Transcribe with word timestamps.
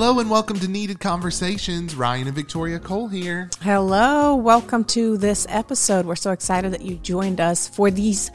Hello 0.00 0.18
and 0.18 0.30
welcome 0.30 0.58
to 0.58 0.66
Needed 0.66 0.98
Conversations. 0.98 1.94
Ryan 1.94 2.26
and 2.26 2.34
Victoria 2.34 2.78
Cole 2.78 3.06
here. 3.06 3.50
Hello, 3.60 4.34
welcome 4.34 4.82
to 4.84 5.18
this 5.18 5.46
episode. 5.50 6.06
We're 6.06 6.16
so 6.16 6.30
excited 6.30 6.72
that 6.72 6.80
you 6.80 6.96
joined 6.96 7.38
us 7.38 7.68
for 7.68 7.90
these 7.90 8.30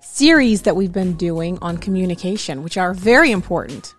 series 0.00 0.62
that 0.62 0.74
we've 0.74 0.92
been 0.92 1.14
doing 1.14 1.56
on 1.62 1.78
communication, 1.78 2.64
which 2.64 2.76
are 2.76 2.92
very 2.92 3.30
important. 3.30 3.94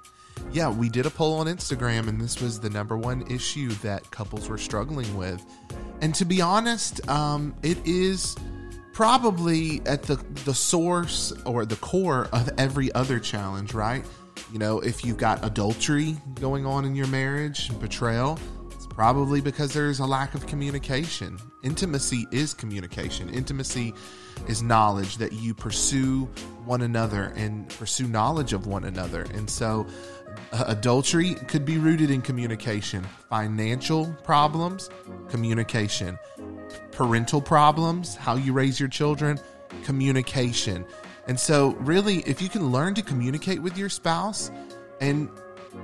Yeah, 0.51 0.69
we 0.69 0.89
did 0.89 1.05
a 1.05 1.09
poll 1.09 1.35
on 1.35 1.47
Instagram, 1.47 2.09
and 2.09 2.19
this 2.19 2.41
was 2.41 2.59
the 2.59 2.69
number 2.69 2.97
one 2.97 3.23
issue 3.31 3.69
that 3.75 4.11
couples 4.11 4.49
were 4.49 4.57
struggling 4.57 5.15
with. 5.15 5.41
And 6.01 6.13
to 6.15 6.25
be 6.25 6.41
honest, 6.41 7.07
um, 7.07 7.55
it 7.63 7.77
is 7.85 8.35
probably 8.91 9.81
at 9.85 10.03
the 10.03 10.17
the 10.43 10.53
source 10.53 11.31
or 11.45 11.65
the 11.65 11.77
core 11.77 12.27
of 12.33 12.49
every 12.57 12.93
other 12.93 13.21
challenge, 13.21 13.73
right? 13.73 14.03
You 14.51 14.59
know, 14.59 14.79
if 14.79 15.03
you've 15.03 15.17
got 15.17 15.43
adultery 15.43 16.17
going 16.35 16.65
on 16.65 16.85
in 16.85 16.95
your 16.95 17.07
marriage, 17.07 17.77
betrayal, 17.79 18.39
it's 18.71 18.85
probably 18.87 19.41
because 19.41 19.73
there's 19.73 19.99
a 19.99 20.05
lack 20.05 20.35
of 20.35 20.45
communication. 20.47 21.37
Intimacy 21.63 22.27
is 22.31 22.53
communication. 22.53 23.29
Intimacy 23.29 23.93
is 24.47 24.61
knowledge 24.61 25.17
that 25.17 25.33
you 25.33 25.53
pursue 25.53 26.25
one 26.65 26.81
another 26.81 27.33
and 27.35 27.69
pursue 27.69 28.07
knowledge 28.07 28.53
of 28.53 28.67
one 28.67 28.83
another. 28.83 29.23
And 29.33 29.49
so, 29.49 29.87
uh, 30.51 30.65
adultery 30.67 31.35
could 31.47 31.65
be 31.65 31.77
rooted 31.77 32.11
in 32.11 32.21
communication. 32.21 33.03
Financial 33.29 34.13
problems, 34.23 34.89
communication. 35.29 36.17
Parental 36.91 37.41
problems, 37.41 38.15
how 38.15 38.35
you 38.35 38.53
raise 38.53 38.79
your 38.79 38.89
children, 38.89 39.39
communication. 39.83 40.85
And 41.27 41.39
so, 41.39 41.71
really, 41.79 42.17
if 42.19 42.41
you 42.41 42.49
can 42.49 42.71
learn 42.71 42.93
to 42.95 43.01
communicate 43.01 43.61
with 43.61 43.77
your 43.77 43.89
spouse, 43.89 44.51
and 45.01 45.29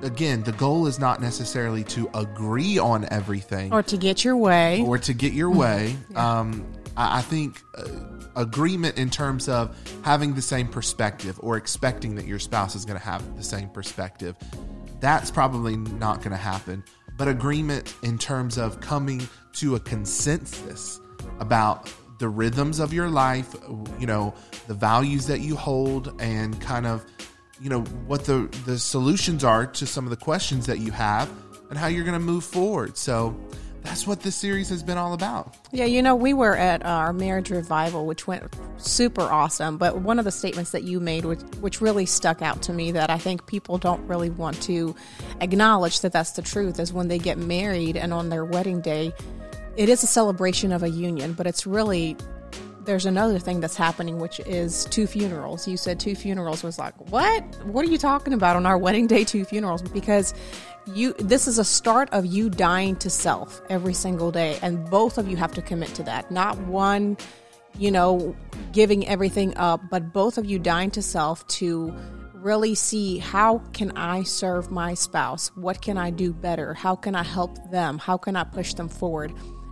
again, 0.04 0.44
the 0.44 0.52
goal 0.54 0.88
is 0.88 1.00
not 1.00 1.22
necessarily 1.22 1.84
to 1.86 2.10
agree 2.14 2.78
on 2.78 3.08
everything 3.12 3.74
or 3.74 3.84
to 3.84 3.98
get 3.98 4.24
your 4.24 4.38
way, 4.38 4.84
or 4.84 4.98
to 5.00 5.14
get 5.14 5.34
your 5.34 5.50
way. 5.50 5.96
yeah. 6.12 6.40
um, 6.40 6.66
I, 6.96 7.20
I, 7.20 7.22
think 7.22 7.62
uh, 7.76 7.88
agreement 8.36 8.98
in 8.98 9.10
terms 9.10 9.50
of 9.50 9.76
having 10.04 10.34
the 10.34 10.42
same 10.42 10.68
perspective 10.68 11.40
or 11.42 11.58
expecting 11.58 12.16
that 12.16 12.26
your 12.26 12.40
spouse 12.40 12.76
is 12.76 12.86
going 12.86 13.00
to 13.00 13.06
have 13.06 13.38
the 13.38 13.44
same 13.44 13.70
perspective, 13.70 14.36
that's 15.00 15.32
probably 15.32 15.78
not 15.78 16.18
going 16.18 16.32
to 16.32 16.38
happen. 16.38 16.84
But 17.18 17.28
agreement 17.28 17.94
in 18.04 18.18
terms 18.18 18.58
of 18.58 18.80
coming 18.80 19.28
to 19.54 19.76
a 19.76 19.80
consensus 19.80 21.00
about 21.40 21.92
the 22.22 22.30
rhythms 22.30 22.80
of 22.80 22.94
your 22.94 23.10
life, 23.10 23.54
you 24.00 24.06
know, 24.06 24.34
the 24.68 24.74
values 24.74 25.28
that 25.28 25.42
you 25.42 25.58
hold, 25.58 26.14
and 26.22 26.62
kind 26.62 26.86
of, 26.86 27.04
you 27.60 27.70
know, 27.70 27.82
what 28.08 28.24
the 28.24 28.48
the 28.66 28.80
solutions 28.80 29.44
are 29.44 29.66
to 29.66 29.86
some 29.86 30.06
of 30.06 30.12
the 30.12 30.16
questions 30.16 30.68
that 30.68 30.80
you 30.80 30.92
have, 30.92 31.30
and 31.70 31.78
how 31.78 31.88
you're 31.88 32.06
going 32.06 32.18
to 32.18 32.26
move 32.26 32.46
forward. 32.46 32.98
So. 32.98 33.36
That's 33.84 34.06
what 34.06 34.22
this 34.22 34.36
series 34.36 34.70
has 34.70 34.84
been 34.84 35.00
all 35.00 35.14
about. 35.14 35.58
Yeah, 35.72 35.86
you 35.86 36.04
know, 36.04 36.16
we 36.16 36.36
were 36.36 36.56
at 36.56 36.86
our 36.86 37.14
marriage 37.14 37.50
revival, 37.50 38.06
which 38.06 38.28
went 38.28 38.44
super 38.78 39.24
awesome. 39.24 39.80
But 39.80 40.02
one 40.02 40.20
of 40.20 40.26
the 40.26 40.30
statements 40.32 40.70
that 40.74 40.84
you 40.84 41.00
made, 41.00 41.26
which, 41.26 41.40
which 41.62 41.82
really 41.82 42.06
stuck 42.06 42.44
out 42.44 42.62
to 42.62 42.74
me, 42.74 42.92
that 42.92 43.10
I 43.10 43.18
think 43.18 43.48
people 43.48 43.80
don't 43.80 44.06
really 44.08 44.30
want 44.30 44.62
to 44.62 44.96
acknowledge 45.40 46.02
that 46.02 46.12
that's 46.12 46.34
the 46.34 46.44
truth, 46.44 46.80
is 46.80 46.94
when 46.94 47.08
they 47.08 47.18
get 47.18 47.40
married 47.40 47.98
and 47.98 48.14
on 48.14 48.30
their 48.30 48.46
wedding 48.46 48.82
day, 48.82 49.14
it 49.78 49.90
is 49.90 50.04
a 50.04 50.08
celebration 50.08 50.72
of 50.72 50.84
a 50.84 50.90
union, 50.90 51.34
but 51.34 51.48
it's 51.48 51.66
really 51.66 52.18
there's 52.86 53.06
another 53.06 53.38
thing 53.38 53.60
that's 53.60 53.76
happening, 53.76 54.18
which 54.20 54.40
is 54.42 54.86
two 54.86 55.06
funerals. 55.06 55.68
You 55.68 55.78
said 55.78 56.00
two 56.00 56.16
funerals 56.16 56.64
was 56.64 56.80
like, 56.80 56.96
what? 57.12 57.44
What 57.66 57.86
are 57.86 57.90
you 57.90 57.98
talking 57.98 58.34
about 58.34 58.56
on 58.56 58.66
our 58.66 58.78
wedding 58.78 59.08
day? 59.08 59.24
Two 59.24 59.46
funerals 59.46 59.82
because 59.82 60.34
you 60.88 61.14
this 61.14 61.48
is 61.48 61.60
a 61.60 61.64
start 61.64 62.10
of 62.12 62.26
you 62.26 62.50
dying 62.50 62.96
to 62.98 63.10
self 63.10 63.62
every 63.70 63.94
single 63.94 64.32
day, 64.32 64.58
and 64.62 64.90
both 64.90 65.18
of 65.18 65.28
you 65.28 65.38
have 65.38 65.54
to 65.54 65.62
commit 65.62 65.94
to 65.96 66.04
that. 66.04 66.32
Not 66.32 66.58
one, 66.62 67.18
you 67.78 67.92
know, 67.92 68.36
giving 68.72 69.08
everything 69.08 69.56
up, 69.58 69.82
but 69.90 70.12
both 70.12 70.38
of 70.38 70.46
you 70.46 70.60
dying 70.60 70.92
to 70.92 71.02
self 71.02 71.48
to 71.48 71.94
really 72.34 72.74
see 72.74 73.20
how 73.20 73.60
can 73.74 73.96
I 73.96 74.24
serve 74.24 74.72
my 74.72 74.96
spouse? 74.96 75.56
What 75.56 75.82
can 75.82 75.98
I 75.98 76.10
do 76.10 76.34
better? 76.34 76.74
How 76.74 76.96
can 76.96 77.16
I 77.16 77.24
help 77.24 77.70
them? 77.70 78.00
How 78.00 78.18
can 78.18 78.36
I 78.36 78.44
push 78.44 78.74
them 78.74 78.90
forward? 78.90 79.32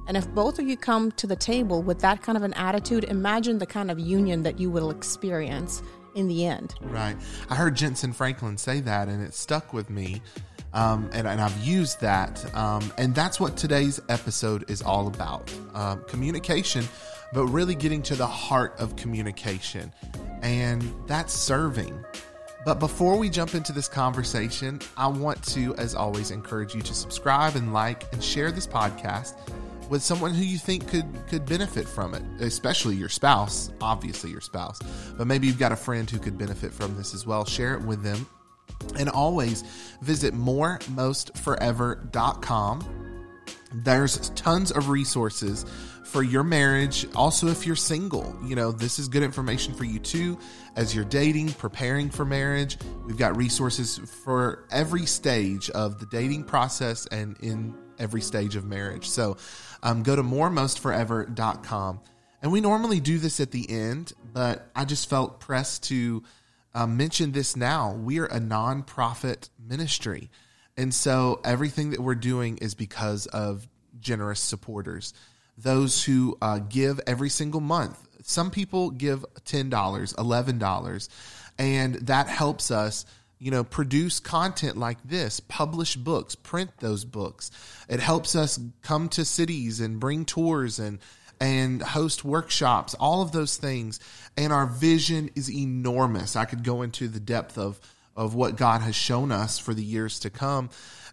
And 0.10 0.18
if 0.18 0.28
both 0.34 0.58
of 0.58 0.68
you 0.68 0.76
come 0.76 1.12
to 1.14 1.28
the 1.28 1.36
table 1.36 1.84
with 1.84 2.00
that 2.00 2.24
kind 2.24 2.36
of 2.36 2.42
an 2.42 2.56
attitude, 2.56 3.04
imagine 3.04 3.60
the 3.60 3.68
kind 3.68 3.92
of 3.92 4.00
union 4.00 4.42
that 4.42 4.60
you 4.60 4.72
will 4.72 4.90
experience 4.90 5.84
in 6.16 6.28
the 6.28 6.48
end. 6.48 6.74
Right. 6.82 7.16
I 7.48 7.54
heard 7.54 7.76
Jentezen 7.76 8.16
Franklin 8.16 8.58
say 8.58 8.80
that, 8.80 9.08
and 9.08 9.24
it 9.24 9.36
stuck 9.36 9.72
with 9.72 9.92
me. 9.92 10.24
Um, 10.74 11.12
and, 11.14 11.28
and, 11.28 11.40
I've 11.40 11.58
used 11.64 12.02
that. 12.02 12.44
Um, 12.56 12.92
and 12.98 13.14
that's 13.14 13.40
what 13.40 13.56
today's 13.56 14.00
episode 14.10 14.70
is 14.70 14.82
all 14.82 15.08
about 15.08 15.52
um, 15.76 16.04
communication, 16.08 16.88
but 17.32 17.46
really 17.46 17.76
getting 17.76 18.02
to 18.04 18.16
the 18.16 18.28
heart 18.28 18.80
of 18.80 18.96
communication. 18.96 19.94
And 20.42 20.92
that's 21.06 21.34
serving. 21.34 22.04
But 22.66 22.80
before 22.80 23.18
we 23.18 23.30
jump 23.30 23.54
into 23.54 23.74
this 23.74 23.88
conversation, 23.88 24.80
I 24.98 25.08
want 25.08 25.42
to, 25.54 25.76
as 25.76 25.94
always, 25.94 26.32
encourage 26.32 26.74
you 26.74 26.82
to 26.82 26.94
subscribe 26.94 27.56
and 27.56 27.74
like 27.74 28.12
and 28.12 28.24
share 28.24 28.52
this 28.52 28.68
podcast 28.68 29.36
with 29.90 30.04
someone 30.04 30.34
who 30.34 30.44
you 30.44 30.58
think 30.58 30.88
could 30.88 31.06
could 31.28 31.46
benefit 31.46 31.88
from 31.88 32.14
it, 32.14 32.24
especially 32.40 32.96
your 32.96 33.10
spouse, 33.10 33.72
obviously 33.82 34.32
your 34.32 34.42
spouse. 34.42 34.80
But 35.18 35.28
maybe 35.28 35.48
you've 35.48 35.60
got 35.60 35.72
a 35.72 35.78
friend 35.78 36.10
who 36.10 36.20
could 36.20 36.38
benefit 36.38 36.74
from 36.74 36.96
this 36.96 37.14
as 37.14 37.26
well. 37.26 37.46
Share 37.46 37.74
it 37.74 37.82
with 37.82 38.04
them. 38.04 38.28
And 38.98 39.10
always 39.10 39.64
visit 40.02 40.34
moremostforever.com. 40.34 42.96
There's 43.74 44.30
tons 44.30 44.72
of 44.72 44.88
resources 44.90 45.66
for 46.10 46.24
your 46.24 46.44
marriage. 46.44 47.06
Also, 47.14 47.48
if 47.48 47.68
you're 47.68 47.76
single, 47.76 48.36
you 48.44 48.56
know, 48.56 48.72
this 48.72 48.98
is 48.98 49.08
good 49.08 49.22
information 49.22 49.76
for 49.76 49.84
you 49.84 50.00
too. 50.00 50.40
As 50.76 50.96
you're 50.96 51.06
dating, 51.06 51.54
preparing 51.54 52.10
for 52.10 52.26
marriage, 52.26 52.78
we've 53.06 53.18
got 53.18 53.38
resources 53.38 54.00
for 54.24 54.66
every 54.72 55.06
stage 55.06 55.70
of 55.72 56.00
the 56.00 56.08
dating 56.08 56.46
process 56.46 57.06
and 57.08 57.38
in 57.42 57.76
every 58.00 58.22
stage 58.22 58.56
of 58.56 58.66
marriage. 58.66 59.08
So 59.08 59.38
um, 59.84 60.04
go 60.04 60.16
to 60.16 60.24
moremostforever.com. 60.24 62.00
And 62.42 62.52
we 62.52 62.62
normally 62.62 63.00
do 63.00 63.18
this 63.18 63.40
at 63.40 63.52
the 63.52 63.70
end, 63.70 64.14
but 64.34 64.70
I 64.76 64.86
just 64.86 65.10
felt 65.10 65.40
pressed 65.40 65.84
to 65.86 66.24
uh, 66.74 66.88
mention 66.88 67.32
this 67.32 67.56
now. 67.56 67.94
We 67.94 68.20
are 68.20 68.26
a 68.26 68.40
nonprofit 68.40 69.50
ministry. 69.60 70.30
And 70.78 70.94
so 70.94 71.42
everything 71.44 71.90
that 71.90 72.00
we're 72.00 72.16
doing 72.16 72.58
is 72.58 72.74
because 72.76 73.26
of 73.28 73.68
generous 74.00 74.40
supporters, 74.40 75.14
those 75.58 76.04
who 76.04 76.38
uh, 76.42 76.60
give 76.60 77.02
every 77.06 77.30
single 77.30 77.60
month. 77.60 77.98
Some 78.24 78.52
people 78.52 78.92
give 78.92 79.26
$10, 79.44 79.70
$11, 79.70 81.10
and 81.58 81.96
that 81.96 82.28
helps 82.28 82.72
us 82.72 83.06
you 83.40 83.52
know, 83.52 83.64
produce 83.64 84.20
content 84.20 84.78
like 84.78 84.98
this, 85.04 85.40
publish 85.40 85.96
books, 85.96 86.36
print 86.36 86.72
those 86.80 87.06
books. 87.06 87.52
It 87.88 88.02
helps 88.02 88.36
us 88.36 88.60
come 88.82 89.08
to 89.10 89.24
cities 89.24 89.80
and 89.80 90.00
bring 90.00 90.26
tours 90.26 90.80
and 90.80 91.00
and 91.42 91.82
host 91.82 92.26
workshops, 92.26 92.96
all 92.96 93.22
of 93.22 93.32
those 93.32 93.56
things. 93.56 94.02
And 94.36 94.52
our 94.52 94.66
vision 94.66 95.30
is 95.36 95.50
enormous. 95.50 96.36
I 96.36 96.44
could 96.44 96.66
go 96.66 96.82
into 96.82 97.08
the 97.08 97.22
depth 97.22 97.58
of 97.58 97.80
of 98.16 98.36
what 98.36 98.58
God 98.58 98.82
has 98.82 98.96
shown 98.96 99.32
us 99.32 99.58
for 99.58 99.74
the 99.74 99.84
years 99.84 100.20
to 100.22 100.30
come. 100.30 100.70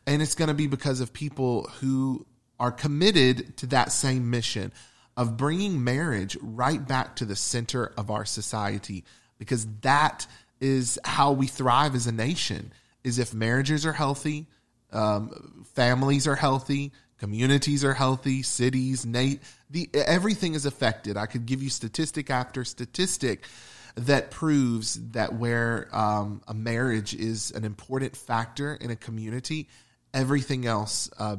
And 0.08 0.20
it's 0.20 0.34
going 0.34 0.48
to 0.48 0.54
be 0.54 0.66
because 0.66 1.00
of 1.00 1.12
people 1.12 1.70
who 1.80 2.26
are 2.58 2.72
committed 2.72 3.56
to 3.58 3.66
that 3.68 3.92
same 3.92 4.30
mission 4.30 4.72
of 5.16 5.36
bringing 5.36 5.84
marriage 5.84 6.36
right 6.40 6.86
back 6.86 7.16
to 7.16 7.24
the 7.24 7.36
center 7.36 7.92
of 7.96 8.10
our 8.10 8.24
society 8.24 9.04
because 9.38 9.66
that 9.82 10.26
is 10.60 10.98
how 11.04 11.32
we 11.32 11.46
thrive 11.46 11.94
as 11.94 12.06
a 12.06 12.12
nation 12.12 12.72
is 13.04 13.18
if 13.18 13.34
marriages 13.34 13.84
are 13.86 13.92
healthy 13.92 14.46
um, 14.92 15.64
families 15.74 16.26
are 16.26 16.36
healthy 16.36 16.92
communities 17.18 17.84
are 17.84 17.94
healthy 17.94 18.42
cities 18.42 19.06
Nate, 19.06 19.40
the 19.70 19.88
everything 19.94 20.54
is 20.54 20.66
affected. 20.66 21.16
I 21.16 21.26
could 21.26 21.46
give 21.46 21.62
you 21.62 21.70
statistic 21.70 22.30
after 22.30 22.64
statistic 22.64 23.44
that 23.96 24.30
proves 24.30 25.00
that 25.12 25.34
where 25.34 25.88
um, 25.92 26.42
a 26.46 26.54
marriage 26.54 27.14
is 27.14 27.50
an 27.52 27.64
important 27.64 28.16
factor 28.16 28.74
in 28.74 28.90
a 28.90 28.96
community 28.96 29.68
everything 30.12 30.66
else 30.66 31.10
uh, 31.18 31.36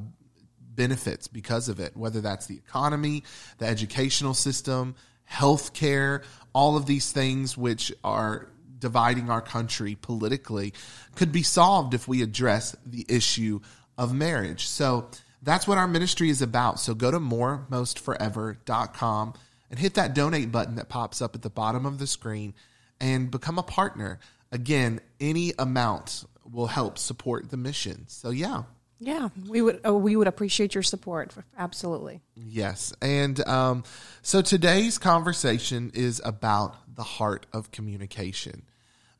benefits 0.75 1.27
because 1.27 1.69
of 1.69 1.79
it 1.79 1.95
whether 1.95 2.19
that's 2.19 2.47
the 2.47 2.55
economy 2.55 3.23
the 3.59 3.65
educational 3.65 4.33
system 4.33 4.95
healthcare 5.31 6.23
all 6.53 6.75
of 6.77 6.87
these 6.87 7.11
things 7.11 7.55
which 7.55 7.93
are 8.03 8.49
dividing 8.79 9.29
our 9.29 9.41
country 9.41 9.97
politically 10.01 10.73
could 11.15 11.31
be 11.31 11.43
solved 11.43 11.93
if 11.93 12.07
we 12.07 12.21
address 12.21 12.75
the 12.85 13.05
issue 13.09 13.59
of 13.97 14.13
marriage. 14.13 14.67
So 14.67 15.09
that's 15.41 15.67
what 15.67 15.77
our 15.77 15.87
ministry 15.87 16.29
is 16.29 16.41
about. 16.41 16.79
So 16.79 16.93
go 16.93 17.11
to 17.11 17.19
moremostforever.com 17.19 19.33
and 19.69 19.79
hit 19.79 19.95
that 19.95 20.13
donate 20.13 20.51
button 20.51 20.75
that 20.75 20.89
pops 20.89 21.21
up 21.21 21.35
at 21.35 21.41
the 21.41 21.49
bottom 21.49 21.85
of 21.85 21.99
the 21.99 22.07
screen 22.07 22.53
and 22.99 23.31
become 23.31 23.57
a 23.57 23.63
partner. 23.63 24.19
Again, 24.51 24.99
any 25.19 25.53
amount 25.59 26.23
will 26.49 26.67
help 26.67 26.97
support 26.97 27.49
the 27.49 27.57
mission. 27.57 28.05
So 28.07 28.29
yeah. 28.29 28.63
Yeah, 28.99 29.29
we 29.47 29.61
would 29.61 29.85
uh, 29.85 29.93
we 29.93 30.15
would 30.15 30.27
appreciate 30.27 30.73
your 30.73 30.83
support. 30.83 31.33
Absolutely. 31.57 32.21
Yes, 32.35 32.93
and 33.01 33.45
um, 33.47 33.83
so 34.21 34.41
today's 34.41 34.97
conversation 34.97 35.91
is 35.93 36.21
about 36.25 36.75
the 36.95 37.03
heart 37.03 37.45
of 37.53 37.71
communication. 37.71 38.63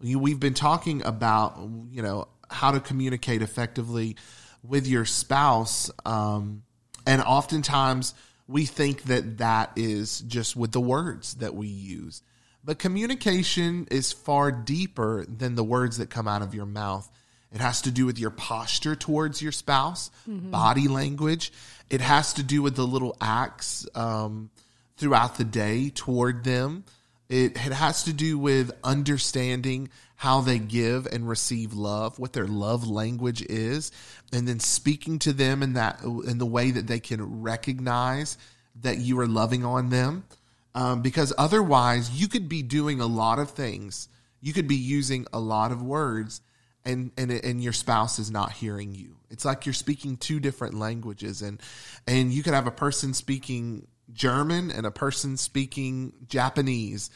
We've 0.02 0.40
been 0.40 0.56
talking 0.56 1.04
about 1.04 1.60
you 1.92 2.02
know 2.02 2.28
how 2.50 2.72
to 2.72 2.80
communicate 2.80 3.42
effectively 3.42 4.16
with 4.64 4.88
your 4.88 5.06
spouse, 5.06 5.92
um, 6.06 6.64
and 7.06 7.22
oftentimes 7.22 8.16
we 8.48 8.66
think 8.66 9.04
that 9.04 9.38
that 9.40 9.74
is 9.76 10.22
just 10.22 10.56
with 10.56 10.72
the 10.72 10.82
words 10.82 11.36
that 11.36 11.54
we 11.54 11.68
use. 11.68 12.24
But 12.64 12.80
communication 12.80 13.88
is 13.92 14.12
far 14.12 14.52
deeper 14.52 15.26
than 15.26 15.56
the 15.56 15.64
words 15.64 15.98
that 15.98 16.10
come 16.10 16.28
out 16.28 16.42
of 16.42 16.54
your 16.56 16.66
mouth. 16.66 17.10
It 17.54 17.62
has 17.62 17.82
to 17.84 17.92
do 17.92 18.06
with 18.06 18.20
your 18.20 18.30
posture 18.30 18.96
towards 18.96 19.42
your 19.42 19.52
spouse, 19.52 20.12
mm-hmm. 20.30 20.52
body 20.52 20.88
language. 20.88 21.52
It 21.90 22.02
has 22.02 22.34
to 22.34 22.44
do 22.44 22.62
with 22.62 22.76
the 22.76 22.86
little 22.86 23.16
acts 23.22 23.88
um, 23.96 24.50
throughout 24.98 25.38
the 25.38 25.46
day 25.46 25.90
toward 25.90 26.44
them. 26.44 26.84
It, 27.30 27.54
it 27.56 27.74
has 27.74 28.04
to 28.04 28.14
do 28.14 28.38
with 28.38 28.72
understanding 28.84 29.90
how 30.16 30.42
they 30.42 30.60
give 30.60 31.06
and 31.06 31.30
receive 31.30 31.74
love, 31.74 32.18
what 32.20 32.34
their 32.34 32.48
love 32.48 32.88
language 32.88 33.42
is, 33.44 33.92
and 34.34 34.48
then 34.48 34.60
speaking 34.60 35.20
to 35.20 35.32
them 35.32 35.62
in 35.62 35.74
that 35.74 36.02
in 36.04 36.40
the 36.40 36.46
way 36.46 36.72
that 36.72 36.88
they 36.88 37.00
can 37.00 37.42
recognize 37.42 38.38
that 38.82 38.98
you 38.98 39.20
are 39.20 39.28
loving 39.28 39.64
on 39.64 39.90
them. 39.90 40.26
Um, 40.74 41.02
because 41.02 41.34
otherwise, 41.38 42.10
you 42.12 42.28
could 42.28 42.50
be 42.50 42.62
doing 42.62 43.00
a 43.00 43.08
lot 43.08 43.40
of 43.40 43.52
things. 43.52 44.10
You 44.42 44.54
could 44.54 44.68
be 44.68 44.76
using 44.76 45.26
a 45.34 45.40
lot 45.40 45.72
of 45.72 45.82
words, 45.82 46.42
and 46.86 47.12
and 47.18 47.32
and 47.32 47.64
your 47.64 47.74
spouse 47.74 48.20
is 48.20 48.32
not 48.32 48.52
hearing 48.52 48.94
you. 48.94 49.18
It's 49.30 49.46
like 49.46 49.66
you're 49.66 49.74
speaking 49.74 50.18
two 50.18 50.40
different 50.40 50.74
languages, 50.76 51.42
and 51.42 51.62
and 52.08 52.32
you 52.32 52.44
could 52.44 52.54
have 52.54 52.68
a 52.68 52.72
person 52.72 53.14
speaking 53.14 53.88
German 54.14 54.72
and 54.72 54.86
a 54.86 54.92
person 54.92 55.38
speaking 55.38 56.14
Japanese, 56.28 57.10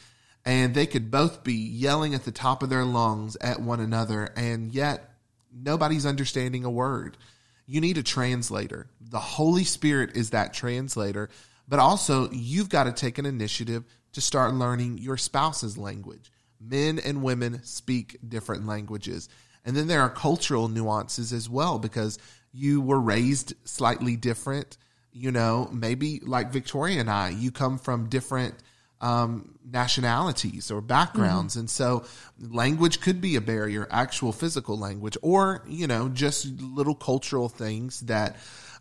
and 0.46 0.74
they 0.74 0.86
could 0.86 1.10
both 1.10 1.44
be 1.44 1.54
yelling 1.54 2.14
at 2.14 2.26
the 2.26 2.32
top 2.32 2.64
of 2.64 2.70
their 2.70 2.86
lungs 2.86 3.38
at 3.38 3.62
one 3.62 3.80
another, 3.80 4.32
and 4.36 4.72
yet 4.72 5.14
nobody's 5.54 6.06
understanding 6.06 6.66
a 6.66 6.70
word. 6.70 7.18
You 7.66 7.80
need 7.80 7.98
a 7.98 8.04
translator. 8.04 8.88
The 9.00 9.20
Holy 9.20 9.64
Spirit 9.64 10.18
is 10.18 10.32
that 10.32 10.54
translator, 10.54 11.30
but 11.68 11.80
also 11.80 12.30
you've 12.32 12.70
got 12.70 12.84
to 12.84 12.92
take 12.92 13.18
an 13.18 13.26
initiative 13.26 13.86
to 14.14 14.22
start 14.22 14.54
learning 14.54 14.98
your 14.98 15.18
spouse's 15.18 15.78
language. 15.78 16.32
Men 16.60 17.00
and 17.00 17.24
women 17.24 17.64
speak 17.64 18.18
different 18.28 18.68
languages. 18.68 19.30
And 19.64 19.76
then 19.76 19.88
there 19.88 20.02
are 20.02 20.10
cultural 20.10 20.68
nuances 20.68 21.34
as 21.34 21.50
well 21.50 21.80
because 21.80 22.18
you 22.52 22.82
were 22.82 23.00
raised 23.00 23.54
slightly 23.64 24.16
different. 24.16 24.78
You 25.14 25.32
know, 25.32 25.70
maybe 25.74 26.22
like 26.24 26.52
Victoria 26.52 27.00
and 27.00 27.10
I, 27.10 27.30
you 27.30 27.52
come 27.52 27.78
from 27.78 28.08
different 28.08 28.56
um, 29.02 29.56
nationalities 29.66 30.72
or 30.72 30.80
backgrounds. 30.80 31.54
Mm-hmm. 31.54 31.60
And 31.62 31.70
so 31.70 32.06
language 32.40 33.02
could 33.02 33.20
be 33.20 33.36
a 33.36 33.42
barrier, 33.42 33.88
actual 33.92 34.32
physical 34.32 34.78
language, 34.78 35.18
or, 35.22 35.64
you 35.68 35.88
know, 35.88 36.08
just 36.08 36.46
little 36.62 36.96
cultural 36.96 37.50
things 37.50 38.02
that 38.02 38.38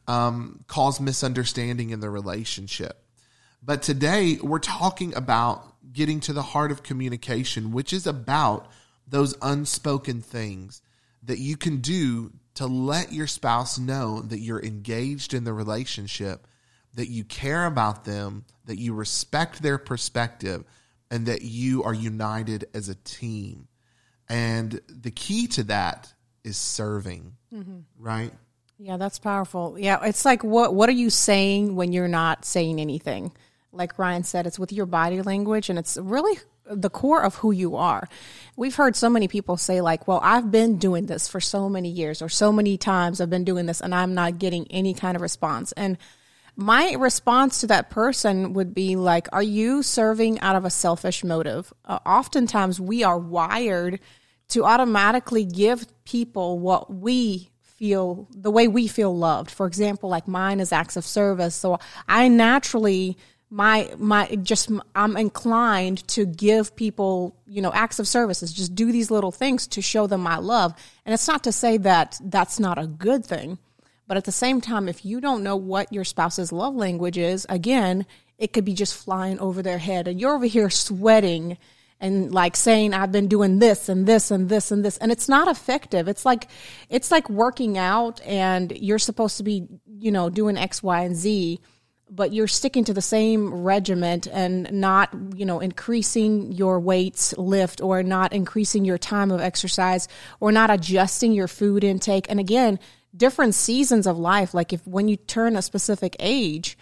um, 0.07 0.65
cause 0.67 1.01
misunderstanding 1.01 1.91
in 1.91 2.01
the 2.01 2.11
relationship. 2.11 3.03
But 3.63 3.83
today 3.83 4.39
we're 4.43 4.59
talking 4.59 5.15
about 5.15 5.67
getting 5.93 6.21
to 6.21 6.33
the 6.33 6.43
heart 6.43 6.71
of 6.71 6.83
communication, 6.83 7.73
which 7.73 7.93
is 7.93 8.07
about 8.07 8.71
those 9.11 9.37
unspoken 9.43 10.23
things 10.23 10.81
that 11.23 11.39
you 11.39 11.57
can 11.57 11.79
do 11.79 12.33
to 12.55 12.67
let 12.67 13.13
your 13.13 13.27
spouse 13.27 13.79
know 13.79 14.23
that 14.23 14.39
you're 14.39 14.63
engaged 14.63 15.35
in 15.35 15.45
the 15.45 15.53
relationship 15.53 16.47
that 16.95 17.09
you 17.09 17.25
care 17.25 17.67
about 17.67 18.05
them, 18.05 18.45
that 18.65 18.79
you 18.79 18.93
respect 18.95 19.63
their 19.63 19.79
perspective, 19.79 20.65
and 21.11 21.27
that 21.27 21.43
you 21.43 21.83
are 21.85 21.95
united 21.95 22.67
as 22.75 22.89
a 22.89 22.95
team. 22.97 23.69
And 24.29 24.81
the 24.89 25.11
key 25.11 25.47
to 25.49 25.65
that 25.65 26.13
is 26.45 26.57
serving, 26.57 27.35
mm-hmm. 27.53 27.81
right? 27.99 28.33
Yeah, 28.79 28.97
that's 28.97 29.19
powerful. 29.19 29.77
Yeah, 29.79 30.05
it's 30.05 30.25
like 30.25 30.43
what 30.43 30.75
what 30.75 30.89
are 30.89 30.93
you 30.93 31.11
saying 31.11 31.77
when 31.77 31.93
you're 31.93 32.09
not 32.09 32.45
saying 32.45 32.81
anything? 32.81 33.33
Like 33.73 33.99
Ryan 33.99 34.25
said, 34.25 34.47
it's 34.47 34.59
with 34.59 34.73
your 34.73 34.87
body 34.87 35.21
language 35.23 35.69
and 35.69 35.79
it's 35.79 35.97
really 35.97 36.39
the 36.65 36.91
core 36.91 37.23
of 37.23 37.37
who 37.37 37.51
you 37.51 37.77
are. 37.77 38.09
We've 38.61 38.75
heard 38.75 38.95
so 38.95 39.09
many 39.09 39.27
people 39.27 39.57
say 39.57 39.81
like, 39.81 40.07
"Well, 40.07 40.21
I've 40.23 40.51
been 40.51 40.77
doing 40.77 41.07
this 41.07 41.29
for 41.29 41.41
so 41.41 41.71
many 41.71 41.89
years 41.89 42.21
or 42.21 42.29
so 42.29 42.53
many 42.53 42.77
times 42.77 43.19
I've 43.19 43.31
been 43.31 43.45
doing 43.45 43.65
this 43.65 43.81
and 43.81 43.95
I'm 43.95 44.13
not 44.15 44.39
getting 44.39 44.67
any 44.71 44.93
kind 44.93 45.17
of 45.17 45.23
response." 45.23 45.73
And 45.73 45.97
my 46.57 46.93
response 46.93 47.61
to 47.61 47.69
that 47.69 47.89
person 47.89 48.53
would 48.53 48.75
be 48.75 48.97
like, 48.97 49.29
Are 49.33 49.43
you 49.43 49.83
serving 49.83 50.41
out 50.41 50.57
of 50.57 50.67
a 50.67 50.71
selfish 50.71 51.25
motive? 51.25 51.73
Uh, 51.87 52.01
oftentimes, 52.05 52.79
we 52.79 53.03
are 53.03 53.19
wired 53.19 53.99
to 54.49 54.67
automatically 54.67 55.47
give 55.47 55.87
people 56.05 56.59
what 56.59 56.93
we 56.93 57.49
feel, 57.63 58.29
the 58.31 58.51
way 58.51 58.69
we 58.69 58.89
feel 58.89 59.17
loved. 59.17 59.51
For 59.51 59.67
example, 59.67 60.11
like 60.11 60.29
mine 60.29 60.61
is 60.61 60.71
acts 60.71 60.99
of 60.99 61.07
service. 61.07 61.55
So 61.55 61.79
I 62.07 62.29
naturally, 62.29 63.17
my 63.53 63.91
my 63.99 64.27
just 64.43 64.71
i'm 64.95 65.17
inclined 65.17 66.07
to 66.07 66.25
give 66.25 66.77
people 66.77 67.37
you 67.47 67.61
know 67.61 67.73
acts 67.73 67.99
of 67.99 68.07
services. 68.07 68.53
Just 68.53 68.75
do 68.75 68.93
these 68.93 69.11
little 69.11 69.33
things 69.33 69.67
to 69.69 69.83
show 69.83 70.07
them 70.07 70.21
my 70.21 70.37
love. 70.37 70.75
And 71.05 71.13
it's 71.13 71.29
not 71.29 71.45
to 71.45 71.53
say 71.53 71.77
that 71.79 72.19
that's 72.23 72.61
not 72.61 72.79
a 72.79 72.87
good 72.87 73.25
thing 73.25 73.59
but 74.11 74.17
at 74.17 74.25
the 74.25 74.33
same 74.33 74.61
time, 74.61 74.89
if 74.89 75.05
you 75.05 75.21
don't 75.21 75.45
know 75.45 75.55
what 75.55 75.93
your 75.93 76.03
spouse's 76.03 76.51
love 76.51 76.75
language 76.75 77.17
is, 77.17 77.47
again, 77.49 78.07
it 78.39 78.53
could 78.53 78.65
be 78.65 78.75
just 78.75 78.97
flying 78.97 79.39
over 79.39 79.63
their 79.63 79.79
head. 79.79 80.09
And 80.09 80.21
you're 80.21 80.35
over 80.35 80.47
here 80.47 80.69
sweating 80.69 81.59
and 82.01 82.35
like 82.35 82.57
saying 82.57 82.93
I've 82.93 83.13
been 83.13 83.29
doing 83.29 83.61
this 83.61 83.89
and 83.89 84.07
this 84.07 84.33
and 84.33 84.49
this 84.49 84.73
and 84.73 84.85
this. 84.85 84.97
And 84.97 85.13
it's 85.13 85.29
not 85.29 85.47
effective. 85.47 86.09
It's 86.09 86.25
like 86.25 86.49
it's 86.89 87.13
like 87.13 87.31
working 87.31 87.79
out 87.79 88.21
and 88.23 88.73
you're 88.73 88.99
supposed 88.99 89.37
to 89.37 89.45
be, 89.45 89.69
you 89.87 90.11
know, 90.11 90.29
doing 90.29 90.57
X, 90.57 90.83
Y, 90.83 91.03
and 91.03 91.15
Z, 91.15 91.61
but 92.11 92.33
you're 92.33 92.49
sticking 92.49 92.85
to 92.85 92.95
the 92.95 93.03
same 93.03 93.63
regiment 93.63 94.27
and 94.27 94.71
not, 94.73 95.15
you 95.37 95.47
know, 95.47 95.61
increasing 95.61 96.53
your 96.53 96.81
weights 96.81 97.37
lift 97.39 97.81
or 97.81 98.03
not 98.03 98.33
increasing 98.33 98.85
your 98.85 98.99
time 98.99 99.31
of 99.31 99.41
exercise 99.41 100.09
or 100.41 100.51
not 100.51 100.71
adjusting 100.71 101.33
your 101.33 101.49
food 101.49 101.85
intake. 101.85 102.27
And 102.29 102.41
again, 102.41 102.79
different 103.17 103.55
seasons 103.55 104.07
of 104.07 104.19
life. 104.19 104.55
Like 104.55 104.73
if 104.73 104.87
when 104.87 105.09
you 105.09 105.17
turn 105.17 105.57
a 105.57 105.63
specific 105.63 106.17
age, 106.19 106.77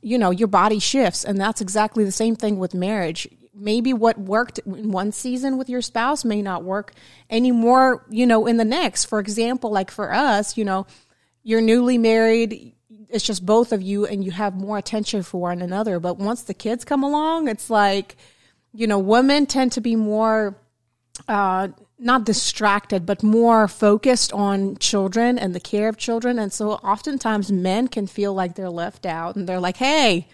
you 0.00 0.18
know, 0.18 0.30
your 0.30 0.48
body 0.48 0.78
shifts. 0.78 1.24
And 1.24 1.40
that's 1.40 1.60
exactly 1.60 2.04
the 2.04 2.12
same 2.12 2.34
thing 2.34 2.58
with 2.58 2.74
marriage. 2.74 3.28
Maybe 3.54 3.92
what 3.92 4.18
worked 4.18 4.58
in 4.60 4.90
one 4.90 5.12
season 5.12 5.58
with 5.58 5.68
your 5.68 5.82
spouse 5.82 6.24
may 6.24 6.42
not 6.42 6.64
work 6.64 6.92
anymore, 7.30 8.04
you 8.10 8.26
know, 8.26 8.46
in 8.46 8.56
the 8.56 8.64
next. 8.64 9.04
For 9.04 9.20
example, 9.20 9.70
like 9.70 9.90
for 9.90 10.12
us, 10.12 10.56
you 10.56 10.64
know, 10.64 10.86
you're 11.44 11.60
newly 11.60 11.98
married, 11.98 12.74
it's 13.12 13.24
just 13.24 13.44
both 13.44 13.72
of 13.72 13.82
you 13.82 14.06
and 14.06 14.24
you 14.24 14.30
have 14.30 14.54
more 14.54 14.78
attention 14.78 15.22
for 15.22 15.40
one 15.40 15.62
another. 15.62 16.00
But 16.00 16.18
once 16.18 16.42
the 16.42 16.54
kids 16.54 16.84
come 16.84 17.02
along, 17.02 17.48
it's 17.48 17.70
like, 17.70 18.16
you 18.72 18.86
know, 18.86 18.98
women 18.98 19.46
tend 19.46 19.72
to 19.72 19.80
be 19.80 19.96
more 19.96 20.56
uh, 21.28 21.68
not 21.98 22.24
distracted, 22.24 23.06
but 23.06 23.22
more 23.22 23.68
focused 23.68 24.32
on 24.32 24.76
children 24.78 25.38
and 25.38 25.54
the 25.54 25.60
care 25.60 25.88
of 25.88 25.96
children. 25.96 26.38
And 26.38 26.52
so 26.52 26.72
oftentimes 26.72 27.52
men 27.52 27.86
can 27.86 28.06
feel 28.06 28.34
like 28.34 28.54
they're 28.54 28.70
left 28.70 29.06
out 29.06 29.36
and 29.36 29.48
they're 29.48 29.60
like, 29.60 29.76
hey, 29.76 30.26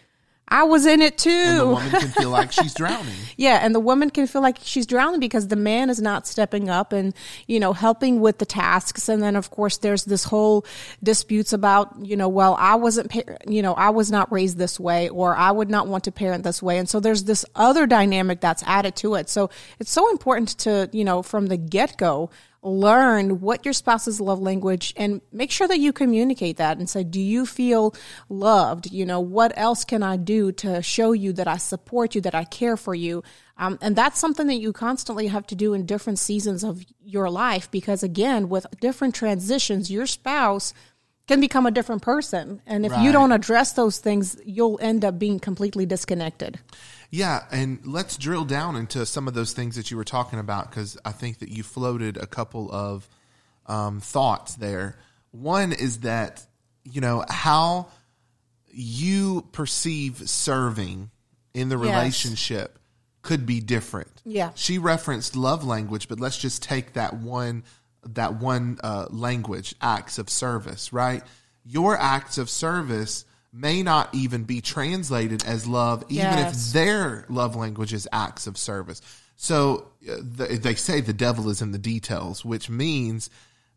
I 0.49 0.65
was 0.65 0.87
in 0.87 1.03
it 1.03 1.19
too. 1.19 1.31
And 1.31 1.59
the 1.61 1.67
woman 1.67 1.91
can 1.91 2.09
feel 2.17 2.31
like 2.31 2.53
she's 2.53 2.75
drowning. 2.75 3.15
yeah, 3.37 3.61
and 3.63 3.75
the 3.75 3.81
woman 3.81 4.11
can 4.11 4.27
feel 4.27 4.43
like 4.43 4.59
she's 4.63 4.87
drowning 4.87 5.21
because 5.21 5.49
the 5.49 5.57
man 5.57 5.91
is 5.91 6.01
not 6.01 6.27
stepping 6.27 6.69
up 6.69 6.93
and, 6.93 7.15
you 7.47 7.61
know, 7.61 7.73
helping 7.73 8.21
with 8.21 8.39
the 8.39 8.47
tasks. 8.47 9.09
And 9.09 9.23
then 9.23 9.37
of 9.37 9.51
course 9.51 9.79
there's 9.79 10.05
this 10.05 10.25
whole 10.25 10.65
disputes 11.03 11.53
about, 11.53 11.95
you 12.01 12.17
know, 12.17 12.29
well, 12.29 12.57
I 12.59 12.77
wasn't, 12.77 13.15
you 13.47 13.63
know, 13.63 13.75
I 13.75 13.91
was 13.91 14.11
not 14.11 14.33
raised 14.33 14.59
this 14.59 14.81
way 14.81 15.09
or 15.09 15.37
I 15.37 15.51
would 15.51 15.71
not 15.71 15.87
want 15.87 16.05
to 16.05 16.13
parent 16.13 16.45
this 16.45 16.63
way. 16.63 16.79
And 16.79 16.89
so 16.89 17.01
there's 17.01 17.25
this 17.25 17.45
other 17.55 17.87
dynamic 17.87 18.41
that's 18.41 18.63
added 18.65 18.97
to 18.97 19.15
it. 19.15 19.29
So 19.29 19.51
it's 19.79 19.93
so 19.93 20.11
important 20.11 20.59
to, 20.61 20.89
you 20.93 21.05
know, 21.05 21.23
from 21.23 21.47
the 21.47 21.57
get 21.57 21.97
go, 21.97 22.31
learn 22.69 23.41
what 23.41 23.65
your 23.65 23.73
spouse's 23.73 24.21
love 24.21 24.41
language 24.41 24.93
and 24.97 25.21
make 25.33 25.51
sure 25.51 25.67
that 25.67 25.79
you 25.79 25.93
communicate 25.93 26.59
that 26.59 26.79
and 26.79 26.89
say 26.89 27.05
do 27.05 27.21
you 27.21 27.47
feel 27.47 27.95
loved? 28.29 28.91
You 28.93 29.07
know 29.07 29.21
what 29.21 29.53
else 29.57 29.85
can 29.85 30.03
i 30.03 30.17
do 30.17 30.53
to 30.53 30.83
show 30.83 31.13
you 31.13 31.33
that 31.33 31.49
i 31.49 31.57
support 31.57 32.15
you 32.15 32.21
that 32.23 32.35
i 32.35 32.45
care 32.45 32.77
for 32.77 32.95
you? 32.95 33.23
Um, 33.57 33.79
and 33.83 33.97
that's 33.97 34.21
something 34.21 34.47
that 34.47 34.61
you 34.61 34.73
constantly 34.73 35.27
have 35.29 35.47
to 35.49 35.57
do 35.57 35.75
in 35.75 35.85
different 35.85 36.19
seasons 36.19 36.63
of 36.63 36.85
your 37.01 37.29
life 37.29 37.71
because 37.71 38.03
again 38.03 38.49
with 38.49 38.67
different 38.81 39.15
transitions 39.15 39.91
your 39.91 40.07
spouse 40.07 40.75
can 41.27 41.41
become 41.41 41.67
a 41.67 41.71
different 41.71 42.01
person. 42.01 42.63
And 42.67 42.87
if 42.87 42.93
right. 42.93 43.05
you 43.05 43.13
don't 43.13 43.33
address 43.33 43.73
those 43.73 43.99
things 43.99 44.37
you'll 44.45 44.79
end 44.81 45.05
up 45.05 45.19
being 45.19 45.41
completely 45.41 45.87
disconnected 45.87 46.59
yeah, 47.11 47.45
and 47.51 47.81
let's 47.85 48.17
drill 48.17 48.45
down 48.45 48.77
into 48.77 49.05
some 49.07 49.29
of 49.29 49.35
those 49.35 49.53
things 49.53 49.77
that 49.77 49.91
you 49.91 49.97
were 49.97 50.05
talking 50.05 50.39
about 50.39 50.71
because 50.71 50.99
I 51.05 51.13
think 51.13 51.39
that 51.39 51.49
you 51.49 51.63
floated 51.63 52.17
a 52.17 52.27
couple 52.27 52.71
of 52.71 53.09
um, 53.67 54.01
thoughts 54.01 54.55
there. 54.57 54.99
One 55.31 55.73
is 55.73 56.01
that, 56.01 56.47
you 56.85 57.01
know, 57.01 57.25
how 57.29 57.89
you 58.67 59.47
perceive 59.53 60.29
serving 60.29 61.11
in 61.55 61.69
the 61.69 61.79
Yes. 61.79 61.87
relationship 61.87 62.79
could 63.23 63.47
be 63.47 63.61
different. 63.61 64.23
Yeah. 64.25 64.51
She 64.55 64.79
referenced 64.79 65.35
love 65.37 65.65
language, 65.65 66.09
but 66.09 66.21
let's 66.21 66.39
just 66.39 66.63
take 66.63 66.93
that 66.95 67.15
one 67.15 67.65
that 68.05 68.37
one 68.41 68.79
uh, 68.83 69.07
language, 69.11 69.75
acts 69.83 70.19
of 70.19 70.31
service, 70.31 70.93
right? 70.93 71.23
Your 71.65 71.99
acts 71.99 72.39
of 72.39 72.49
service 72.49 73.25
may 73.53 73.83
not 73.83 74.15
even 74.15 74.45
be 74.45 74.61
translated 74.61 75.45
as 75.45 75.67
love, 75.67 76.05
even 76.09 76.25
Yes. 76.25 76.69
if 76.69 76.73
their 76.75 77.25
love 77.29 77.57
language 77.57 77.93
is 77.93 78.07
acts 78.13 78.47
of 78.47 78.59
service. 78.59 79.01
So 79.37 79.89
uh, 80.09 80.17
th- 80.37 80.61
they 80.61 80.75
say 80.75 81.01
the 81.01 81.13
devil 81.13 81.49
is 81.49 81.63
in 81.63 81.73
the 81.73 81.79
details, 81.79 82.45
which 82.45 82.69
means, 82.69 83.31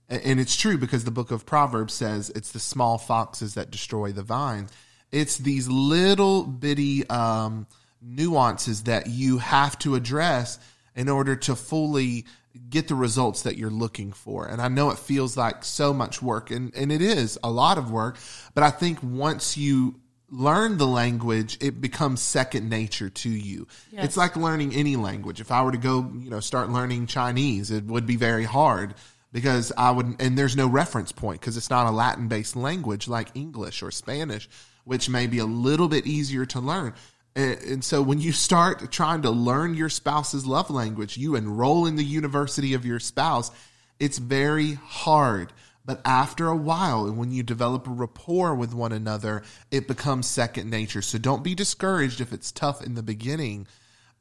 and 0.10 0.40
it's 0.40 0.56
true 0.56 0.78
because 0.78 1.04
the 1.06 1.12
book 1.12 1.32
of 1.32 1.46
Proverbs 1.46 1.94
says 1.94 2.30
it's 2.36 2.52
the 2.52 2.60
small 2.60 2.98
foxes 2.98 3.54
that 3.54 3.72
destroy 3.72 4.12
the 4.12 4.24
vines. 4.24 4.72
It's 5.12 5.38
these 5.38 5.68
little 5.70 6.44
bitty 6.44 7.08
um, 7.10 7.68
nuances 8.02 8.84
that 8.84 9.08
you 9.08 9.38
have 9.38 9.78
to 9.80 9.96
address 9.96 10.60
in 10.96 11.08
order 11.08 11.36
to 11.38 11.56
fully 11.56 12.26
get 12.70 12.88
the 12.88 12.96
results 12.96 13.44
that 13.44 13.58
you're 13.58 13.70
looking 13.70 14.12
for. 14.12 14.46
And 14.46 14.62
I 14.62 14.68
know 14.68 14.90
it 14.92 14.98
feels 14.98 15.38
like 15.38 15.64
so 15.64 15.94
much 15.94 16.22
work, 16.22 16.52
and, 16.52 16.74
and 16.76 16.92
it 16.92 17.02
is 17.02 17.40
a 17.44 17.52
lot 17.52 17.78
of 17.78 17.92
work, 17.92 18.18
but 18.54 18.64
I 18.64 18.72
think 18.72 19.00
once 19.02 19.58
you 19.58 20.00
learn 20.30 20.78
the 20.78 20.88
language, 20.88 21.58
it 21.62 21.82
becomes 21.82 22.22
second 22.22 22.70
nature 22.70 23.10
to 23.10 23.30
you. 23.30 23.68
Yes. 23.92 24.06
It's 24.06 24.18
like 24.18 24.36
learning 24.36 24.74
any 24.74 24.96
language. 24.96 25.42
If 25.42 25.52
I 25.52 25.62
were 25.62 25.74
to 25.74 25.78
go, 25.78 26.10
you 26.18 26.30
know, 26.30 26.40
start 26.40 26.70
learning 26.70 27.08
Chinese, 27.08 27.70
it 27.70 27.86
would 27.86 28.08
be 28.08 28.16
very 28.16 28.46
hard 28.46 28.96
because 29.34 29.72
I 29.78 29.92
would, 29.92 30.22
and 30.22 30.38
there's 30.38 30.56
no 30.56 30.68
reference 30.68 31.12
point 31.12 31.42
because 31.42 31.58
it's 31.58 31.70
not 31.70 31.86
a 31.86 31.92
Latin 31.92 32.28
based 32.28 32.56
language 32.56 33.08
like 33.08 33.30
English 33.36 33.84
or 33.84 33.92
Spanish, 33.92 34.50
which 34.86 35.10
may 35.10 35.28
be 35.28 35.40
a 35.40 35.46
little 35.46 35.88
bit 35.88 36.08
easier 36.08 36.46
to 36.48 36.60
learn. 36.60 36.94
And, 37.36 37.84
so 37.84 38.02
when 38.02 38.20
you 38.20 38.34
start 38.34 38.92
trying 38.92 39.22
to 39.22 39.32
learn 39.32 39.74
your 39.74 39.90
spouse's 39.90 40.46
love 40.46 40.70
language, 40.70 41.16
you 41.18 41.36
enroll 41.36 41.86
in 41.86 41.96
the 41.96 42.04
university 42.04 42.74
of 42.74 42.86
your 42.86 43.00
spouse, 43.00 43.52
it's 44.00 44.18
very 44.18 44.74
hard. 44.74 45.54
But 45.86 46.02
after 46.06 46.48
a 46.48 46.56
while, 46.56 47.06
and 47.06 47.18
when 47.18 47.32
you 47.32 47.42
develop 47.42 47.88
a 47.88 47.92
rapport 47.92 48.54
with 48.54 48.74
one 48.74 48.92
another, 48.92 49.44
it 49.72 49.88
becomes 49.88 50.28
second 50.28 50.70
nature. 50.70 51.02
So 51.02 51.18
don't 51.18 51.44
be 51.44 51.56
discouraged 51.56 52.22
if 52.22 52.34
it's 52.34 52.52
tough 52.52 52.84
in 52.84 52.96
the 52.96 53.04
beginning. 53.04 53.66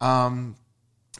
Um, 0.00 0.56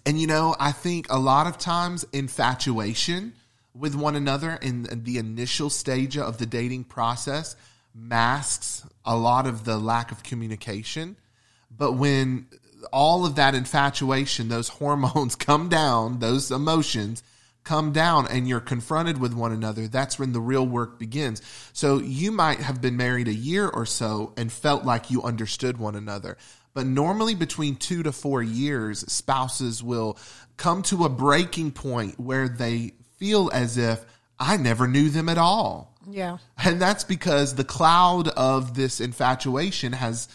and 0.06 0.20
you 0.20 0.26
know, 0.26 0.54
I 0.58 0.72
think 0.72 1.08
a 1.10 1.18
lot 1.18 1.46
of 1.46 1.58
times 1.58 2.06
infatuation 2.12 3.34
with 3.74 3.94
one 3.94 4.16
another 4.16 4.58
in 4.62 5.02
the 5.04 5.18
initial 5.18 5.70
stage 5.70 6.16
of 6.16 6.38
the 6.38 6.46
dating 6.46 6.84
process 6.84 7.56
masks 7.94 8.86
a 9.04 9.16
lot 9.16 9.46
of 9.46 9.64
the 9.64 9.76
lack 9.76 10.12
of 10.12 10.22
communication. 10.22 11.16
But 11.70 11.92
when 11.92 12.46
all 12.92 13.24
of 13.24 13.36
that 13.36 13.54
infatuation, 13.54 14.48
those 14.48 14.68
hormones 14.80 15.34
come 15.36 15.68
down, 15.68 16.18
those 16.18 16.50
emotions 16.50 17.22
come 17.62 17.92
down, 17.92 18.26
and 18.26 18.48
you're 18.48 18.58
confronted 18.58 19.20
with 19.20 19.34
one 19.34 19.52
another, 19.52 19.86
that's 19.86 20.18
when 20.18 20.32
the 20.32 20.40
real 20.40 20.66
work 20.66 20.98
begins. 20.98 21.42
So 21.72 21.98
you 21.98 22.32
might 22.32 22.58
have 22.58 22.80
been 22.80 22.96
married 22.96 23.28
a 23.28 23.34
year 23.34 23.68
or 23.68 23.84
so 23.86 24.32
and 24.36 24.50
felt 24.50 24.84
like 24.84 25.10
you 25.10 25.22
understood 25.22 25.78
one 25.78 25.94
another. 25.94 26.38
But 26.72 26.86
normally, 26.86 27.34
between 27.34 27.76
two 27.76 28.02
to 28.04 28.12
four 28.12 28.42
years, 28.42 29.00
spouses 29.12 29.82
will 29.82 30.16
come 30.56 30.82
to 30.84 31.04
a 31.04 31.08
breaking 31.08 31.72
point 31.72 32.18
where 32.18 32.48
they 32.48 32.92
feel 33.18 33.50
as 33.52 33.76
if 33.76 34.04
I 34.38 34.56
never 34.56 34.86
knew 34.86 35.10
them 35.10 35.28
at 35.28 35.38
all. 35.38 35.94
Yeah. 36.08 36.38
And 36.56 36.80
that's 36.80 37.04
because 37.04 37.54
the 37.54 37.64
cloud 37.64 38.28
of 38.28 38.74
this 38.74 39.00
infatuation 39.00 39.92
has 39.92 40.28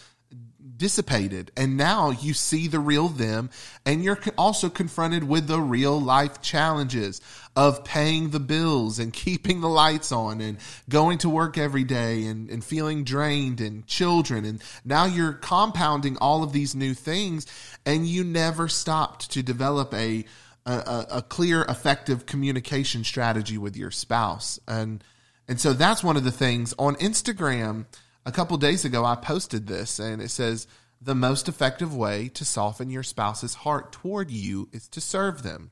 dissipated. 0.76 1.50
And 1.56 1.76
now 1.76 2.10
you 2.10 2.34
see 2.34 2.68
the 2.68 2.78
real 2.78 3.08
them. 3.08 3.50
And 3.84 4.02
you're 4.02 4.18
also 4.36 4.68
confronted 4.68 5.24
with 5.24 5.46
the 5.46 5.60
real 5.60 6.00
life 6.00 6.42
challenges 6.42 7.20
of 7.54 7.84
paying 7.84 8.30
the 8.30 8.40
bills 8.40 8.98
and 8.98 9.12
keeping 9.12 9.60
the 9.60 9.68
lights 9.68 10.12
on 10.12 10.40
and 10.40 10.58
going 10.88 11.18
to 11.18 11.28
work 11.28 11.58
every 11.58 11.84
day 11.84 12.26
and, 12.26 12.50
and 12.50 12.64
feeling 12.64 13.04
drained 13.04 13.60
and 13.60 13.86
children. 13.86 14.44
And 14.44 14.62
now 14.84 15.06
you're 15.06 15.32
compounding 15.32 16.16
all 16.18 16.42
of 16.42 16.52
these 16.52 16.74
new 16.74 16.94
things. 16.94 17.46
And 17.84 18.06
you 18.06 18.24
never 18.24 18.68
stopped 18.68 19.32
to 19.32 19.42
develop 19.42 19.94
a, 19.94 20.24
a, 20.66 21.06
a 21.12 21.22
clear, 21.22 21.62
effective 21.62 22.26
communication 22.26 23.04
strategy 23.04 23.58
with 23.58 23.76
your 23.76 23.90
spouse. 23.90 24.58
And, 24.66 25.02
and 25.48 25.60
so 25.60 25.72
that's 25.72 26.02
one 26.02 26.16
of 26.16 26.24
the 26.24 26.32
things 26.32 26.74
on 26.78 26.96
Instagram. 26.96 27.86
A 28.26 28.32
couple 28.32 28.56
days 28.56 28.84
ago, 28.84 29.04
I 29.04 29.14
posted 29.14 29.68
this 29.68 30.00
and 30.00 30.20
it 30.20 30.30
says, 30.30 30.66
the 31.00 31.14
most 31.14 31.48
effective 31.48 31.94
way 31.94 32.28
to 32.30 32.44
soften 32.44 32.90
your 32.90 33.04
spouse's 33.04 33.54
heart 33.54 33.92
toward 33.92 34.32
you 34.32 34.68
is 34.72 34.88
to 34.88 35.00
serve 35.00 35.44
them. 35.44 35.70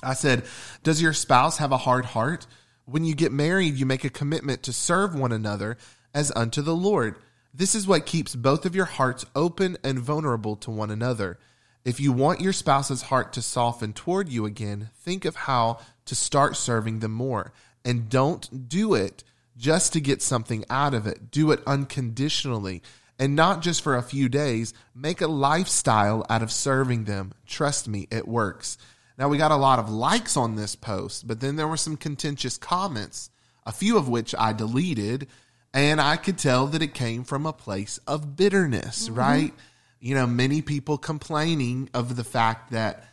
I 0.00 0.14
said, 0.14 0.44
Does 0.84 1.02
your 1.02 1.12
spouse 1.12 1.58
have 1.58 1.72
a 1.72 1.78
hard 1.78 2.04
heart? 2.04 2.46
When 2.84 3.04
you 3.04 3.16
get 3.16 3.32
married, 3.32 3.74
you 3.74 3.84
make 3.84 4.04
a 4.04 4.10
commitment 4.10 4.62
to 4.62 4.72
serve 4.72 5.14
one 5.14 5.32
another 5.32 5.76
as 6.14 6.32
unto 6.36 6.62
the 6.62 6.74
Lord. 6.74 7.16
This 7.52 7.74
is 7.74 7.88
what 7.88 8.06
keeps 8.06 8.36
both 8.36 8.64
of 8.64 8.76
your 8.76 8.84
hearts 8.84 9.26
open 9.34 9.76
and 9.82 9.98
vulnerable 9.98 10.54
to 10.56 10.70
one 10.70 10.92
another. 10.92 11.40
If 11.84 11.98
you 11.98 12.12
want 12.12 12.40
your 12.40 12.52
spouse's 12.52 13.02
heart 13.02 13.32
to 13.32 13.42
soften 13.42 13.92
toward 13.92 14.28
you 14.28 14.46
again, 14.46 14.90
think 14.94 15.24
of 15.24 15.34
how 15.34 15.80
to 16.04 16.14
start 16.14 16.56
serving 16.56 17.00
them 17.00 17.12
more. 17.12 17.52
And 17.84 18.08
don't 18.08 18.68
do 18.68 18.94
it 18.94 19.24
just 19.56 19.92
to 19.92 20.00
get 20.00 20.22
something 20.22 20.64
out 20.70 20.94
of 20.94 21.06
it. 21.06 21.30
Do 21.30 21.50
it 21.50 21.60
unconditionally 21.66 22.82
and 23.18 23.36
not 23.36 23.62
just 23.62 23.82
for 23.82 23.96
a 23.96 24.02
few 24.02 24.28
days. 24.28 24.74
Make 24.94 25.20
a 25.20 25.28
lifestyle 25.28 26.26
out 26.28 26.42
of 26.42 26.50
serving 26.50 27.04
them. 27.04 27.32
Trust 27.46 27.88
me, 27.88 28.08
it 28.10 28.26
works. 28.26 28.78
Now, 29.18 29.28
we 29.28 29.38
got 29.38 29.52
a 29.52 29.56
lot 29.56 29.78
of 29.78 29.90
likes 29.90 30.36
on 30.36 30.56
this 30.56 30.74
post, 30.74 31.28
but 31.28 31.40
then 31.40 31.56
there 31.56 31.68
were 31.68 31.76
some 31.76 31.96
contentious 31.96 32.56
comments, 32.56 33.30
a 33.64 33.72
few 33.72 33.96
of 33.96 34.08
which 34.08 34.34
I 34.36 34.52
deleted, 34.52 35.28
and 35.74 36.00
I 36.00 36.16
could 36.16 36.38
tell 36.38 36.66
that 36.68 36.82
it 36.82 36.94
came 36.94 37.24
from 37.24 37.46
a 37.46 37.52
place 37.52 37.98
of 38.06 38.36
bitterness, 38.36 39.08
mm-hmm. 39.08 39.18
right? 39.18 39.54
You 40.00 40.14
know, 40.14 40.26
many 40.26 40.62
people 40.62 40.98
complaining 40.98 41.90
of 41.94 42.16
the 42.16 42.24
fact 42.24 42.72
that 42.72 43.04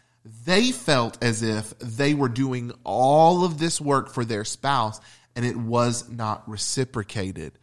they 0.46 0.72
felt 0.72 1.24
as 1.24 1.44
if 1.44 1.78
they 1.80 2.14
were 2.14 2.30
doing 2.30 2.72
all 2.84 3.44
of 3.44 3.60
this 3.60 3.80
work 3.80 4.10
for 4.10 4.26
their 4.26 4.46
spouse 4.46 5.00
and 5.36 5.46
it 5.46 5.56
was 5.56 6.10
not 6.10 6.48
reciprocated. 6.50 7.54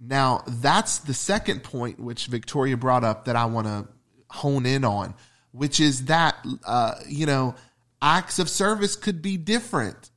Now, 0.00 0.42
that's 0.46 0.98
the 0.98 1.14
second 1.14 1.62
point 1.62 1.98
which 1.98 2.26
Victoria 2.26 2.76
brought 2.76 3.04
up 3.04 3.24
that 3.24 3.36
I 3.36 3.46
want 3.46 3.66
to 3.66 3.88
hone 4.28 4.66
in 4.66 4.84
on, 4.84 5.14
which 5.52 5.80
is 5.80 6.06
that, 6.06 6.36
uh, 6.66 6.96
you 7.08 7.26
know, 7.26 7.54
acts 8.02 8.38
of 8.38 8.48
service 8.48 8.94
could 8.94 9.22
be 9.22 9.36
different 9.36 10.10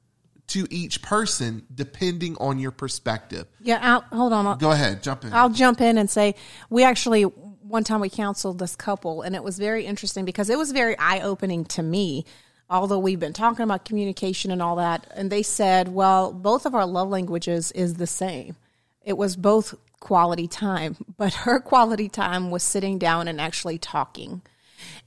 to 0.48 0.68
each 0.70 1.02
person 1.02 1.66
depending 1.74 2.36
on 2.40 2.60
your 2.60 2.72
perspective. 2.72 3.48
Yeah. 3.62 3.80
I'll, 3.82 4.02
hold 4.18 4.34
on. 4.34 4.48
I'll, 4.48 4.56
Go 4.56 4.72
ahead, 4.72 5.02
jump 5.02 5.24
in. 5.24 5.34
I'll 5.34 5.50
jump 5.50 5.80
in 5.80 5.98
and 5.98 6.10
say 6.10 6.36
we 6.70 6.84
actually 6.84 7.24
one 7.24 7.84
time 7.84 8.02
we 8.02 8.10
counseled 8.10 8.58
this 8.58 8.76
couple 8.76 9.22
and 9.22 9.36
it 9.36 9.44
was 9.44 9.60
very 9.60 9.86
interesting 9.86 10.26
because 10.26 10.50
it 10.50 10.58
was 10.58 10.72
very 10.72 10.98
eye 10.98 11.22
opening 11.22 11.66
to 11.66 11.84
me. 11.84 12.26
Although 12.70 13.00
we've 13.00 13.20
been 13.20 13.34
talking 13.34 13.64
about 13.64 13.86
communication 13.86 14.52
and 14.52 14.62
all 14.62 14.76
that, 14.76 15.12
and 15.16 15.32
they 15.32 15.42
said, 15.42 15.88
well, 15.88 16.32
both 16.32 16.66
of 16.66 16.76
our 16.76 16.86
love 16.86 17.10
languages 17.10 17.72
is 17.72 17.96
the 17.96 18.06
same. 18.06 18.56
It 19.02 19.18
was 19.18 19.36
both 19.36 19.74
quality 20.00 20.48
time, 20.48 20.98
but 21.18 21.34
her 21.34 21.60
quality 21.60 22.10
time 22.10 22.52
was 22.52 22.64
sitting 22.64 23.00
down 23.00 23.28
and 23.28 23.42
actually 23.42 23.80
talking. 23.80 24.42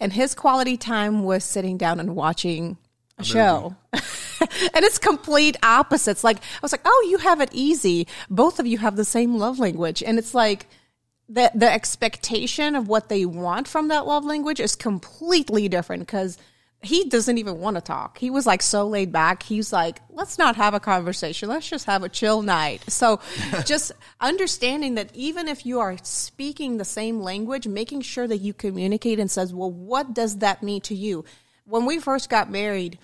And 0.00 0.12
his 0.12 0.34
quality 0.34 0.76
time 0.76 1.22
was 1.22 1.44
sitting 1.44 1.78
down 1.78 2.00
and 2.00 2.16
watching 2.16 2.78
a 3.18 3.24
show. 3.24 3.76
and 3.92 4.84
it's 4.84 4.98
complete 4.98 5.56
opposites. 5.62 6.24
Like 6.24 6.38
I 6.38 6.60
was 6.60 6.72
like, 6.72 6.82
"Oh, 6.84 7.06
you 7.08 7.18
have 7.18 7.40
it 7.40 7.48
easy. 7.52 8.06
Both 8.28 8.58
of 8.58 8.66
you 8.66 8.78
have 8.78 8.96
the 8.96 9.04
same 9.04 9.36
love 9.36 9.58
language." 9.58 10.02
And 10.02 10.18
it's 10.18 10.34
like 10.34 10.66
the 11.28 11.50
the 11.54 11.72
expectation 11.72 12.74
of 12.74 12.88
what 12.88 13.08
they 13.08 13.24
want 13.24 13.68
from 13.68 13.88
that 13.88 14.06
love 14.06 14.24
language 14.24 14.60
is 14.60 14.74
completely 14.76 15.68
different 15.68 16.06
cuz 16.08 16.36
he 16.82 17.04
doesn't 17.04 17.38
even 17.38 17.58
want 17.58 17.76
to 17.76 17.80
talk. 17.80 18.18
He 18.18 18.28
was 18.28 18.44
like 18.44 18.60
so 18.60 18.86
laid 18.88 19.12
back. 19.12 19.44
He's 19.44 19.72
like, 19.72 20.00
let's 20.10 20.36
not 20.36 20.56
have 20.56 20.74
a 20.74 20.80
conversation. 20.80 21.48
Let's 21.48 21.68
just 21.68 21.86
have 21.86 22.02
a 22.02 22.08
chill 22.08 22.42
night. 22.42 22.82
So 22.90 23.20
just 23.64 23.92
understanding 24.20 24.96
that 24.96 25.14
even 25.14 25.46
if 25.46 25.64
you 25.64 25.78
are 25.78 25.96
speaking 26.02 26.76
the 26.76 26.84
same 26.84 27.20
language, 27.20 27.68
making 27.68 28.00
sure 28.00 28.26
that 28.26 28.38
you 28.38 28.52
communicate 28.52 29.20
and 29.20 29.30
says, 29.30 29.54
well, 29.54 29.70
what 29.70 30.12
does 30.12 30.38
that 30.38 30.62
mean 30.62 30.80
to 30.82 30.94
you? 30.94 31.24
When 31.66 31.86
we 31.86 32.00
first 32.00 32.28
got 32.28 32.50
married, 32.50 32.98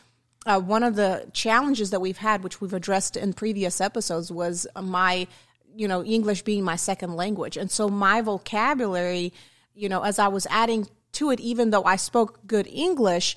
uh, 0.45 0.59
one 0.59 0.83
of 0.83 0.97
the 0.97 1.31
challenges 1.33 1.91
that 1.91 2.01
we've 2.01 2.19
had, 2.19 2.43
which 2.43 2.61
we've 2.61 2.75
addressed 2.75 3.17
in 3.17 3.33
previous 3.33 3.81
episodes, 3.81 4.33
was 4.33 4.67
my, 4.81 5.29
you 5.77 5.87
know, 5.87 6.03
English 6.03 6.43
being 6.43 6.65
my 6.65 6.77
second 6.77 7.15
language. 7.15 7.57
And 7.57 7.71
so 7.71 7.89
my 7.89 8.23
vocabulary, 8.23 9.33
you 9.75 9.89
know, 9.89 10.03
as 10.03 10.19
I 10.19 10.27
was 10.27 10.49
adding 10.51 10.89
to 11.13 11.31
it, 11.31 11.39
even 11.39 11.71
though 11.71 11.85
I 11.85 11.95
spoke 11.95 12.45
good 12.47 12.67
English, 12.67 13.37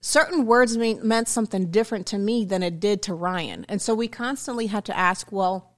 certain 0.00 0.46
words 0.46 0.76
mean, 0.76 1.06
meant 1.06 1.28
something 1.28 1.70
different 1.70 2.06
to 2.08 2.18
me 2.18 2.44
than 2.44 2.62
it 2.62 2.80
did 2.80 3.02
to 3.02 3.14
Ryan. 3.14 3.66
And 3.68 3.80
so 3.80 3.94
we 3.94 4.08
constantly 4.08 4.66
had 4.66 4.86
to 4.86 4.96
ask, 4.96 5.30
well, 5.30 5.70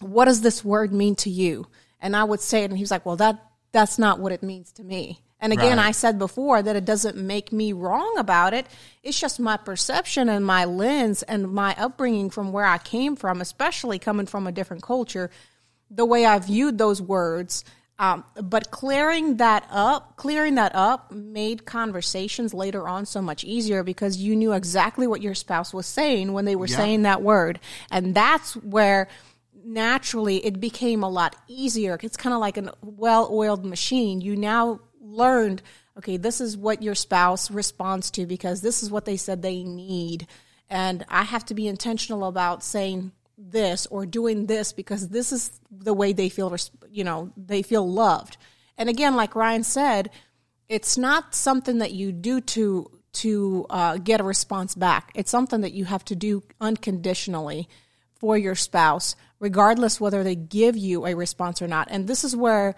what 0.00 0.26
does 0.26 0.40
this 0.40 0.64
word 0.64 0.92
mean 0.92 1.14
to 1.16 1.30
you? 1.30 1.66
And 2.00 2.14
I 2.14 2.24
would 2.24 2.40
say 2.40 2.62
it, 2.62 2.70
and 2.70 2.76
he 2.76 2.82
was 2.82 2.90
like, 2.90 3.06
well, 3.06 3.16
that 3.16 3.44
that's 3.72 3.98
not 3.98 4.20
what 4.20 4.32
it 4.32 4.42
means 4.42 4.72
to 4.72 4.84
me. 4.84 5.20
And 5.40 5.52
again, 5.52 5.78
Right. 5.78 5.88
I 5.88 5.90
said 5.92 6.18
before 6.18 6.62
that 6.62 6.74
it 6.74 6.84
doesn't 6.84 7.16
make 7.16 7.52
me 7.52 7.72
wrong 7.72 8.16
about 8.18 8.54
it. 8.54 8.66
It's 9.04 9.18
just 9.18 9.38
my 9.38 9.56
perception 9.56 10.28
and 10.28 10.44
my 10.44 10.64
lens 10.64 11.22
and 11.22 11.52
my 11.52 11.76
upbringing 11.78 12.30
from 12.30 12.50
where 12.50 12.64
I 12.64 12.78
came 12.78 13.14
from, 13.14 13.40
especially 13.40 14.00
coming 14.00 14.26
from 14.26 14.46
a 14.46 14.52
different 14.52 14.82
culture, 14.82 15.30
the 15.90 16.04
way 16.04 16.26
I 16.26 16.38
viewed 16.40 16.78
those 16.78 17.00
words. 17.00 17.64
Um, 18.00 18.24
but 18.40 18.70
clearing 18.70 19.38
that 19.38 19.66
up, 19.70 20.16
clearing 20.16 20.54
that 20.54 20.72
up 20.74 21.10
made 21.10 21.64
conversations 21.66 22.54
later 22.54 22.86
on 22.88 23.06
so 23.06 23.20
much 23.20 23.42
easier 23.42 23.82
because 23.82 24.18
you 24.18 24.36
knew 24.36 24.52
exactly 24.52 25.06
what 25.08 25.20
your 25.20 25.34
spouse 25.34 25.74
was 25.74 25.86
saying 25.86 26.32
when 26.32 26.44
they 26.44 26.54
were 26.54 26.66
Yeah. 26.68 26.76
saying 26.76 27.02
that 27.02 27.22
word. 27.22 27.58
And 27.90 28.14
that's 28.14 28.54
where 28.54 29.08
naturally 29.64 30.44
it 30.46 30.60
became 30.60 31.02
a 31.02 31.08
lot 31.08 31.34
easier. 31.48 31.98
It's 32.02 32.16
kind 32.16 32.34
of 32.34 32.40
like 32.40 32.56
a 32.56 32.72
well 32.82 33.28
oiled 33.32 33.64
machine. 33.64 34.20
You 34.20 34.36
now 34.36 34.80
learned, 35.00 35.62
okay, 35.96 36.16
this 36.16 36.40
is 36.40 36.56
what 36.56 36.82
your 36.82 36.94
spouse 36.94 37.50
responds 37.50 38.10
to 38.12 38.26
because 38.26 38.60
this 38.60 38.82
is 38.82 38.90
what 38.92 39.04
they 39.06 39.16
said 39.16 39.42
they 39.42 39.64
need. 39.64 40.28
And 40.70 41.04
I 41.08 41.22
have 41.24 41.44
to 41.46 41.54
be 41.54 41.66
intentional 41.66 42.24
about 42.28 42.62
saying 42.62 43.10
this 43.38 43.86
or 43.86 44.04
doing 44.04 44.46
this 44.46 44.72
because 44.72 45.08
this 45.08 45.32
is 45.32 45.60
the 45.70 45.94
way 45.94 46.12
they 46.12 46.28
feel, 46.28 46.54
you 46.90 47.04
know, 47.04 47.32
they 47.36 47.62
feel 47.62 47.88
loved. 47.88 48.36
And 48.76 48.88
again, 48.88 49.16
like 49.16 49.34
Ryan 49.34 49.64
said, 49.64 50.10
it's 50.68 50.98
not 50.98 51.34
something 51.34 51.78
that 51.78 51.92
you 51.92 52.12
do 52.12 52.40
to 52.40 52.90
to 53.10 53.66
uh, 53.70 53.96
get 53.96 54.20
a 54.20 54.24
response 54.24 54.74
back. 54.74 55.10
It's 55.14 55.30
something 55.30 55.62
that 55.62 55.72
you 55.72 55.86
have 55.86 56.04
to 56.04 56.14
do 56.14 56.42
unconditionally 56.60 57.68
for 58.14 58.36
your 58.36 58.54
spouse, 58.54 59.16
regardless 59.40 60.00
whether 60.00 60.22
they 60.22 60.34
give 60.34 60.76
you 60.76 61.06
a 61.06 61.14
response 61.14 61.62
or 61.62 61.66
not. 61.66 61.88
And 61.90 62.06
this 62.06 62.22
is 62.22 62.36
where 62.36 62.76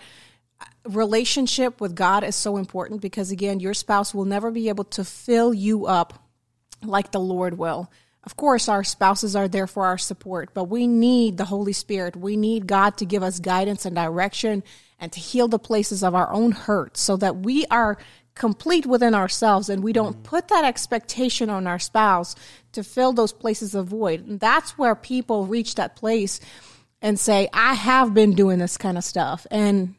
relationship 0.89 1.81
with 1.81 1.95
God 1.95 2.25
is 2.25 2.37
so 2.37 2.57
important 2.57 3.01
because 3.01 3.31
again, 3.31 3.61
your 3.61 3.75
spouse 3.75 4.15
will 4.15 4.25
never 4.25 4.51
be 4.51 4.69
able 4.69 4.85
to 4.85 5.05
fill 5.05 5.53
you 5.53 5.87
up 5.87 6.29
like 6.83 7.11
the 7.11 7.21
Lord 7.21 7.59
will. 7.59 7.91
Of 8.25 8.37
course, 8.37 8.69
our 8.69 8.85
spouses 8.85 9.35
are 9.35 9.49
there 9.49 9.67
for 9.67 9.87
our 9.87 9.97
support, 9.97 10.53
but 10.53 10.65
we 10.65 10.87
need 10.87 11.39
the 11.39 11.47
Holy 11.47 11.73
Spirit. 11.73 12.17
We 12.17 12.37
need 12.37 12.67
God 12.67 12.99
to 12.99 13.07
give 13.07 13.23
us 13.23 13.41
guidance 13.41 13.87
and 13.87 13.97
direction 13.97 14.63
and 14.99 15.11
to 15.13 15.21
heal 15.21 15.49
the 15.49 15.59
places 15.59 16.05
of 16.05 16.15
our 16.15 16.31
own 16.31 16.53
hurt 16.53 16.99
so 16.99 17.17
that 17.17 17.37
we 17.37 17.65
are 17.67 17.97
complete 18.35 18.87
within 18.87 19.15
ourselves 19.15 19.69
and 19.69 19.83
we 19.83 19.93
don't 19.93 20.19
mm. 20.19 20.23
put 20.23 20.49
that 20.49 20.65
expectation 20.65 21.51
on 21.51 21.67
our 21.67 21.79
spouse 21.79 22.35
to 22.73 22.85
fill 22.85 23.13
those 23.13 23.33
places 23.33 23.75
of 23.75 23.87
void. 23.87 24.27
And 24.27 24.39
that's 24.39 24.79
where 24.79 24.95
people 24.95 25.47
reach 25.47 25.75
that 25.77 25.97
place 25.97 26.41
and 27.03 27.19
say, 27.19 27.49
I 27.53 27.75
have 27.75 28.13
been 28.13 28.35
doing 28.35 28.59
this 28.59 28.77
kind 28.77 28.99
of 28.99 29.05
stuff 29.05 29.47
and 29.51 29.95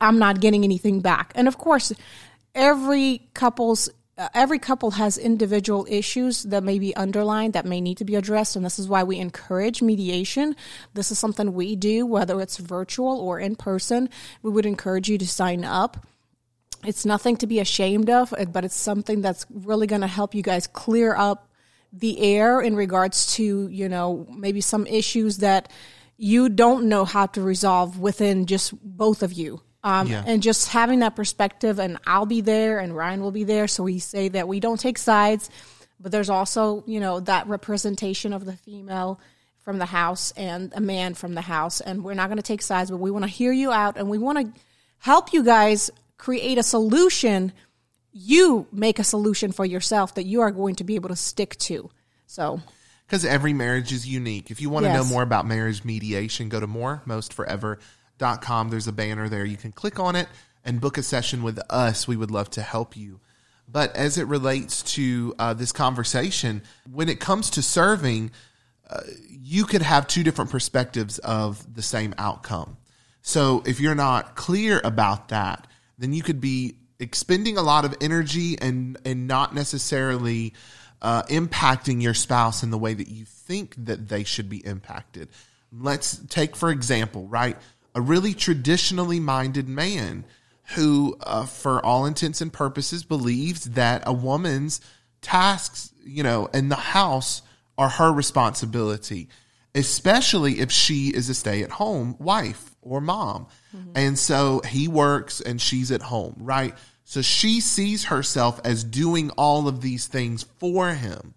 I'm 0.00 0.18
not 0.18 0.40
getting 0.40 0.64
anything 0.64 1.00
back. 1.00 1.32
And 1.34 1.48
of 1.48 1.58
course, 1.58 1.92
every 2.54 3.28
couple's 3.34 3.88
Uh, 4.18 4.28
every 4.34 4.58
couple 4.58 4.90
has 4.90 5.16
individual 5.16 5.86
issues 5.88 6.42
that 6.42 6.64
may 6.64 6.80
be 6.80 6.94
underlined 6.96 7.52
that 7.52 7.64
may 7.64 7.80
need 7.80 7.96
to 7.96 8.04
be 8.04 8.16
addressed 8.16 8.56
and 8.56 8.64
this 8.64 8.76
is 8.76 8.88
why 8.88 9.04
we 9.04 9.16
encourage 9.16 9.80
mediation. 9.80 10.56
This 10.92 11.12
is 11.12 11.20
something 11.20 11.54
we 11.54 11.76
do 11.76 12.04
whether 12.04 12.40
it's 12.40 12.56
virtual 12.56 13.20
or 13.20 13.38
in 13.38 13.54
person. 13.54 14.10
We 14.42 14.50
would 14.50 14.66
encourage 14.66 15.08
you 15.08 15.18
to 15.18 15.28
sign 15.28 15.64
up. 15.64 16.04
It's 16.84 17.06
nothing 17.06 17.36
to 17.36 17.46
be 17.46 17.60
ashamed 17.60 18.10
of 18.10 18.32
uh, 18.32 18.46
but 18.46 18.64
it's 18.64 18.74
something 18.74 19.22
that's 19.22 19.46
really 19.50 19.86
going 19.86 20.00
to 20.00 20.08
help 20.08 20.34
you 20.34 20.42
guys 20.42 20.66
clear 20.66 21.14
up 21.14 21.48
the 21.92 22.20
air 22.20 22.60
in 22.60 22.74
regards 22.74 23.34
to 23.34 23.68
you 23.68 23.88
know 23.88 24.26
maybe 24.36 24.60
some 24.60 24.84
issues 24.88 25.38
that 25.38 25.70
you 26.16 26.48
don't 26.48 26.88
know 26.88 27.04
how 27.04 27.26
to 27.26 27.40
resolve 27.40 28.00
within 28.00 28.46
just 28.46 28.74
both 28.82 29.22
of 29.22 29.32
you 29.32 29.62
um, 29.84 30.06
Yeah. 30.08 30.24
and 30.26 30.42
just 30.42 30.68
having 30.68 31.00
that 31.00 31.14
perspective 31.16 31.78
and 31.78 31.98
i'll 32.06 32.26
be 32.26 32.40
there 32.40 32.78
and 32.78 32.96
ryan 32.96 33.20
will 33.20 33.30
be 33.30 33.44
there 33.44 33.68
so 33.68 33.84
we 33.84 33.98
say 33.98 34.28
that 34.28 34.48
we 34.48 34.60
don't 34.60 34.80
take 34.80 34.98
sides 34.98 35.50
but 36.00 36.12
there's 36.12 36.30
also 36.30 36.82
you 36.86 37.00
know 37.00 37.20
that 37.20 37.46
representation 37.46 38.32
of 38.32 38.44
the 38.44 38.54
female 38.54 39.20
from 39.62 39.78
the 39.78 39.86
house 39.86 40.32
and 40.36 40.72
a 40.74 40.80
man 40.80 41.14
from 41.14 41.34
the 41.34 41.40
house 41.42 41.80
and 41.80 42.02
we're 42.02 42.14
not 42.14 42.28
going 42.28 42.38
to 42.38 42.42
take 42.42 42.62
sides 42.62 42.90
but 42.90 42.96
we 42.98 43.10
want 43.10 43.24
to 43.24 43.30
hear 43.30 43.52
you 43.52 43.70
out 43.70 43.96
and 43.96 44.08
we 44.08 44.18
want 44.18 44.38
to 44.38 44.60
help 44.98 45.32
you 45.32 45.44
guys 45.44 45.90
create 46.16 46.58
a 46.58 46.62
solution 46.62 47.52
you 48.12 48.66
make 48.72 48.98
a 48.98 49.04
solution 49.04 49.52
for 49.52 49.64
yourself 49.64 50.14
that 50.14 50.24
you 50.24 50.40
are 50.40 50.50
going 50.50 50.74
to 50.74 50.84
be 50.84 50.94
able 50.96 51.08
to 51.08 51.16
stick 51.16 51.54
to 51.56 51.90
so 52.26 52.60
because 53.06 53.24
every 53.24 53.54
marriage 53.54 53.90
is 53.90 54.06
unique. 54.06 54.50
If 54.50 54.60
you 54.60 54.68
want 54.68 54.84
to 54.84 54.92
know 54.92 55.02
more 55.02 55.22
about 55.22 55.46
marriage 55.46 55.82
mediation, 55.82 56.50
go 56.50 56.60
to 56.60 56.66
moremostforever.com. 56.66 57.78
There's 58.18 58.88
a 58.88 58.92
banner 58.92 59.28
there. 59.28 59.44
You 59.44 59.56
can 59.56 59.72
click 59.72 59.98
on 59.98 60.16
it 60.16 60.28
and 60.64 60.80
book 60.80 60.98
a 60.98 61.02
session 61.02 61.42
with 61.42 61.58
us. 61.70 62.06
We 62.06 62.16
would 62.16 62.30
love 62.30 62.50
to 62.50 62.62
help 62.62 62.96
you. 62.96 63.20
But 63.70 63.94
as 63.96 64.16
it 64.18 64.26
relates 64.26 64.82
to 64.94 65.34
uh, 65.38 65.54
this 65.54 65.72
conversation, 65.72 66.62
when 66.90 67.08
it 67.08 67.20
comes 67.20 67.50
to 67.50 67.62
serving, 67.62 68.30
uh, 68.88 69.00
you 69.28 69.64
could 69.64 69.82
have 69.82 70.06
two 70.06 70.22
different 70.22 70.50
perspectives 70.50 71.18
of 71.18 71.74
the 71.74 71.82
same 71.82 72.14
outcome. 72.16 72.78
So 73.20 73.62
if 73.66 73.78
you're 73.78 73.94
not 73.94 74.36
clear 74.36 74.80
about 74.82 75.28
that, 75.28 75.66
then 75.98 76.12
you 76.12 76.22
could 76.22 76.40
be 76.40 76.76
expending 76.98 77.58
a 77.58 77.62
lot 77.62 77.84
of 77.84 77.94
energy 78.00 78.58
and 78.60 78.98
and 79.04 79.28
not 79.28 79.54
necessarily 79.54 80.54
uh, 81.02 81.22
impacting 81.24 82.02
your 82.02 82.14
spouse 82.14 82.62
in 82.62 82.70
the 82.70 82.78
way 82.78 82.94
that 82.94 83.08
you 83.08 83.24
think 83.24 83.74
that 83.76 84.08
they 84.08 84.24
should 84.24 84.48
be 84.48 84.64
impacted. 84.66 85.28
Let's 85.70 86.16
take 86.28 86.56
for 86.56 86.70
example, 86.70 87.26
right, 87.26 87.56
a 87.98 88.00
really 88.00 88.32
traditionally 88.32 89.18
minded 89.18 89.68
man 89.68 90.24
who, 90.76 91.16
uh, 91.20 91.44
for 91.44 91.84
all 91.84 92.06
intents 92.06 92.40
and 92.40 92.52
purposes, 92.52 93.02
believes 93.02 93.64
that 93.70 94.04
a 94.06 94.12
woman's 94.12 94.80
tasks, 95.20 95.92
you 96.04 96.22
know, 96.22 96.46
in 96.54 96.68
the 96.68 96.76
house 96.76 97.42
are 97.76 97.88
her 97.88 98.12
responsibility, 98.12 99.28
especially 99.74 100.60
if 100.60 100.70
she 100.70 101.08
is 101.08 101.28
a 101.28 101.34
stay 101.34 101.64
at 101.64 101.70
home 101.70 102.14
wife 102.20 102.76
or 102.82 103.00
mom. 103.00 103.48
And 103.96 104.16
so 104.16 104.60
he 104.60 104.86
works 104.86 105.40
and 105.40 105.60
she's 105.60 105.90
at 105.90 106.02
home, 106.02 106.36
right? 106.38 106.76
So 107.02 107.20
she 107.20 107.60
sees 107.60 108.04
herself 108.04 108.60
as 108.62 108.84
doing 108.84 109.30
all 109.30 109.66
of 109.66 109.80
these 109.80 110.06
things 110.06 110.44
for 110.58 110.90
him, 110.90 111.34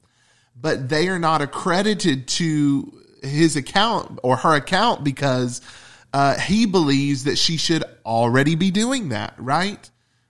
but 0.56 0.90
they 0.90 1.08
are 1.08 1.18
not 1.18 1.42
accredited 1.42 2.28
to 2.28 2.94
his 3.24 3.56
account 3.56 4.20
or 4.22 4.36
her 4.38 4.54
account 4.54 5.04
because 5.04 5.60
uh, 6.14 6.38
he 6.38 6.66
believes 6.66 7.24
that 7.26 7.38
she 7.38 7.58
should 7.58 7.84
already 8.06 8.56
be 8.56 8.72
doing 8.72 9.10
that, 9.10 9.34
right? 9.38 9.90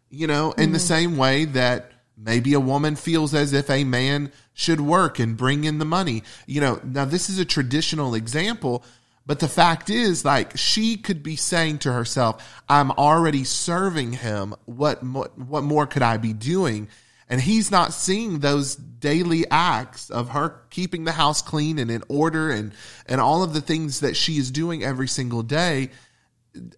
You 0.10 0.28
know, 0.28 0.52
in 0.52 0.74
the 0.74 0.80
same 0.80 1.17
way 1.17 1.46
that 1.46 1.91
maybe 2.17 2.54
a 2.54 2.60
woman 2.60 2.96
feels 2.96 3.34
as 3.34 3.54
if 3.54 3.70
a 3.70 3.84
man 3.84 4.32
should 4.54 4.82
work 4.82 5.20
and 5.20 5.38
bring 5.38 5.63
in 5.63 5.80
the 5.80 5.86
money. 5.86 6.24
You 6.46 6.62
know, 6.62 6.82
now 6.84 7.06
this 7.06 7.30
is 7.30 7.39
a 7.39 7.46
traditional 7.46 8.13
example, 8.13 8.84
but 9.26 9.39
the 9.39 9.48
fact 9.48 9.89
is, 9.89 10.26
like, 10.26 10.58
she 10.58 10.98
could 10.98 11.24
be 11.24 11.36
saying 11.36 11.80
to 11.80 11.94
herself, 11.94 12.62
I'm 12.67 12.91
already 12.91 13.44
serving 13.44 14.13
him. 14.13 14.54
What, 14.65 15.02
mo- 15.02 15.32
what 15.36 15.63
more 15.63 15.88
could 15.88 16.02
I 16.02 16.17
be 16.17 16.34
doing? 16.34 16.89
And 17.32 17.39
he's 17.39 17.72
not 17.72 17.94
seeing 17.94 18.39
those 18.39 18.76
daily 18.76 19.46
acts 19.50 20.10
of 20.10 20.30
her 20.32 20.62
keeping 20.70 21.06
the 21.06 21.13
house 21.13 21.41
clean 21.41 21.80
and 21.80 21.89
in 21.89 22.04
order 22.10 22.52
and, 22.52 22.74
and 23.06 23.22
all 23.22 23.41
of 23.41 23.54
the 23.54 23.62
things 23.62 24.02
that 24.02 24.17
she 24.17 24.38
is 24.38 24.52
doing 24.52 24.84
every 24.84 25.08
single 25.08 25.41
day 25.41 25.91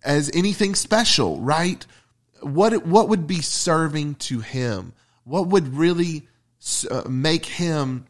as 0.04 0.30
anything 0.32 0.76
special, 0.76 1.42
right? 1.42 1.84
What 2.42 2.86
what 2.86 3.10
would 3.10 3.26
be 3.26 3.42
serving 3.42 4.16
to 4.16 4.42
him? 4.42 4.94
What 5.24 5.48
would 5.48 5.70
really 5.70 6.28
uh, 6.89 7.04
make 7.10 7.46
him 7.46 8.06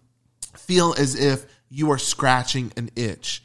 feel 0.57 0.93
as 0.97 1.15
if 1.15 1.45
you 1.69 1.91
are 1.91 1.97
scratching 1.97 2.73
an 2.75 2.89
itch? 2.97 3.41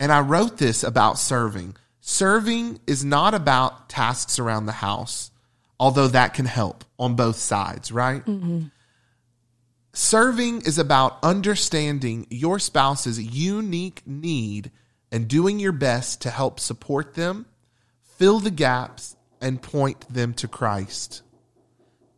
And 0.00 0.10
I 0.10 0.20
wrote 0.22 0.58
this 0.58 0.82
about 0.82 1.18
serving. 1.18 1.76
Serving 2.00 2.80
is 2.88 3.04
not 3.04 3.32
about 3.32 3.88
tasks 3.88 4.40
around 4.40 4.66
the 4.66 4.72
house, 4.72 5.29
although 5.80 6.08
that 6.08 6.34
can 6.34 6.44
help 6.44 6.84
on 6.98 7.16
both 7.16 7.36
sides, 7.36 7.90
right? 7.90 8.22
Serving 9.92 10.60
is 10.60 10.78
about 10.78 11.18
understanding 11.24 12.26
your 12.30 12.60
spouse's 12.60 13.20
unique 13.20 14.02
need 14.06 14.70
and 15.10 15.26
doing 15.26 15.58
your 15.58 15.72
best 15.72 16.20
to 16.22 16.30
help 16.30 16.60
support 16.60 17.14
them, 17.14 17.46
fill 18.18 18.38
the 18.38 18.52
gaps, 18.52 19.16
and 19.40 19.60
point 19.60 20.06
them 20.12 20.34
to 20.34 20.46
Christ. 20.46 21.22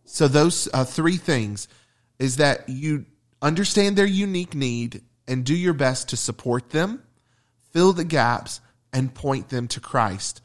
So, 0.05 0.29
those 0.29 0.69
uh, 0.75 0.85
three 0.85 1.17
things 1.17 1.69
is 2.19 2.37
that 2.37 2.69
you 2.69 3.07
understand 3.41 3.97
their 3.97 4.05
unique 4.05 4.55
need 4.55 5.01
and 5.27 5.45
do 5.45 5.55
your 5.55 5.73
best 5.73 6.11
to 6.11 6.17
support 6.17 6.71
them, 6.71 7.03
fill 7.71 7.95
the 7.95 8.05
gaps, 8.05 8.61
and 8.93 9.15
point 9.15 9.49
them 9.49 9.69
to 9.69 9.81
Christ. 9.81 10.43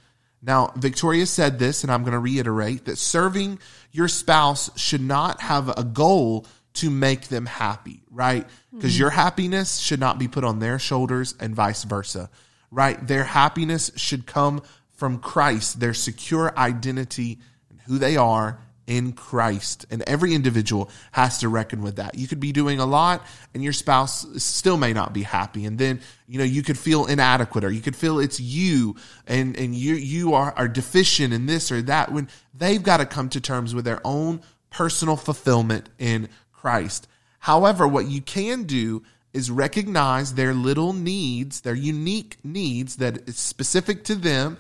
Now, 0.48 0.72
Victoria 0.78 1.26
said 1.26 1.60
this, 1.60 1.84
and 1.84 1.92
I'm 1.92 2.04
going 2.04 2.14
to 2.14 2.20
reiterate 2.20 2.86
that 2.86 2.98
serving 2.98 3.60
your 3.92 4.08
spouse 4.08 4.70
should 4.80 5.02
not 5.02 5.42
have 5.42 5.68
a 5.78 5.84
goal 5.84 6.48
to 6.76 6.90
make 6.90 7.28
them 7.28 7.46
happy, 7.46 8.02
right? 8.10 8.48
Hmm. 8.72 8.78
Because 8.78 8.98
your 8.98 9.10
happiness 9.10 9.78
should 9.78 10.00
not 10.00 10.18
be 10.18 10.30
put 10.30 10.46
on 10.46 10.60
their 10.60 10.80
shoulders 10.80 11.36
and 11.42 11.54
vice 11.54 11.84
versa, 11.84 12.30
right? 12.72 13.06
Their 13.06 13.26
happiness 13.26 13.92
should 13.98 14.26
come 14.26 14.62
from 14.96 15.20
Christ, 15.20 15.82
their 15.82 15.94
secure 15.94 16.58
identity 16.58 17.40
and 17.70 17.82
who 17.82 17.98
they 17.98 18.16
are 18.16 18.60
in 18.88 19.12
Christ. 19.12 19.86
And 19.92 20.02
every 20.08 20.34
individual 20.34 20.90
has 21.12 21.40
to 21.40 21.50
reckon 21.50 21.82
with 21.82 21.98
that. 21.98 22.16
You 22.16 22.28
could 22.28 22.40
be 22.40 22.54
doing 22.54 22.80
a 22.80 22.86
lot 22.86 23.26
and 23.54 23.62
your 23.62 23.74
spouse 23.74 24.26
still 24.42 24.78
may 24.78 24.94
not 24.94 25.14
be 25.14 25.24
happy. 25.24 25.66
And 25.66 25.78
then, 25.78 26.00
you 26.28 26.40
know, 26.40 26.46
you 26.46 26.64
could 26.64 26.78
feel 26.78 27.06
inadequate 27.06 27.66
or 27.66 27.70
you 27.70 27.82
could 27.82 27.96
feel 27.96 28.18
it's 28.18 28.40
you 28.40 28.96
and, 29.28 29.58
and 29.58 29.76
you, 29.76 29.96
you 29.96 30.34
are, 30.34 30.54
are 30.56 30.70
deficient 30.70 31.34
in 31.34 31.46
this 31.46 31.72
or 31.72 31.82
that 31.84 32.12
when 32.12 32.30
they've 32.54 32.82
got 32.82 32.98
to 32.98 33.06
come 33.06 33.30
to 33.30 33.42
terms 33.42 33.76
with 33.76 33.86
their 33.86 34.02
own 34.06 34.42
personal 34.70 35.18
fulfillment 35.18 35.90
in 36.00 36.30
Christ. 36.54 37.08
However, 37.40 37.88
what 37.88 38.08
you 38.08 38.22
can 38.22 38.64
do 38.64 39.04
is 39.34 39.52
recognize 39.52 40.34
their 40.34 40.54
little 40.54 40.94
needs, 40.94 41.62
their 41.62 41.76
unique 41.76 42.38
needs 42.44 42.96
that 42.96 43.28
is 43.28 43.38
specific 43.38 44.04
to 44.06 44.16
them, 44.16 44.58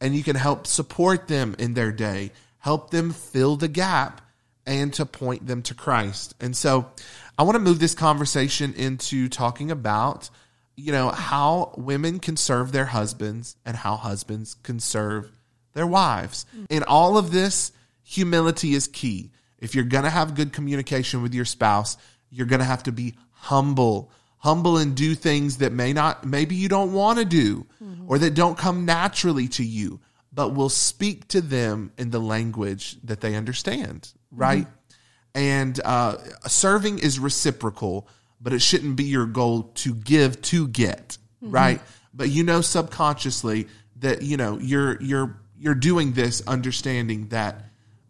and 0.00 0.14
you 0.14 0.22
can 0.22 0.36
help 0.36 0.66
support 0.66 1.28
them 1.28 1.54
in 1.58 1.74
their 1.74 1.92
day 1.92 2.30
help 2.68 2.90
them 2.90 3.12
fill 3.12 3.56
the 3.56 3.66
gap 3.66 4.20
and 4.66 4.92
to 4.92 5.06
point 5.06 5.46
them 5.46 5.62
to 5.62 5.72
Christ. 5.72 6.34
And 6.38 6.54
so 6.54 6.90
I 7.38 7.42
want 7.44 7.54
to 7.54 7.60
move 7.60 7.80
this 7.80 7.94
conversation 7.94 8.74
into 8.74 9.30
talking 9.30 9.70
about, 9.70 10.28
you 10.76 10.92
know, 10.92 11.08
how 11.08 11.72
women 11.78 12.20
can 12.20 12.36
serve 12.36 12.70
their 12.70 12.84
husbands 12.84 13.56
and 13.64 13.74
how 13.74 13.96
husbands 13.96 14.52
can 14.62 14.80
serve 14.80 15.32
their 15.72 15.86
wives. 15.86 16.44
In 16.68 16.82
all 16.82 17.16
of 17.16 17.32
this, 17.32 17.72
humility 18.02 18.74
is 18.74 18.86
key. 18.86 19.30
If 19.58 19.74
you're 19.74 19.84
going 19.84 20.04
to 20.04 20.10
have 20.10 20.34
good 20.34 20.52
communication 20.52 21.22
with 21.22 21.32
your 21.32 21.46
spouse, 21.46 21.96
you're 22.28 22.46
going 22.46 22.60
to 22.60 22.66
have 22.66 22.82
to 22.82 22.92
be 22.92 23.14
humble. 23.30 24.12
Humble 24.36 24.76
and 24.76 24.94
do 24.94 25.14
things 25.14 25.56
that 25.56 25.72
may 25.72 25.94
not, 25.94 26.26
maybe 26.26 26.54
you 26.54 26.68
don't 26.68 26.92
want 26.92 27.18
to 27.18 27.24
do 27.24 27.64
mm-hmm. 27.82 28.04
or 28.10 28.18
that 28.18 28.34
don't 28.34 28.58
come 28.58 28.84
naturally 28.84 29.48
to 29.48 29.64
you 29.64 30.00
but 30.38 30.54
will 30.54 30.68
speak 30.68 31.26
to 31.26 31.40
them 31.40 31.90
in 31.98 32.10
the 32.10 32.20
language 32.20 32.96
that 33.02 33.20
they 33.20 33.34
understand, 33.34 34.12
right? 34.30 34.66
Mm-hmm. 34.66 35.40
And 35.40 35.80
uh, 35.84 36.18
serving 36.46 37.00
is 37.00 37.18
reciprocal, 37.18 38.06
but 38.40 38.52
it 38.52 38.62
shouldn't 38.62 38.94
be 38.94 39.02
your 39.02 39.26
goal 39.26 39.64
to 39.74 39.96
give 39.96 40.40
to 40.42 40.68
get, 40.68 41.18
mm-hmm. 41.42 41.50
right? 41.50 41.80
But 42.14 42.28
you 42.28 42.44
know 42.44 42.60
subconsciously 42.60 43.66
that 43.96 44.22
you 44.22 44.36
know 44.36 44.60
you're 44.60 45.02
you're 45.02 45.40
you're 45.58 45.74
doing 45.74 46.12
this 46.12 46.40
understanding 46.46 47.30
that 47.30 47.64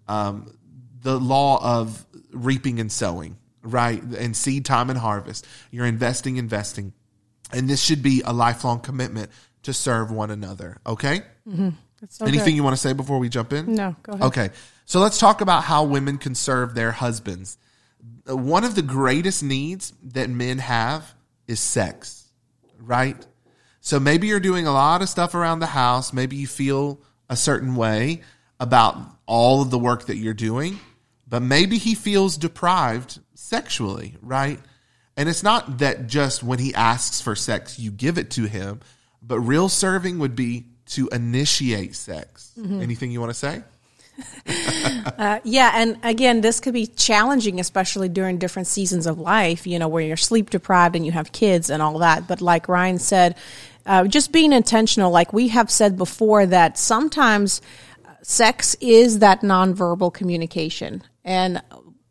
um, 0.07 0.53
the 1.01 1.19
law 1.19 1.81
of 1.81 2.05
reaping 2.31 2.79
and 2.79 2.93
sowing, 2.93 3.39
right? 3.63 4.03
And 4.03 4.37
seed 4.37 4.67
time 4.67 4.91
and 4.91 4.99
harvest. 4.99 5.47
You're 5.71 5.87
investing, 5.87 6.37
investing, 6.37 6.93
and 7.55 7.71
this 7.71 7.83
should 7.83 8.03
be 8.03 8.21
a 8.23 8.35
lifelong 8.35 8.81
commitment 8.81 9.31
to 9.63 9.73
serve 9.73 10.11
one 10.11 10.31
another. 10.31 10.77
Okay. 10.87 11.23
Mm-hmm. 11.49 11.71
So 12.09 12.27
Anything 12.27 12.47
good. 12.47 12.57
you 12.57 12.63
want 12.63 12.75
to 12.77 12.81
say 12.81 12.93
before 12.93 13.19
we 13.19 13.29
jump 13.29 13.53
in? 13.53 13.75
No, 13.75 13.97
go 14.03 14.13
ahead. 14.13 14.27
Okay. 14.27 14.51
So 14.85 15.01
let's 15.01 15.19
talk 15.19 15.41
about 15.41 15.65
how 15.65 15.85
women 15.85 16.19
can 16.19 16.35
serve 16.35 16.75
their 16.75 16.93
husbands. 16.93 17.59
Uh, 18.29 18.37
one 18.37 18.65
of 18.65 18.75
the 18.75 18.83
greatest 18.83 19.43
needs 19.43 19.93
that 20.03 20.31
men 20.31 20.59
have 20.59 21.15
is 21.47 21.61
sex, 21.61 22.31
right? 22.79 23.17
So 23.81 23.99
maybe 23.99 24.27
you're 24.29 24.41
doing 24.41 24.67
a 24.67 24.73
lot 24.73 25.03
of 25.03 25.09
stuff 25.09 25.35
around 25.35 25.61
the 25.61 25.67
house. 25.67 26.13
Maybe 26.13 26.37
you 26.37 26.47
feel 26.47 27.01
a 27.29 27.37
certain 27.37 27.75
way 27.75 28.23
about 28.61 28.97
all 29.27 29.63
of 29.63 29.71
the 29.71 29.79
work 29.79 30.07
that 30.07 30.17
you're 30.17 30.35
doing, 30.35 30.79
but 31.27 31.43
maybe 31.43 31.79
he 31.79 31.95
feels 31.95 32.37
deprived 32.37 33.21
sexually, 33.35 34.17
right? 34.23 34.59
And 35.17 35.29
it's 35.29 35.43
not 35.43 35.79
that 35.79 36.07
just 36.07 36.43
when 36.43 36.59
he 36.59 36.75
asks 36.75 37.21
for 37.21 37.35
sex, 37.35 37.79
you 37.79 37.91
give 37.91 38.19
it 38.19 38.31
to 38.33 38.45
him, 38.45 38.81
but 39.23 39.41
real 39.41 39.69
serving 39.69 40.19
would 40.21 40.37
be 40.37 40.67
to 40.89 41.09
initiate 41.09 41.95
sex. 41.95 42.53
Mm-hmm. 42.59 42.81
Anything 42.81 43.11
you 43.11 43.21
want 43.21 43.31
to 43.31 43.39
say? 43.39 43.63
uh, 45.19 45.39
yeah, 45.45 45.73
and 45.75 45.99
again, 46.03 46.41
this 46.41 46.61
could 46.61 46.75
be 46.75 46.87
challenging, 46.87 47.61
especially 47.61 48.09
during 48.09 48.39
different 48.39 48.67
seasons 48.67 49.07
of 49.07 49.19
life, 49.19 49.67
you 49.67 49.79
know, 49.79 49.89
where 49.89 50.03
you're 50.03 50.17
sleep 50.17 50.51
deprived 50.51 50.97
and 50.97 51.07
you 51.07 51.13
have 51.13 51.31
kids 51.33 51.71
and 51.71 51.83
all 51.83 51.99
that. 51.99 52.27
But 52.27 52.41
like 52.41 52.69
Ryan 52.69 52.99
said, 52.99 53.37
uh, 53.87 54.07
just 54.07 54.33
being 54.33 54.53
intentional, 54.53 55.11
like 55.11 55.33
we 55.33 55.49
have 55.49 55.71
said 55.71 55.97
before, 55.97 56.47
that 56.47 56.79
sometimes 56.79 57.63
sex 58.23 58.77
is 58.81 59.21
that 59.21 59.43
nonverbal 59.43 60.13
communication. 60.13 61.03
And 61.25 61.63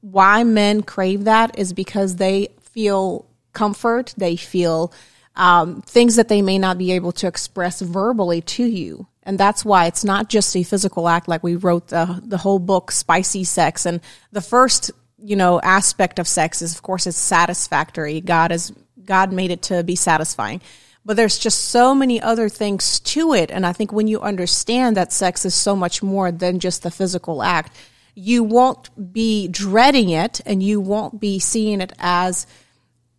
why 0.02 0.44
men 0.44 0.84
crave 0.84 1.26
that 1.26 1.58
is 1.60 1.74
because 1.74 2.16
they 2.16 2.50
feel 2.62 3.28
comfort, 3.54 4.14
they 4.18 4.36
feel 4.36 4.94
um, 5.38 5.84
things 5.84 6.16
that 6.16 6.28
they 6.28 6.42
may 6.42 6.58
not 6.58 6.78
be 6.78 6.92
able 6.92 7.12
to 7.14 7.28
express 7.28 7.80
verbally 7.80 8.42
to 8.42 8.66
you. 8.66 9.08
And 9.24 9.38
that's 9.38 9.64
why 9.64 9.86
it's 9.86 10.04
not 10.04 10.30
just 10.30 10.56
a 10.56 10.64
physical 10.64 11.08
act, 11.08 11.28
like 11.28 11.44
we 11.44 11.56
wrote 11.56 11.90
the, 11.90 12.22
the 12.26 12.38
whole 12.38 12.60
book, 12.60 12.92
Spicy 12.92 13.44
Sex. 13.44 13.86
And 13.86 14.02
the 14.32 14.42
first, 14.42 14.90
you 15.22 15.36
know, 15.36 15.62
aspect 15.62 16.18
of 16.18 16.28
sex 16.28 16.62
is, 16.62 16.74
of 16.74 16.82
course, 16.82 17.06
it's 17.08 17.18
satisfactory. 17.18 18.20
God 18.20 18.52
is, 18.52 18.74
God 19.06 19.32
made 19.32 19.52
it 19.52 19.62
to 19.64 19.84
be 19.84 19.96
satisfying. 19.96 20.62
But 21.06 21.18
there's 21.18 21.38
just 21.38 21.66
so 21.66 21.94
many 21.94 22.20
other 22.22 22.50
things 22.50 23.00
to 23.02 23.34
it. 23.34 23.52
And 23.52 23.66
I 23.66 23.74
think 23.74 23.94
when 23.94 24.08
you 24.08 24.20
understand 24.22 24.98
that 24.98 25.14
sex 25.14 25.46
is 25.46 25.54
so 25.54 25.76
much 25.76 26.02
more 26.02 26.32
than 26.32 26.60
just 26.60 26.84
the 26.84 26.92
physical 26.92 27.44
act, 27.44 27.76
you 28.16 28.44
won't 28.44 29.14
be 29.14 29.48
dreading 29.50 30.10
it 30.10 30.42
and 30.46 30.64
you 30.64 30.82
won't 30.82 31.20
be 31.20 31.38
seeing 31.38 31.80
it 31.80 31.94
as, 32.00 32.48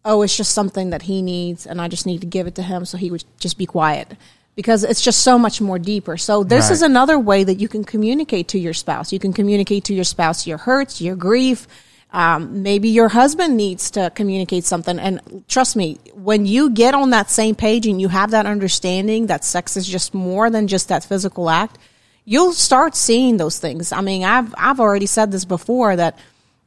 oh, 0.09 0.23
it's 0.23 0.37
just 0.37 0.53
something 0.53 0.91
that 0.91 1.03
he 1.03 1.21
needs 1.21 1.67
and 1.67 1.81
I 1.81 1.87
just 1.87 2.07
need 2.07 2.23
to 2.23 2.27
give 2.27 2.47
it 2.47 2.55
to 2.55 2.63
him 2.63 2.87
so 2.87 2.97
he 2.97 3.11
would 3.11 3.25
just 3.39 3.59
be 3.59 3.67
quiet 3.67 4.17
because 4.57 4.83
it's 4.83 5.03
just 5.03 5.23
so 5.23 5.39
much 5.39 5.61
more 5.61 5.79
deeper. 5.79 6.17
So 6.17 6.43
this 6.43 6.65
right. 6.65 6.73
is 6.73 6.83
another 6.83 7.19
way 7.19 7.45
that 7.45 7.61
you 7.61 7.69
can 7.69 7.85
communicate 7.85 8.49
to 8.49 8.59
your 8.59 8.73
spouse. 8.73 9.13
You 9.13 9.21
can 9.21 9.33
communicate 9.33 9.85
to 9.85 9.95
your 9.95 10.05
spouse 10.05 10.47
your 10.47 10.59
hurts, 10.59 11.01
your 11.01 11.15
grief. 11.15 11.69
Um, 12.11 12.63
maybe 12.63 12.89
your 12.89 13.11
husband 13.11 13.59
needs 13.59 13.91
to 13.93 14.11
communicate 14.15 14.65
something. 14.65 14.99
And 14.99 15.45
trust 15.47 15.77
me, 15.77 15.99
when 16.15 16.47
you 16.47 16.71
get 16.71 16.95
on 16.95 17.11
that 17.11 17.31
same 17.31 17.55
page 17.55 17.87
and 17.87 18.01
you 18.01 18.09
have 18.09 18.31
that 18.31 18.47
understanding 18.47 19.27
that 19.27 19.45
sex 19.45 19.77
is 19.77 19.87
just 19.87 20.15
more 20.15 20.49
than 20.49 20.69
just 20.69 20.89
that 20.89 21.05
physical 21.05 21.51
act, 21.51 21.77
you'll 22.25 22.55
start 22.55 22.97
seeing 22.97 23.37
those 23.37 23.59
things. 23.59 23.93
I 23.93 24.01
mean, 24.01 24.25
I've, 24.25 24.55
I've 24.57 24.81
already 24.81 25.07
said 25.07 25.31
this 25.31 25.45
before 25.45 25.95
that 25.97 26.19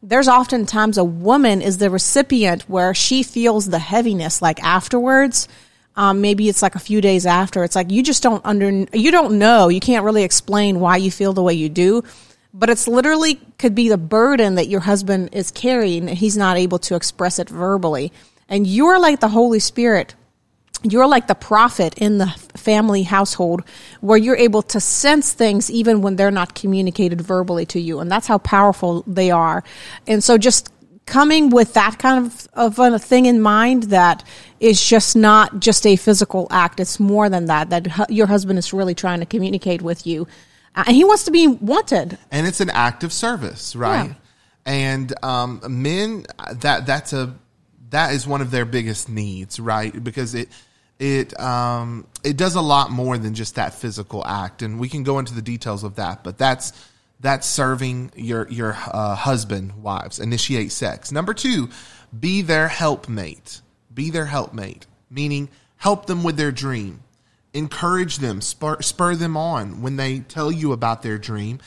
there's 0.04 0.28
oftentimes 0.28 0.98
a 0.98 1.04
woman 1.04 1.62
is 1.62 1.78
the 1.78 1.90
recipient 1.90 2.64
where 2.64 2.94
she 2.94 3.24
feels 3.24 3.68
the 3.68 3.80
heaviness 3.80 4.42
like 4.42 4.62
afterwards. 4.64 5.48
Um, 5.96 6.22
maybe 6.22 6.50
it's 6.50 6.62
like 6.62 6.76
a 6.76 6.80
few 6.80 7.02
days 7.02 7.26
after. 7.26 7.64
It's 7.64 7.76
like 7.76 7.92
you 7.92 8.02
just 8.02 8.24
don't 8.24 8.44
under 8.46 8.86
you 8.94 9.12
don't 9.12 9.38
know. 9.38 9.68
You 9.68 9.80
can't 9.80 10.06
really 10.06 10.24
explain 10.24 10.80
why 10.80 10.98
you 10.98 11.12
feel 11.12 11.34
the 11.34 11.44
way 11.44 11.54
you 11.54 11.70
do. 11.70 12.04
But 12.54 12.70
it's 12.70 12.88
literally 12.88 13.36
could 13.60 13.76
be 13.76 13.90
the 13.90 13.98
burden 13.98 14.56
that 14.56 14.68
your 14.68 14.82
husband 14.82 15.30
is 15.34 15.52
carrying 15.52 16.10
and 16.10 16.18
he's 16.18 16.36
not 16.36 16.58
able 16.58 16.80
to 16.80 16.96
express 16.96 17.40
it 17.40 17.50
verbally. 17.50 18.12
And 18.50 18.66
you're 18.66 19.00
like 19.00 19.20
the 19.20 19.30
holy 19.30 19.60
spirit. 19.60 20.16
You're 20.84 21.08
like 21.08 21.28
the 21.28 21.36
prophet 21.36 21.94
in 21.98 22.18
the 22.18 22.28
family 22.62 23.04
household 23.04 23.64
where 24.00 24.18
you're 24.18 24.36
able 24.38 24.62
to 24.62 24.80
sense 24.80 25.34
things 25.34 25.70
even 25.70 26.02
when 26.02 26.16
they're 26.16 26.32
not 26.32 26.56
communicated 26.56 27.20
verbally 27.20 27.66
to 27.68 27.80
you. 27.80 28.00
And 28.00 28.12
that's 28.12 28.28
how 28.28 28.38
powerful 28.38 29.04
they 29.08 29.32
are. 29.32 29.64
And 30.08 30.24
so 30.24 30.38
just 30.38 30.72
coming 31.06 31.50
with 31.50 31.74
that 31.74 32.00
kind 32.00 32.26
of, 32.26 32.48
of 32.54 32.80
a 32.80 33.00
thing 33.00 33.26
in 33.26 33.42
mind 33.42 33.84
that 33.84 34.24
is 34.60 34.82
just 34.82 35.16
not 35.16 35.60
just 35.60 35.86
a 35.86 35.96
physical 35.96 36.48
act. 36.52 36.80
It's 36.80 37.00
more 37.00 37.30
than 37.30 37.48
that, 37.48 37.70
that 37.72 38.10
your 38.10 38.28
husband 38.28 38.60
is 38.60 38.72
really 38.72 38.96
trying 38.96 39.20
to 39.20 39.26
communicate 39.26 39.82
with 39.82 40.08
you. 40.08 40.28
Uh, 40.76 40.84
and 40.88 40.96
he 40.96 41.04
wants 41.04 41.26
to 41.26 41.32
be 41.32 41.48
wanted. 41.48 42.18
And 42.32 42.48
it's 42.48 42.62
an 42.62 42.70
act 42.70 43.04
of 43.04 43.12
service, 43.12 43.76
right? 43.76 44.10
Yeah. 44.10 44.14
And 44.66 45.14
um, 45.24 45.62
men, 45.68 46.26
that 46.54 46.86
that's 46.86 47.14
a 47.14 47.36
that 47.90 48.14
is 48.14 48.26
one 48.26 48.42
of 48.42 48.52
their 48.52 48.66
biggest 48.66 49.10
needs, 49.10 49.60
right? 49.60 50.02
Because 50.04 50.34
it 50.34 50.50
it 51.02 51.38
um, 51.40 52.06
it 52.24 52.38
does 52.38 52.54
a 52.54 52.62
lot 52.62 52.92
more 52.92 53.18
than 53.18 53.34
just 53.34 53.56
that 53.56 53.74
physical 53.74 54.26
act, 54.26 54.62
and 54.62 54.80
we 54.80 54.88
can 54.88 55.02
go 55.02 55.18
into 55.18 55.34
the 55.34 55.42
details 55.42 55.84
of 55.84 55.96
that. 55.96 56.24
But 56.24 56.38
that's 56.38 56.74
that's 57.20 57.48
serving 57.48 58.12
your 58.16 58.48
your 58.50 58.74
uh, 58.74 59.16
husband, 59.16 59.82
wives. 59.82 60.20
Initiate 60.20 60.72
sex. 60.72 61.12
Number 61.12 61.34
two, 61.34 61.70
be 62.18 62.44
their 62.44 62.68
helpmate. 62.68 63.62
Be 63.92 64.12
their 64.12 64.28
helpmate, 64.28 64.86
meaning 65.10 65.50
help 65.78 66.06
them 66.06 66.24
with 66.24 66.38
their 66.38 66.52
dream, 66.52 67.02
encourage 67.52 68.20
them, 68.20 68.40
spur, 68.40 68.80
spur 68.82 69.16
them 69.16 69.36
on 69.36 69.82
when 69.82 69.96
they 69.96 70.20
tell 70.20 70.52
you 70.52 70.72
about 70.72 71.02
their 71.02 71.18
dream, 71.18 71.60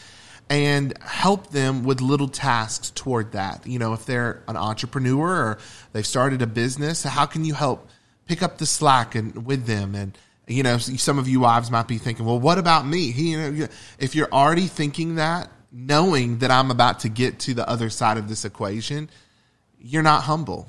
and 0.49 0.97
help 1.03 1.51
them 1.51 1.83
with 1.83 2.01
little 2.01 2.29
tasks 2.29 2.90
toward 2.90 3.33
that. 3.33 3.66
You 3.66 3.81
know, 3.81 3.94
if 3.94 4.07
they're 4.07 4.44
an 4.47 4.57
entrepreneur 4.57 5.29
or 5.29 5.59
they've 5.92 6.07
started 6.07 6.40
a 6.40 6.47
business, 6.47 7.03
how 7.03 7.27
can 7.27 7.44
you 7.44 7.55
help? 7.55 7.90
Pick 8.27 8.43
up 8.43 8.59
the 8.59 8.67
slack 8.67 9.15
and 9.15 9.47
with 9.47 9.67
them 9.67 9.95
and 9.95 10.17
you 10.47 10.63
know 10.63 10.79
some 10.79 11.19
of 11.19 11.29
you 11.29 11.41
wives 11.41 11.71
might 11.71 11.89
be 11.89 11.99
thinking 11.99 12.25
well 12.27 12.39
what 12.39 12.59
about 12.59 12.87
me 12.87 13.11
he, 13.11 13.31
you 13.31 13.39
know 13.39 13.69
if 13.99 14.15
you're 14.15 14.33
already 14.33 14.67
thinking 14.67 15.17
that 15.17 15.51
knowing 15.73 16.39
that 16.39 16.51
i'm 16.51 16.71
about 16.71 17.01
to 17.01 17.09
get 17.09 17.39
to 17.39 17.55
the 17.55 17.69
other 17.69 17.91
side 17.91 18.19
of 18.19 18.29
this 18.29 18.45
equation 18.45 19.09
you're 19.79 20.03
not 20.03 20.23
humble 20.23 20.69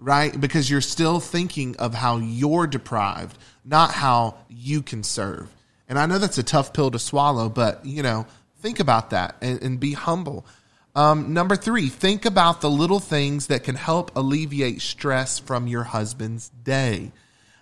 right? 0.00 0.38
Because 0.40 0.70
you're 0.70 0.80
still 0.80 1.20
thinking 1.20 1.76
of 1.76 1.94
how 1.94 2.16
you're 2.16 2.66
deprived, 2.66 3.38
not 3.64 3.92
how 3.92 4.38
you 4.48 4.82
can 4.82 5.02
serve. 5.02 5.48
And 5.88 5.98
I 5.98 6.06
know 6.06 6.18
that's 6.18 6.38
a 6.38 6.42
tough 6.42 6.72
pill 6.72 6.90
to 6.90 6.98
swallow, 6.98 7.48
but 7.48 7.84
you 7.84 8.02
know, 8.02 8.26
think 8.60 8.80
about 8.80 9.10
that 9.10 9.36
and, 9.42 9.62
and 9.62 9.78
be 9.78 9.92
humble. 9.92 10.46
Um, 10.94 11.32
number 11.32 11.56
three, 11.56 11.88
think 11.88 12.24
about 12.24 12.60
the 12.60 12.70
little 12.70 13.00
things 13.00 13.46
that 13.46 13.62
can 13.64 13.76
help 13.76 14.16
alleviate 14.16 14.82
stress 14.82 15.38
from 15.38 15.66
your 15.66 15.84
husband's 15.84 16.48
day. 16.48 17.12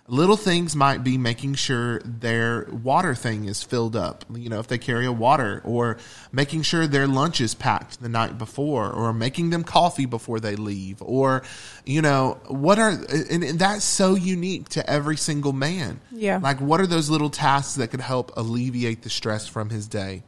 Little 0.07 0.37
things 0.37 0.75
might 0.75 1.03
be 1.03 1.19
making 1.19 1.53
sure 1.53 1.99
their 1.99 2.67
water 2.71 3.13
thing 3.13 3.45
is 3.45 3.61
filled 3.61 3.95
up, 3.95 4.25
you 4.33 4.49
know, 4.49 4.57
if 4.57 4.65
they 4.65 4.79
carry 4.79 5.05
a 5.05 5.11
water, 5.11 5.61
or 5.63 5.99
making 6.31 6.63
sure 6.63 6.87
their 6.87 7.05
lunch 7.05 7.39
is 7.39 7.53
packed 7.53 8.01
the 8.01 8.09
night 8.09 8.39
before, 8.39 8.91
or 8.91 9.13
making 9.13 9.51
them 9.51 9.63
coffee 9.63 10.07
before 10.07 10.39
they 10.39 10.55
leave, 10.55 10.99
or, 11.03 11.43
you 11.85 12.01
know, 12.01 12.39
what 12.47 12.79
are, 12.79 12.89
and, 12.89 13.43
and 13.43 13.59
that's 13.59 13.83
so 13.83 14.15
unique 14.15 14.69
to 14.69 14.89
every 14.89 15.15
single 15.15 15.53
man. 15.53 16.01
Yeah. 16.11 16.39
Like, 16.41 16.59
what 16.59 16.81
are 16.81 16.87
those 16.87 17.11
little 17.11 17.29
tasks 17.29 17.75
that 17.75 17.91
could 17.91 18.01
help 18.01 18.31
alleviate 18.35 19.03
the 19.03 19.11
stress 19.11 19.47
from 19.47 19.69
his 19.69 19.87
day? 19.87 20.23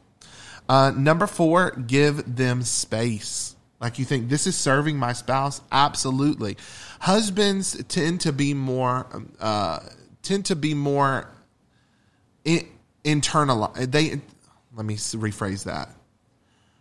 Uh, 0.72 0.90
number 0.92 1.26
four, 1.26 1.72
give 1.72 2.34
them 2.34 2.62
space. 2.62 3.54
Like 3.78 3.98
you 3.98 4.06
think 4.06 4.30
this 4.30 4.46
is 4.46 4.56
serving 4.56 4.96
my 4.96 5.12
spouse? 5.12 5.60
Absolutely. 5.70 6.56
Husbands 6.98 7.84
tend 7.88 8.22
to 8.22 8.32
be 8.32 8.54
more 8.54 9.06
uh, 9.38 9.80
tend 10.22 10.46
to 10.46 10.56
be 10.56 10.72
more 10.72 11.28
in, 12.46 12.66
internal. 13.04 13.70
They 13.76 14.18
let 14.74 14.86
me 14.86 14.94
rephrase 14.94 15.64
that. 15.64 15.90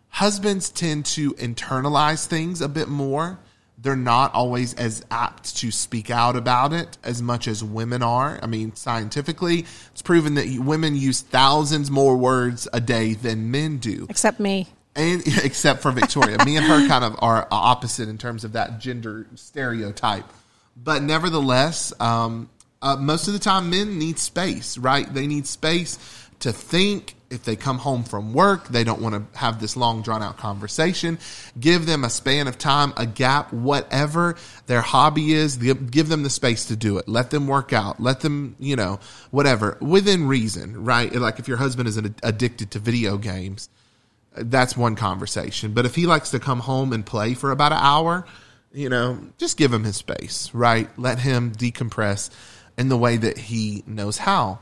Husbands 0.07 0.69
tend 0.69 1.05
to 1.07 1.33
internalize 1.33 2.25
things 2.25 2.61
a 2.61 2.69
bit 2.69 2.87
more. 2.87 3.39
They're 3.81 3.95
not 3.95 4.33
always 4.33 4.73
as 4.75 5.03
apt 5.09 5.57
to 5.57 5.71
speak 5.71 6.11
out 6.11 6.35
about 6.35 6.71
it 6.71 6.97
as 7.03 7.21
much 7.21 7.47
as 7.47 7.63
women 7.63 8.03
are. 8.03 8.39
I 8.41 8.45
mean, 8.45 8.75
scientifically, 8.75 9.65
it's 9.91 10.03
proven 10.03 10.35
that 10.35 10.47
women 10.59 10.95
use 10.95 11.21
thousands 11.21 11.89
more 11.89 12.15
words 12.15 12.67
a 12.73 12.79
day 12.79 13.15
than 13.15 13.49
men 13.49 13.77
do. 13.77 14.05
Except 14.09 14.39
me 14.39 14.67
and 14.95 15.21
except 15.43 15.81
for 15.81 15.91
Victoria, 15.91 16.37
me 16.45 16.57
and 16.57 16.65
her 16.65 16.87
kind 16.87 17.03
of 17.03 17.15
are 17.19 17.47
opposite 17.51 18.09
in 18.09 18.17
terms 18.17 18.43
of 18.43 18.53
that 18.53 18.79
gender 18.79 19.27
stereotype. 19.35 20.25
But 20.75 21.03
nevertheless, 21.03 21.93
um, 21.99 22.49
uh, 22.81 22.95
most 22.95 23.27
of 23.27 23.33
the 23.33 23.39
time, 23.39 23.69
men 23.69 23.99
need 23.99 24.17
space, 24.17 24.77
right? 24.77 25.11
They 25.11 25.27
need 25.27 25.47
space 25.47 25.99
to 26.39 26.51
think. 26.51 27.15
If 27.31 27.43
they 27.43 27.55
come 27.55 27.77
home 27.77 28.03
from 28.03 28.33
work, 28.33 28.67
they 28.67 28.83
don't 28.83 29.01
want 29.01 29.15
to 29.15 29.39
have 29.39 29.61
this 29.61 29.77
long, 29.77 30.01
drawn 30.01 30.21
out 30.21 30.37
conversation. 30.37 31.17
Give 31.59 31.85
them 31.85 32.03
a 32.03 32.09
span 32.09 32.47
of 32.47 32.57
time, 32.57 32.93
a 32.97 33.05
gap, 33.05 33.53
whatever 33.53 34.35
their 34.67 34.81
hobby 34.81 35.33
is. 35.33 35.57
Give 35.57 36.09
them 36.09 36.23
the 36.23 36.29
space 36.29 36.65
to 36.65 36.75
do 36.75 36.97
it. 36.97 37.07
Let 37.07 37.31
them 37.31 37.47
work 37.47 37.71
out. 37.73 37.99
Let 38.01 38.19
them, 38.19 38.55
you 38.59 38.75
know, 38.75 38.99
whatever, 39.31 39.77
within 39.79 40.27
reason, 40.27 40.83
right? 40.83 41.13
Like 41.13 41.39
if 41.39 41.47
your 41.47 41.57
husband 41.57 41.87
is 41.87 41.97
addicted 41.97 42.71
to 42.71 42.79
video 42.79 43.17
games, 43.17 43.69
that's 44.35 44.77
one 44.77 44.95
conversation. 44.95 45.73
But 45.73 45.85
if 45.85 45.95
he 45.95 46.07
likes 46.07 46.31
to 46.31 46.39
come 46.39 46.59
home 46.59 46.93
and 46.93 47.05
play 47.05 47.33
for 47.33 47.51
about 47.51 47.71
an 47.71 47.79
hour, 47.81 48.25
you 48.73 48.87
know, 48.87 49.19
just 49.37 49.57
give 49.57 49.73
him 49.73 49.83
his 49.83 49.97
space, 49.97 50.49
right? 50.53 50.89
Let 50.97 51.19
him 51.19 51.51
decompress 51.51 52.29
in 52.77 52.87
the 52.87 52.97
way 52.97 53.17
that 53.17 53.37
he 53.37 53.83
knows 53.85 54.17
how. 54.17 54.59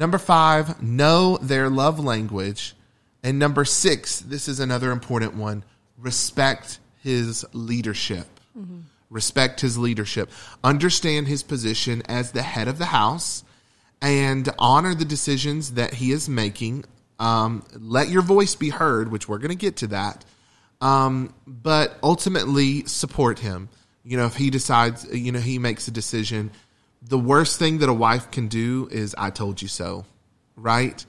Number 0.00 0.18
five, 0.18 0.82
know 0.82 1.36
their 1.36 1.68
love 1.68 2.00
language. 2.00 2.74
And 3.22 3.38
number 3.38 3.66
six, 3.66 4.18
this 4.18 4.48
is 4.48 4.58
another 4.58 4.90
important 4.90 5.34
one 5.34 5.62
respect 5.98 6.80
his 7.02 7.46
leadership. 7.52 8.26
Mm-hmm. 8.58 8.80
Respect 9.10 9.60
his 9.60 9.76
leadership. 9.76 10.30
Understand 10.64 11.28
his 11.28 11.42
position 11.42 12.02
as 12.08 12.32
the 12.32 12.42
head 12.42 12.66
of 12.66 12.78
the 12.78 12.86
house 12.86 13.44
and 14.00 14.48
honor 14.58 14.94
the 14.94 15.04
decisions 15.04 15.72
that 15.72 15.94
he 15.94 16.10
is 16.10 16.28
making 16.28 16.84
um, 17.20 17.62
let 17.78 18.08
your 18.08 18.22
voice 18.22 18.54
be 18.54 18.70
heard, 18.70 19.12
which 19.12 19.28
we're 19.28 19.38
going 19.38 19.50
to 19.50 19.54
get 19.54 19.76
to 19.76 19.88
that. 19.88 20.24
Um, 20.80 21.34
but 21.46 21.98
ultimately, 22.02 22.86
support 22.86 23.38
him. 23.38 23.68
You 24.02 24.16
know, 24.16 24.24
if 24.24 24.36
he 24.36 24.48
decides, 24.48 25.04
you 25.14 25.30
know, 25.30 25.38
he 25.38 25.58
makes 25.58 25.86
a 25.86 25.90
decision, 25.90 26.50
the 27.02 27.18
worst 27.18 27.58
thing 27.58 27.78
that 27.78 27.88
a 27.88 27.94
wife 27.94 28.30
can 28.30 28.48
do 28.48 28.88
is, 28.90 29.14
I 29.16 29.30
told 29.30 29.62
you 29.62 29.68
so, 29.68 30.04
right? 30.56 31.04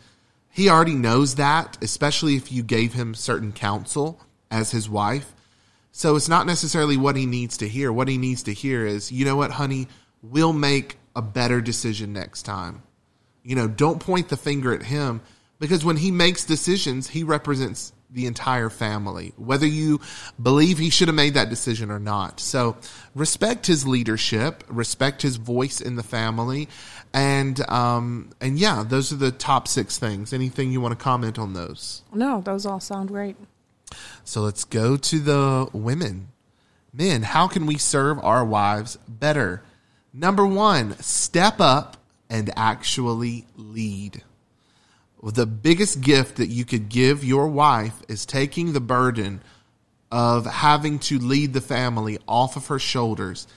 He 0.49 0.69
already 0.69 0.95
knows 0.95 1.35
that, 1.35 1.77
especially 1.81 2.35
if 2.35 2.51
you 2.51 2.63
gave 2.63 2.93
him 2.93 3.13
certain 3.13 3.51
counsel 3.51 4.19
as 4.49 4.71
his 4.71 4.89
wife. 4.89 5.33
So 5.91 6.15
it's 6.15 6.29
not 6.29 6.45
necessarily 6.45 6.97
what 6.97 7.15
he 7.15 7.25
needs 7.25 7.57
to 7.57 7.67
hear. 7.67 7.91
What 7.91 8.07
he 8.07 8.17
needs 8.17 8.43
to 8.43 8.53
hear 8.53 8.85
is, 8.85 9.11
you 9.11 9.25
know 9.25 9.35
what, 9.35 9.51
honey, 9.51 9.87
we'll 10.21 10.53
make 10.53 10.97
a 11.15 11.21
better 11.21 11.59
decision 11.61 12.13
next 12.13 12.43
time. 12.43 12.83
You 13.43 13.55
know, 13.55 13.67
don't 13.67 13.99
point 13.99 14.29
the 14.29 14.37
finger 14.37 14.73
at 14.73 14.83
him 14.83 15.21
because 15.59 15.83
when 15.83 15.97
he 15.97 16.11
makes 16.11 16.45
decisions, 16.45 17.09
he 17.09 17.23
represents 17.23 17.91
the 18.13 18.25
entire 18.25 18.69
family, 18.69 19.33
whether 19.37 19.65
you 19.65 20.01
believe 20.41 20.77
he 20.77 20.89
should 20.89 21.07
have 21.07 21.15
made 21.15 21.35
that 21.35 21.49
decision 21.49 21.89
or 21.89 21.99
not. 21.99 22.39
So 22.39 22.77
respect 23.15 23.67
his 23.67 23.87
leadership, 23.87 24.63
respect 24.67 25.21
his 25.21 25.37
voice 25.37 25.79
in 25.79 25.95
the 25.95 26.03
family, 26.03 26.67
and 27.13 27.59
um, 27.69 28.31
and 28.41 28.59
yeah, 28.59 28.83
those 28.87 29.11
are 29.11 29.17
the 29.17 29.31
top 29.31 29.67
six 29.67 29.97
things. 29.97 30.33
Anything 30.33 30.71
you 30.71 30.81
want 30.81 30.97
to 30.97 31.03
comment 31.03 31.39
on 31.39 31.53
those? 31.53 32.03
No, 32.13 32.41
those 32.41 32.65
all 32.65 32.79
sound 32.79 33.09
great. 33.09 33.37
So 34.23 34.41
let's 34.41 34.63
go 34.63 34.97
to 34.97 35.19
the 35.19 35.69
women. 35.73 36.29
Men, 36.93 37.23
how 37.23 37.47
can 37.47 37.65
we 37.65 37.77
serve 37.77 38.19
our 38.19 38.43
wives 38.43 38.97
better? 39.07 39.63
Number 40.13 40.45
one, 40.45 40.97
step 40.99 41.59
up 41.59 41.97
and 42.29 42.51
actually 42.57 43.45
lead 43.55 44.23
the 45.23 45.45
biggest 45.45 46.01
gift 46.01 46.37
that 46.37 46.47
you 46.47 46.65
could 46.65 46.89
give 46.89 47.23
your 47.23 47.47
wife 47.47 48.01
is 48.07 48.25
taking 48.25 48.73
the 48.73 48.79
burden 48.79 49.41
of 50.11 50.45
having 50.45 50.99
to 50.99 51.19
lead 51.19 51.53
the 51.53 51.61
family 51.61 52.17
off 52.27 52.55
of 52.55 52.67
her 52.67 52.79
shoulders. 52.79 53.47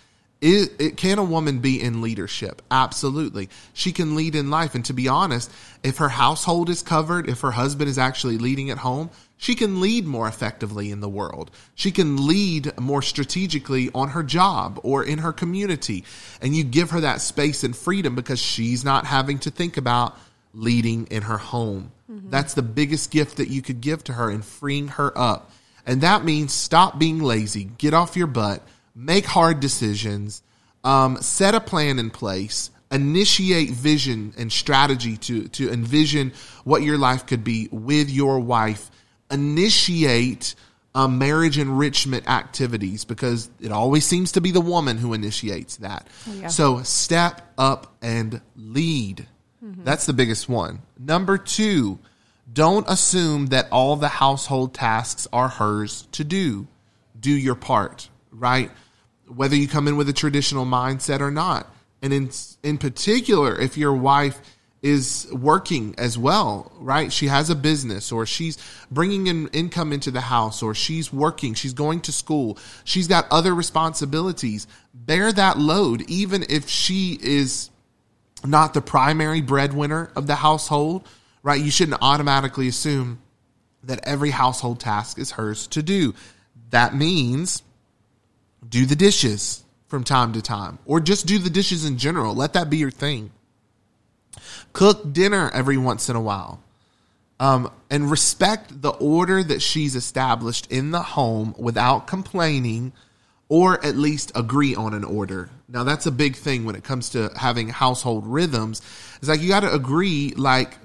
It, 0.40 0.72
it, 0.79 0.96
can 0.98 1.18
a 1.18 1.24
woman 1.24 1.61
be 1.61 1.81
in 1.81 2.03
leadership? 2.03 2.61
Absolutely. 2.70 3.48
She 3.72 3.92
can 3.92 4.14
lead 4.14 4.35
in 4.35 4.50
life. 4.50 4.74
And 4.74 4.85
to 4.85 4.92
be 4.92 5.09
honest, 5.09 5.50
if 5.83 5.96
her 5.96 6.11
household 6.11 6.68
is 6.68 6.83
covered, 6.83 7.31
if 7.31 7.40
her 7.40 7.53
husband 7.53 7.88
is 7.88 7.98
actually 7.98 8.37
leading 8.37 8.68
at 8.68 8.79
home, 8.79 9.09
she 9.38 9.55
can 9.55 9.81
lead 9.81 10.07
more 10.07 10.29
effectively 10.29 10.90
in 10.90 11.00
the 11.00 11.09
world. 11.09 11.50
She 11.74 11.90
can 11.90 12.27
lead 12.27 12.79
more 12.79 13.03
strategically 13.03 13.90
on 13.94 14.11
her 14.11 14.22
job 14.22 14.79
or 14.83 15.03
in 15.03 15.18
her 15.18 15.33
community. 15.33 16.05
And 16.42 16.55
you 16.55 16.62
give 16.62 16.90
her 16.90 17.00
that 17.00 17.22
space 17.22 17.64
and 17.64 17.74
freedom 17.74 18.14
because 18.14 18.40
she's 18.40 18.85
not 18.85 19.07
having 19.07 19.38
to 19.40 19.50
think 19.50 19.77
about 19.77 20.16
leading 20.55 21.07
in 21.07 21.23
her 21.23 21.38
home. 21.38 21.93
Mm-hmm. 22.11 22.31
That's 22.31 22.55
the 22.55 22.62
biggest 22.62 23.11
gift 23.11 23.37
that 23.37 23.49
you 23.49 23.62
could 23.62 23.81
give 23.81 24.05
to 24.05 24.14
her 24.14 24.31
and 24.31 24.45
freeing 24.45 24.88
her 24.88 25.17
up. 25.19 25.51
And 25.87 26.01
that 26.01 26.25
means 26.25 26.53
stop 26.53 26.99
being 26.99 27.19
lazy, 27.19 27.64
get 27.64 27.93
off 27.93 28.17
your 28.17 28.27
butt, 28.27 28.62
make 28.95 29.27
hard 29.27 29.61
decisions, 29.61 30.43
um, 30.83 31.21
set 31.21 31.55
a 31.55 31.61
plan 31.61 31.99
in 31.99 32.11
place, 32.11 32.71
initiate 32.90 33.71
vision 33.71 34.33
and 34.38 34.51
strategy 34.51 35.17
to, 35.17 35.49
to 35.49 35.71
envision 35.71 36.33
what 36.64 36.83
your 36.83 36.97
life 36.97 37.27
could 37.27 37.45
be 37.45 37.69
with 37.71 38.09
your 38.09 38.38
wife, 38.38 38.90
initiate 39.31 40.55
um, 40.95 41.19
marriage 41.19 41.59
enrichment 41.59 42.29
activities 42.29 43.05
because 43.05 43.51
it 43.61 43.73
always 43.73 44.07
seems 44.07 44.33
to 44.33 44.40
be 44.40 44.53
the 44.53 44.61
woman 44.61 44.97
who 44.97 45.12
initiates 45.12 45.77
that. 45.79 46.07
Yeah. 46.31 46.49
So 46.49 46.83
step 46.83 47.53
up 47.59 47.97
and 48.01 48.40
lead. 48.55 49.27
Mm-hmm. 49.64 49.85
That's 49.85 50.07
the 50.07 50.12
biggest 50.12 50.48
one. 50.48 50.83
Number 50.98 51.38
two, 51.38 51.98
don't 52.53 52.88
assume 52.88 53.46
that 53.46 53.68
all 53.72 53.96
the 53.96 54.09
household 54.09 54.74
tasks 54.74 55.27
are 55.33 55.48
hers 55.48 56.07
to 56.12 56.24
do. 56.24 56.66
Do 57.18 57.31
your 57.31 57.55
part, 57.55 58.09
right? 58.31 58.70
Whether 59.27 59.57
you 59.57 59.66
come 59.66 59.88
in 59.88 59.96
with 59.96 60.09
a 60.09 60.12
traditional 60.12 60.66
mindset 60.66 61.20
or 61.20 61.31
not. 61.31 61.72
And 62.03 62.12
in, 62.12 62.31
in 62.62 62.77
particular, 62.77 63.59
if 63.59 63.79
your 63.79 63.94
wife 63.94 64.38
is 64.83 65.27
working 65.33 65.94
as 65.96 66.18
well, 66.18 66.70
right? 66.79 67.11
She 67.11 67.29
has 67.29 67.48
a 67.48 67.55
business 67.55 68.12
or 68.12 68.27
she's 68.27 68.59
bringing 68.90 69.29
in 69.29 69.48
income 69.48 69.94
into 69.94 70.11
the 70.11 70.20
house 70.20 70.62
or 70.62 70.74
she's 70.74 71.11
working, 71.11 71.55
she's 71.55 71.72
going 71.72 72.03
to 72.03 72.12
school, 72.12 72.59
she's 72.85 73.09
got 73.09 73.27
other 73.31 73.55
responsibilities. 73.55 74.66
Bear 74.92 75.33
that 75.33 75.59
load, 75.59 76.03
even 76.11 76.44
if 76.50 76.68
she 76.68 77.18
is 77.22 77.70
not 78.44 78.74
the 78.74 78.80
primary 78.80 79.40
breadwinner 79.40 80.11
of 80.16 80.26
the 80.26 80.35
household, 80.37 81.07
right? 81.42 81.61
You 81.61 81.70
shouldn't 81.70 81.98
automatically 82.02 82.68
assume 82.68 83.20
that 83.85 84.00
every 84.04 84.30
household 84.30 84.80
task 84.80 85.18
is 85.18 85.33
hers 85.33 85.66
to 85.68 85.83
do. 85.83 86.14
That 86.70 86.94
means 86.94 87.62
do 88.68 88.87
the 88.87 88.96
dishes 88.96 89.62
from 89.88 90.04
time 90.04 90.33
to 90.33 90.42
time, 90.42 90.78
or 90.87 91.00
just 91.00 91.26
do 91.26 91.38
the 91.38 91.50
dishes 91.50 91.85
in 91.85 91.98
general. 91.98 92.35
Let 92.35 92.54
that 92.54 92.70
be 92.70 92.78
your 92.78 92.90
thing. 92.90 93.30
Cook 94.72 95.12
dinner 95.12 95.50
every 95.52 95.76
once 95.76 96.09
in 96.09 96.16
a 96.16 96.20
while. 96.20 96.61
Um, 97.38 97.70
and 97.90 98.11
respect 98.11 98.80
the 98.80 98.90
order 98.90 99.42
that 99.42 99.61
she's 99.61 99.96
established 99.96 100.70
in 100.70 100.92
the 100.92 101.02
home 101.02 101.54
without 101.59 102.07
complaining 102.07 102.92
or 103.48 103.85
at 103.85 103.96
least 103.96 104.33
agree 104.35 104.74
on 104.74 104.94
an 104.94 105.04
order. 105.04 105.50
Now 105.74 105.82
that's 105.82 106.06
a 106.06 106.12
big 106.12 106.37
thing 106.37 106.64
when 106.64 106.76
it 106.76 106.84
comes 106.84 107.10
to 107.10 107.32
having 107.37 107.68
household 107.68 108.28
rhythms. 108.28 108.80
It's 109.16 109.28
like 109.28 109.42
you 109.42 109.48
got 109.48 109.60
to 109.60 109.74
agree 109.74 110.32
like 110.37 110.78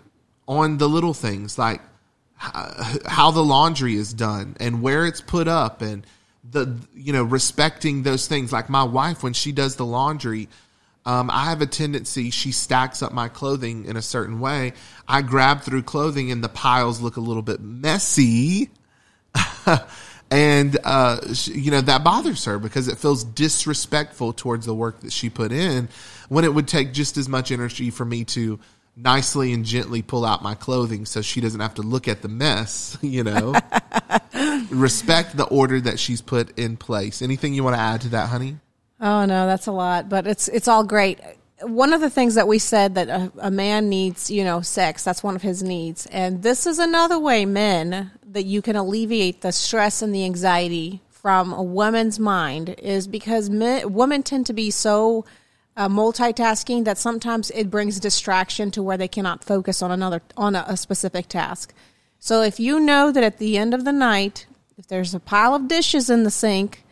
on 0.47 0.79
the 0.79 0.89
little 0.89 1.13
things 1.13 1.59
like 1.59 1.79
how 2.35 3.29
the 3.29 3.43
laundry 3.43 3.95
is 3.95 4.13
done 4.13 4.57
and 4.59 4.81
where 4.81 5.05
it's 5.05 5.21
put 5.21 5.47
up 5.47 5.83
and 5.83 6.07
the 6.49 6.75
you 6.95 7.13
know 7.13 7.23
respecting 7.23 8.01
those 8.01 8.27
things. 8.27 8.51
Like 8.51 8.67
my 8.67 8.83
wife 8.83 9.21
when 9.21 9.33
she 9.33 9.51
does 9.51 9.75
the 9.75 9.85
laundry 9.85 10.49
um, 11.05 11.29
i 11.31 11.45
have 11.45 11.61
a 11.61 11.65
tendency 11.65 12.29
she 12.29 12.51
stacks 12.51 13.01
up 13.01 13.13
my 13.13 13.29
clothing 13.29 13.85
in 13.85 13.95
a 13.95 14.01
certain 14.01 14.39
way. 14.39 14.73
I 15.07 15.21
grab 15.21 15.61
through 15.61 15.83
clothing 15.83 16.31
and 16.31 16.43
the 16.43 16.49
piles 16.49 16.99
look 16.99 17.15
a 17.15 17.21
little 17.21 17.43
bit 17.43 17.61
messy 17.61 18.71
and 20.31 20.77
uh, 20.83 21.33
she, 21.33 21.53
you 21.53 21.71
know 21.71 21.81
that 21.81 22.03
bothers 22.03 22.45
her 22.45 22.59
because 22.59 22.87
it 22.87 22.97
feels 22.97 23.23
disrespectful 23.23 24.33
towards 24.33 24.65
the 24.65 24.75
work 24.75 25.01
that 25.01 25.11
she 25.11 25.29
put 25.29 25.51
in 25.51 25.89
when 26.29 26.43
it 26.43 26.53
would 26.53 26.67
take 26.67 26.93
just 26.93 27.17
as 27.17 27.27
much 27.27 27.51
energy 27.51 27.89
for 27.89 28.05
me 28.05 28.23
to 28.23 28.59
nicely 28.95 29.53
and 29.53 29.65
gently 29.65 30.01
pull 30.01 30.25
out 30.25 30.43
my 30.43 30.55
clothing 30.55 31.05
so 31.05 31.21
she 31.21 31.41
doesn't 31.41 31.61
have 31.61 31.75
to 31.75 31.81
look 31.81 32.07
at 32.07 32.21
the 32.21 32.27
mess, 32.27 32.97
you 33.01 33.23
know. 33.23 33.53
Respect 34.69 35.35
the 35.35 35.45
order 35.45 35.79
that 35.81 35.99
she's 35.99 36.21
put 36.21 36.57
in 36.57 36.77
place. 36.77 37.21
Anything 37.21 37.53
you 37.53 37.63
want 37.63 37.75
to 37.75 37.81
add 37.81 38.01
to 38.01 38.09
that, 38.09 38.29
honey? 38.29 38.57
Oh 39.01 39.25
no, 39.25 39.47
that's 39.47 39.67
a 39.67 39.71
lot, 39.71 40.09
but 40.09 40.27
it's 40.27 40.47
it's 40.49 40.67
all 40.67 40.83
great. 40.83 41.19
One 41.61 41.93
of 41.93 42.01
the 42.01 42.09
things 42.09 42.35
that 42.35 42.47
we 42.47 42.59
said 42.59 42.95
that 42.95 43.09
a, 43.09 43.31
a 43.39 43.51
man 43.51 43.89
needs, 43.89 44.29
you 44.29 44.43
know, 44.43 44.61
sex. 44.61 45.03
That's 45.03 45.23
one 45.23 45.35
of 45.35 45.41
his 45.41 45.63
needs, 45.63 46.05
and 46.07 46.43
this 46.43 46.67
is 46.67 46.79
another 46.79 47.17
way, 47.17 47.45
men, 47.45 48.11
that 48.31 48.45
you 48.45 48.61
can 48.61 48.75
alleviate 48.75 49.41
the 49.41 49.51
stress 49.51 50.01
and 50.01 50.13
the 50.13 50.23
anxiety 50.23 51.01
from 51.09 51.51
a 51.51 51.63
woman's 51.63 52.19
mind 52.19 52.75
is 52.77 53.07
because 53.07 53.49
men, 53.49 53.91
women 53.91 54.23
tend 54.23 54.45
to 54.45 54.53
be 54.53 54.71
so 54.71 55.25
uh, 55.75 55.87
multitasking 55.89 56.85
that 56.85 56.97
sometimes 56.97 57.51
it 57.51 57.69
brings 57.69 57.99
distraction 57.99 58.71
to 58.71 58.83
where 58.83 58.97
they 58.97 59.07
cannot 59.07 59.43
focus 59.43 59.81
on 59.81 59.91
another 59.91 60.21
on 60.37 60.55
a, 60.55 60.65
a 60.67 60.77
specific 60.77 61.27
task. 61.27 61.73
So 62.19 62.41
if 62.41 62.59
you 62.59 62.79
know 62.79 63.11
that 63.11 63.23
at 63.23 63.37
the 63.37 63.57
end 63.57 63.73
of 63.73 63.85
the 63.85 63.93
night, 63.93 64.45
if 64.77 64.87
there's 64.87 65.13
a 65.13 65.19
pile 65.19 65.55
of 65.55 65.67
dishes 65.67 66.09
in 66.09 66.23
the 66.23 66.31
sink, 66.31 66.83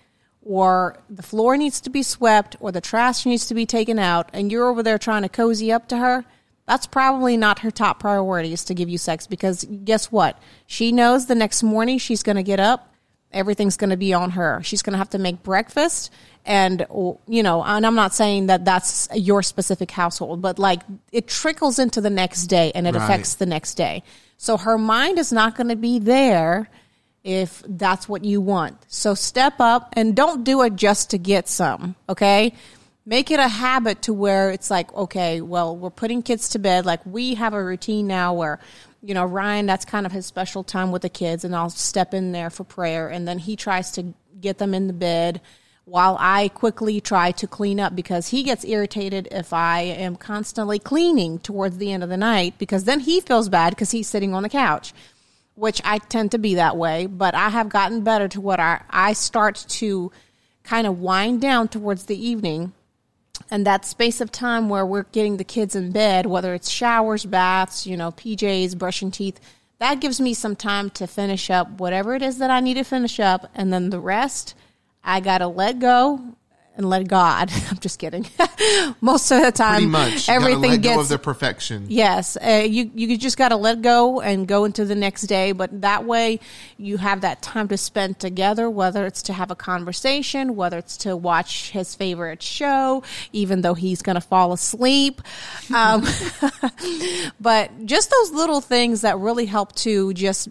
or 0.44 0.98
the 1.10 1.24
floor 1.24 1.58
needs 1.58 1.82
to 1.82 1.90
be 1.90 2.02
swept, 2.02 2.56
or 2.60 2.72
the 2.72 2.82
trash 2.82 3.26
needs 3.26 3.46
to 3.48 3.54
be 3.54 3.66
taken 3.66 4.00
out, 4.00 4.30
and 4.34 4.52
you're 4.52 4.70
over 4.70 4.82
there 4.82 4.98
trying 4.98 5.24
to 5.24 5.30
cozy 5.30 5.72
up 5.72 5.88
to 5.90 5.98
her, 5.98 6.24
that's 6.68 6.86
probably 6.86 7.38
not 7.38 7.60
her 7.60 7.72
top 7.72 8.00
priority 8.00 8.54
is 8.54 8.66
to 8.66 8.74
give 8.74 8.90
you 8.90 8.98
sex 8.98 9.26
because 9.26 9.66
guess 9.86 10.12
what? 10.12 10.40
She 10.66 10.92
knows 10.92 11.26
the 11.26 11.36
next 11.36 11.64
morning 11.64 11.98
she's 11.98 12.24
going 12.24 12.36
to 12.36 12.44
get 12.44 12.60
up, 12.60 12.94
everything's 13.32 13.78
going 13.78 13.90
to 13.90 13.98
be 13.98 14.14
on 14.14 14.32
her. 14.32 14.62
She's 14.64 14.82
going 14.82 14.94
to 14.94 14.98
have 14.98 15.10
to 15.12 15.20
make 15.20 15.44
breakfast 15.44 16.12
and 16.48 16.86
you 17.28 17.44
know 17.44 17.62
and 17.62 17.86
i'm 17.86 17.94
not 17.94 18.14
saying 18.14 18.48
that 18.48 18.64
that's 18.64 19.08
your 19.14 19.44
specific 19.44 19.92
household 19.92 20.42
but 20.42 20.58
like 20.58 20.82
it 21.12 21.28
trickles 21.28 21.78
into 21.78 22.00
the 22.02 22.10
next 22.10 22.48
day 22.48 22.72
and 22.74 22.88
it 22.88 22.96
right. 22.96 23.04
affects 23.04 23.36
the 23.36 23.46
next 23.46 23.76
day 23.76 24.02
so 24.38 24.56
her 24.58 24.78
mind 24.78 25.20
is 25.20 25.32
not 25.32 25.56
going 25.56 25.68
to 25.68 25.76
be 25.76 26.00
there 26.00 26.70
if 27.24 27.62
that's 27.68 28.08
what 28.08 28.24
you 28.24 28.40
want 28.40 28.78
so 28.88 29.14
step 29.14 29.56
up 29.60 29.94
and 29.94 30.16
don't 30.16 30.46
do 30.46 30.62
it 30.62 30.76
just 30.76 31.10
to 31.10 31.18
get 31.18 31.50
some 31.50 31.96
okay 32.08 32.54
make 33.08 33.32
it 33.32 33.40
a 33.40 33.48
habit 33.48 34.02
to 34.04 34.14
where 34.14 34.52
it's 34.52 34.70
like 34.70 34.94
okay 34.94 35.42
well 35.42 35.76
we're 35.76 35.90
putting 35.90 36.22
kids 36.22 36.50
to 36.50 36.60
bed 36.60 36.86
like 36.86 37.04
we 37.06 37.36
have 37.36 37.54
a 37.54 37.64
routine 37.64 38.06
now 38.06 38.34
where 38.34 38.60
you 39.02 39.14
know 39.14 39.26
ryan 39.26 39.66
that's 39.66 39.86
kind 39.86 40.06
of 40.06 40.12
his 40.12 40.26
special 40.26 40.64
time 40.64 40.92
with 40.92 41.02
the 41.02 41.10
kids 41.10 41.44
and 41.44 41.56
i'll 41.56 41.70
step 41.70 42.14
in 42.14 42.34
there 42.34 42.50
for 42.50 42.64
prayer 42.64 43.08
and 43.08 43.28
then 43.28 43.40
he 43.40 43.56
tries 43.56 43.92
to 43.92 44.14
get 44.40 44.58
them 44.58 44.74
in 44.74 44.88
the 44.88 44.94
bed 44.94 45.42
while 45.88 46.18
I 46.20 46.50
quickly 46.50 47.00
try 47.00 47.32
to 47.32 47.48
clean 47.48 47.80
up 47.80 47.96
because 47.96 48.28
he 48.28 48.44
gets 48.44 48.66
irritated 48.66 49.30
if 49.32 49.54
I 49.54 49.80
am 49.80 50.18
constantly 50.18 50.80
cleaning 50.80 51.40
towards 51.40 51.78
the 51.78 51.94
end 51.94 52.04
of 52.04 52.10
the 52.10 52.18
night 52.18 52.56
because 52.58 52.84
then 52.84 53.00
he 53.00 53.22
feels 53.22 53.48
bad 53.48 53.70
because 53.70 53.92
he's 53.92 54.10
sitting 54.10 54.34
on 54.34 54.44
the 54.44 54.50
couch, 54.50 54.94
which 55.56 55.82
I 55.86 56.00
tend 56.00 56.32
to 56.32 56.38
be 56.40 56.56
that 56.56 56.76
way. 56.76 57.06
But 57.06 57.36
I 57.36 57.48
have 57.48 57.70
gotten 57.70 58.02
better 58.02 58.28
to 58.28 58.42
what 58.42 58.60
I, 58.60 58.82
I 58.90 59.14
start 59.14 59.66
to 59.70 60.12
kind 60.64 60.86
of 60.86 61.00
wind 61.00 61.40
down 61.40 61.70
towards 61.70 62.08
the 62.08 62.22
evening. 62.22 62.74
And 63.50 63.66
that 63.66 63.86
space 63.86 64.22
of 64.22 64.32
time 64.32 64.70
where 64.70 64.86
we're 64.86 65.04
getting 65.04 65.38
the 65.38 65.44
kids 65.44 65.76
in 65.76 65.92
bed, 65.92 66.26
whether 66.26 66.54
it's 66.54 66.70
showers, 66.70 67.26
baths, 67.26 67.88
you 67.88 67.98
know, 67.98 68.12
PJs, 68.12 68.78
brushing 68.78 69.12
teeth, 69.12 69.40
that 69.80 70.00
gives 70.00 70.20
me 70.20 70.34
some 70.34 70.56
time 70.56 70.90
to 70.92 71.08
finish 71.08 71.50
up 71.50 71.80
whatever 71.80 72.16
it 72.16 72.22
is 72.22 72.40
that 72.40 72.52
I 72.52 72.60
need 72.60 72.76
to 72.76 72.84
finish 72.84 73.20
up. 73.20 73.50
And 73.56 73.72
then 73.72 73.90
the 73.90 74.00
rest– 74.00 74.56
I 75.08 75.22
got 75.22 75.38
to 75.38 75.48
let 75.48 75.80
go 75.80 76.36
and 76.78 76.90
let 76.90 77.08
God. 77.08 77.52
I'm 77.70 77.80
just 77.80 78.00
kidding. 78.00 78.26
Most 79.02 79.32
of 79.32 79.42
the 79.42 79.52
time, 79.52 79.76
Pretty 79.76 79.88
much. 79.88 80.30
everything 80.30 80.72
let 80.72 80.82
gets 80.82 81.02
of 81.02 81.10
the 81.10 81.18
perfection. 81.18 81.88
Yes, 81.90 82.38
uh, 82.38 82.66
you 82.66 82.90
you 82.96 83.18
just 83.18 83.38
got 83.38 83.50
to 83.50 83.58
let 83.58 83.82
go 83.82 84.22
and 84.22 84.48
go 84.48 84.64
into 84.66 84.86
the 84.86 84.96
next 84.96 85.24
day. 85.24 85.52
But 85.52 85.82
that 85.82 86.06
way, 86.06 86.40
you 86.78 86.98
have 86.98 87.22
that 87.22 87.42
time 87.42 87.68
to 87.70 87.78
spend 87.78 88.20
together. 88.20 88.70
Whether 88.70 89.06
it's 89.06 89.24
to 89.24 89.34
have 89.34 89.52
a 89.52 89.56
conversation, 89.56 90.56
whether 90.56 90.78
it's 90.78 90.98
to 90.98 91.18
watch 91.18 91.72
his 91.72 91.96
favorite 91.96 92.42
show, 92.42 93.04
even 93.34 93.62
though 93.62 93.74
he's 93.74 94.02
going 94.02 94.16
to 94.16 94.22
fall 94.22 94.54
asleep. 94.54 95.22
Um, 95.74 96.06
but 97.40 97.86
just 97.86 98.12
those 98.12 98.32
little 98.32 98.62
things 98.62 99.02
that 99.02 99.18
really 99.18 99.46
help 99.46 99.74
to 99.78 100.14
just 100.14 100.50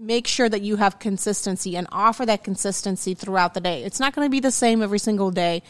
make 0.00 0.26
sure 0.26 0.48
that 0.48 0.62
you 0.62 0.76
have 0.76 0.98
consistency 0.98 1.76
and 1.76 1.86
offer 1.92 2.24
that 2.24 2.42
consistency 2.42 3.12
throughout 3.12 3.52
the 3.52 3.60
day. 3.60 3.84
It's 3.84 4.00
not 4.00 4.14
going 4.14 4.24
to 4.24 4.30
be 4.30 4.40
the 4.40 4.50
same 4.50 4.82
every 4.82 4.98
single 4.98 5.30
day, 5.30 5.62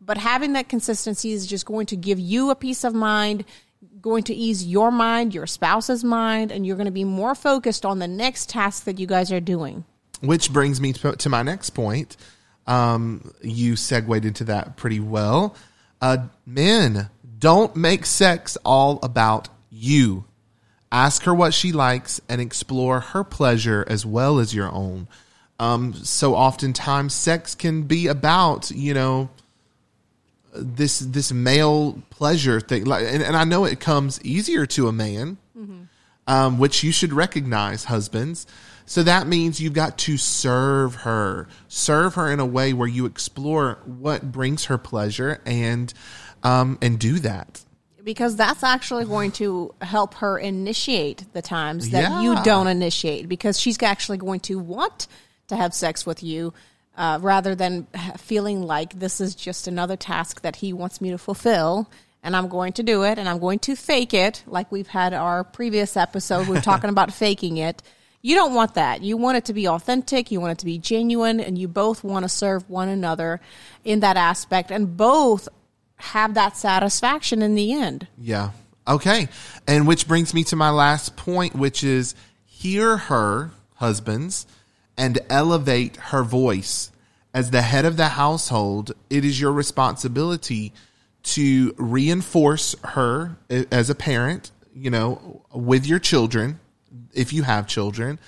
but 0.00 0.18
having 0.18 0.54
that 0.54 0.68
consistency 0.68 1.30
is 1.30 1.46
just 1.46 1.64
going 1.64 1.86
to 1.86 1.96
give 1.96 2.18
you 2.18 2.50
a 2.50 2.56
peace 2.56 2.82
of 2.82 2.94
mind, 2.94 3.44
going 4.00 4.24
to 4.24 4.34
ease 4.34 4.66
your 4.66 4.90
mind, 4.90 5.34
your 5.34 5.46
spouse's 5.46 6.02
mind, 6.02 6.50
and 6.50 6.66
you're 6.66 6.76
going 6.76 6.86
to 6.86 6.92
be 6.92 7.04
more 7.04 7.36
focused 7.36 7.86
on 7.86 8.00
the 8.00 8.08
next 8.08 8.48
task 8.48 8.84
that 8.84 8.98
you 8.98 9.06
guys 9.06 9.30
are 9.30 9.40
doing. 9.40 9.84
Which 10.20 10.52
brings 10.52 10.80
me 10.80 10.92
to, 10.94 11.28
my 11.28 11.42
next 11.42 11.70
point. 11.70 12.16
Um, 12.66 13.32
you 13.40 13.76
segued 13.76 14.24
into 14.24 14.44
that 14.44 14.76
pretty 14.76 14.98
well. 14.98 15.54
Uh, 16.00 16.26
men, 16.44 17.08
don't 17.38 17.76
make 17.76 18.04
sex 18.04 18.58
all 18.64 18.98
about 19.02 19.48
you. 19.70 20.24
Ask 20.92 21.24
her 21.24 21.34
what 21.34 21.52
she 21.52 21.72
likes 21.72 22.20
and 22.28 22.40
explore 22.40 23.00
her 23.00 23.24
pleasure 23.24 23.84
as 23.88 24.06
well 24.06 24.38
as 24.38 24.54
your 24.54 24.70
own. 24.70 25.08
Um, 25.58 25.94
so 25.94 26.34
oftentimes, 26.34 27.14
sex 27.14 27.54
can 27.54 27.82
be 27.82 28.06
about 28.06 28.70
you 28.70 28.94
know 28.94 29.30
this 30.54 31.00
this 31.00 31.32
male 31.32 32.02
pleasure 32.10 32.60
thing, 32.60 32.84
like, 32.84 33.06
and, 33.06 33.22
and 33.22 33.36
I 33.36 33.44
know 33.44 33.64
it 33.64 33.80
comes 33.80 34.22
easier 34.22 34.66
to 34.66 34.88
a 34.88 34.92
man, 34.92 35.38
mm-hmm. 35.56 35.82
um, 36.26 36.58
which 36.58 36.82
you 36.82 36.92
should 36.92 37.12
recognize, 37.12 37.84
husbands. 37.84 38.46
So 38.88 39.02
that 39.02 39.26
means 39.26 39.60
you've 39.60 39.72
got 39.72 39.98
to 39.98 40.16
serve 40.16 40.94
her, 40.96 41.48
serve 41.66 42.14
her 42.14 42.30
in 42.30 42.38
a 42.38 42.46
way 42.46 42.72
where 42.72 42.86
you 42.86 43.04
explore 43.06 43.78
what 43.84 44.30
brings 44.30 44.66
her 44.66 44.78
pleasure 44.78 45.40
and 45.44 45.92
um, 46.44 46.78
and 46.80 46.98
do 46.98 47.18
that 47.20 47.64
because 48.06 48.36
that's 48.36 48.62
actually 48.62 49.04
going 49.04 49.32
to 49.32 49.74
help 49.82 50.14
her 50.14 50.38
initiate 50.38 51.24
the 51.32 51.42
times 51.42 51.90
that 51.90 52.02
yeah. 52.02 52.22
you 52.22 52.40
don't 52.44 52.68
initiate 52.68 53.28
because 53.28 53.58
she's 53.58 53.82
actually 53.82 54.16
going 54.16 54.38
to 54.38 54.60
want 54.60 55.08
to 55.48 55.56
have 55.56 55.74
sex 55.74 56.06
with 56.06 56.22
you 56.22 56.54
uh, 56.96 57.18
rather 57.20 57.56
than 57.56 57.84
feeling 58.16 58.62
like 58.62 58.96
this 58.96 59.20
is 59.20 59.34
just 59.34 59.66
another 59.66 59.96
task 59.96 60.42
that 60.42 60.54
he 60.54 60.72
wants 60.72 61.00
me 61.00 61.10
to 61.10 61.18
fulfill 61.18 61.90
and 62.22 62.36
I'm 62.36 62.46
going 62.46 62.74
to 62.74 62.84
do 62.84 63.02
it 63.02 63.18
and 63.18 63.28
I'm 63.28 63.40
going 63.40 63.58
to 63.60 63.74
fake 63.74 64.14
it 64.14 64.44
like 64.46 64.70
we've 64.70 64.86
had 64.86 65.12
our 65.12 65.42
previous 65.42 65.96
episode 65.96 66.46
we 66.46 66.56
are 66.56 66.60
talking 66.72 66.90
about 66.90 67.12
faking 67.12 67.56
it 67.56 67.82
you 68.22 68.36
don't 68.36 68.54
want 68.54 68.74
that 68.74 69.02
you 69.02 69.16
want 69.16 69.36
it 69.36 69.46
to 69.46 69.52
be 69.52 69.66
authentic 69.66 70.30
you 70.30 70.40
want 70.40 70.52
it 70.52 70.58
to 70.58 70.66
be 70.66 70.78
genuine 70.78 71.40
and 71.40 71.58
you 71.58 71.66
both 71.66 72.04
want 72.04 72.22
to 72.22 72.28
serve 72.28 72.70
one 72.70 72.88
another 72.88 73.40
in 73.84 73.98
that 73.98 74.16
aspect 74.16 74.70
and 74.70 74.96
both 74.96 75.48
have 75.96 76.34
that 76.34 76.56
satisfaction 76.56 77.42
in 77.42 77.54
the 77.54 77.72
end. 77.72 78.06
Yeah. 78.18 78.50
Okay. 78.86 79.28
And 79.66 79.86
which 79.86 80.06
brings 80.06 80.32
me 80.32 80.44
to 80.44 80.56
my 80.56 80.70
last 80.70 81.16
point, 81.16 81.54
which 81.54 81.82
is 81.82 82.14
hear 82.44 82.96
her, 82.96 83.50
husbands, 83.76 84.46
and 84.96 85.18
elevate 85.28 85.96
her 85.96 86.22
voice. 86.22 86.90
As 87.34 87.50
the 87.50 87.62
head 87.62 87.84
of 87.84 87.96
the 87.96 88.08
household, 88.08 88.92
it 89.10 89.24
is 89.24 89.40
your 89.40 89.52
responsibility 89.52 90.72
to 91.22 91.74
reinforce 91.76 92.74
her 92.84 93.36
as 93.50 93.90
a 93.90 93.94
parent, 93.94 94.52
you 94.74 94.90
know, 94.90 95.42
with 95.52 95.84
your 95.84 95.98
children, 95.98 96.60
if 97.12 97.32
you 97.32 97.42
have 97.42 97.66
children, 97.66 98.18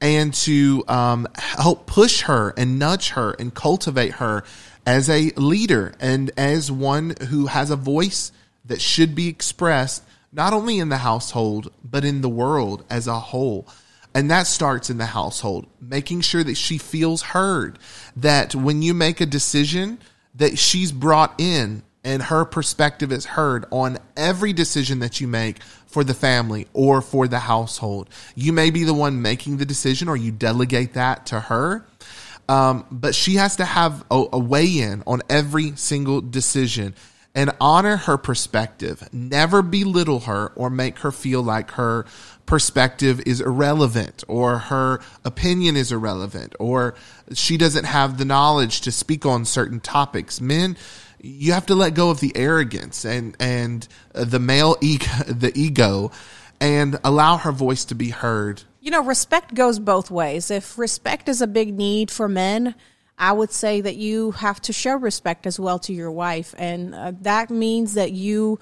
and 0.00 0.34
to 0.34 0.84
um, 0.86 1.26
help 1.36 1.86
push 1.86 2.22
her 2.22 2.52
and 2.56 2.78
nudge 2.78 3.10
her 3.10 3.32
and 3.38 3.54
cultivate 3.54 4.12
her 4.14 4.44
as 4.86 5.08
a 5.08 5.30
leader 5.36 5.94
and 6.00 6.30
as 6.36 6.70
one 6.70 7.14
who 7.28 7.46
has 7.46 7.70
a 7.70 7.76
voice 7.76 8.32
that 8.64 8.80
should 8.80 9.14
be 9.14 9.28
expressed 9.28 10.02
not 10.32 10.52
only 10.52 10.78
in 10.78 10.88
the 10.88 10.98
household 10.98 11.72
but 11.82 12.04
in 12.04 12.20
the 12.20 12.28
world 12.28 12.84
as 12.90 13.06
a 13.06 13.18
whole. 13.18 13.66
And 14.16 14.30
that 14.30 14.46
starts 14.46 14.90
in 14.90 14.98
the 14.98 15.06
household, 15.06 15.66
making 15.80 16.20
sure 16.20 16.44
that 16.44 16.56
she 16.56 16.78
feels 16.78 17.20
heard, 17.20 17.80
that 18.14 18.54
when 18.54 18.80
you 18.80 18.94
make 18.94 19.20
a 19.20 19.26
decision, 19.26 19.98
that 20.36 20.56
she's 20.56 20.92
brought 20.92 21.34
in 21.38 21.82
and 22.04 22.22
her 22.22 22.44
perspective 22.44 23.10
is 23.10 23.24
heard 23.24 23.64
on 23.70 23.98
every 24.16 24.52
decision 24.52 24.98
that 25.00 25.20
you 25.20 25.26
make 25.26 25.62
for 25.86 26.04
the 26.04 26.14
family 26.14 26.66
or 26.74 27.00
for 27.00 27.26
the 27.26 27.38
household. 27.38 28.10
You 28.34 28.52
may 28.52 28.70
be 28.70 28.84
the 28.84 28.94
one 28.94 29.22
making 29.22 29.56
the 29.56 29.64
decision 29.64 30.08
or 30.08 30.16
you 30.16 30.30
delegate 30.30 30.92
that 30.94 31.26
to 31.26 31.40
her. 31.40 31.86
Um, 32.48 32.86
but 32.90 33.14
she 33.14 33.36
has 33.36 33.56
to 33.56 33.64
have 33.64 34.04
a, 34.10 34.24
a 34.32 34.38
weigh 34.38 34.78
in 34.78 35.02
on 35.06 35.22
every 35.30 35.76
single 35.76 36.20
decision 36.20 36.94
and 37.34 37.50
honor 37.60 37.96
her 37.96 38.16
perspective. 38.16 39.08
Never 39.12 39.62
belittle 39.62 40.20
her 40.20 40.52
or 40.54 40.70
make 40.70 41.00
her 41.00 41.10
feel 41.10 41.42
like 41.42 41.72
her 41.72 42.06
perspective 42.46 43.22
is 43.26 43.40
irrelevant 43.40 44.22
or 44.28 44.58
her 44.58 45.00
opinion 45.24 45.76
is 45.76 45.90
irrelevant 45.90 46.54
or 46.60 46.94
she 47.32 47.56
doesn't 47.56 47.84
have 47.84 48.18
the 48.18 48.24
knowledge 48.24 48.82
to 48.82 48.92
speak 48.92 49.26
on 49.26 49.44
certain 49.44 49.80
topics. 49.80 50.40
Men, 50.40 50.76
you 51.20 51.52
have 51.52 51.66
to 51.66 51.74
let 51.74 51.94
go 51.94 52.10
of 52.10 52.20
the 52.20 52.36
arrogance 52.36 53.04
and 53.04 53.34
and 53.40 53.88
the 54.12 54.38
male 54.38 54.76
ego, 54.80 55.06
the 55.26 55.52
ego 55.58 56.12
and 56.60 56.98
allow 57.02 57.36
her 57.38 57.52
voice 57.52 57.84
to 57.86 57.94
be 57.94 58.10
heard. 58.10 58.62
You 58.84 58.90
know, 58.90 59.02
respect 59.02 59.54
goes 59.54 59.78
both 59.78 60.10
ways. 60.10 60.50
If 60.50 60.76
respect 60.76 61.30
is 61.30 61.40
a 61.40 61.46
big 61.46 61.72
need 61.72 62.10
for 62.10 62.28
men, 62.28 62.74
I 63.16 63.32
would 63.32 63.50
say 63.50 63.80
that 63.80 63.96
you 63.96 64.32
have 64.32 64.60
to 64.60 64.74
show 64.74 64.94
respect 64.96 65.46
as 65.46 65.58
well 65.58 65.78
to 65.78 65.94
your 65.94 66.10
wife, 66.12 66.54
and 66.58 66.94
uh, 66.94 67.12
that 67.22 67.48
means 67.48 67.94
that 67.94 68.12
you 68.12 68.58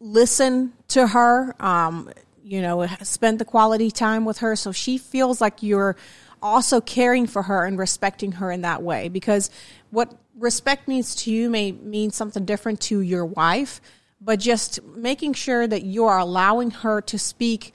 listen 0.00 0.72
to 0.88 1.08
her. 1.08 1.54
Um, 1.60 2.10
you 2.42 2.62
know, 2.62 2.86
spend 3.02 3.38
the 3.38 3.44
quality 3.44 3.90
time 3.90 4.24
with 4.24 4.38
her, 4.38 4.56
so 4.56 4.72
she 4.72 4.96
feels 4.96 5.42
like 5.42 5.62
you're 5.62 5.94
also 6.40 6.80
caring 6.80 7.26
for 7.26 7.42
her 7.42 7.66
and 7.66 7.78
respecting 7.78 8.32
her 8.32 8.50
in 8.50 8.62
that 8.62 8.82
way. 8.82 9.10
Because 9.10 9.50
what 9.90 10.10
respect 10.38 10.88
means 10.88 11.14
to 11.16 11.30
you 11.30 11.50
may 11.50 11.72
mean 11.72 12.12
something 12.12 12.46
different 12.46 12.80
to 12.80 13.02
your 13.02 13.26
wife, 13.26 13.82
but 14.22 14.40
just 14.40 14.82
making 14.82 15.34
sure 15.34 15.66
that 15.66 15.82
you 15.82 16.06
are 16.06 16.18
allowing 16.18 16.70
her 16.70 17.02
to 17.02 17.18
speak 17.18 17.74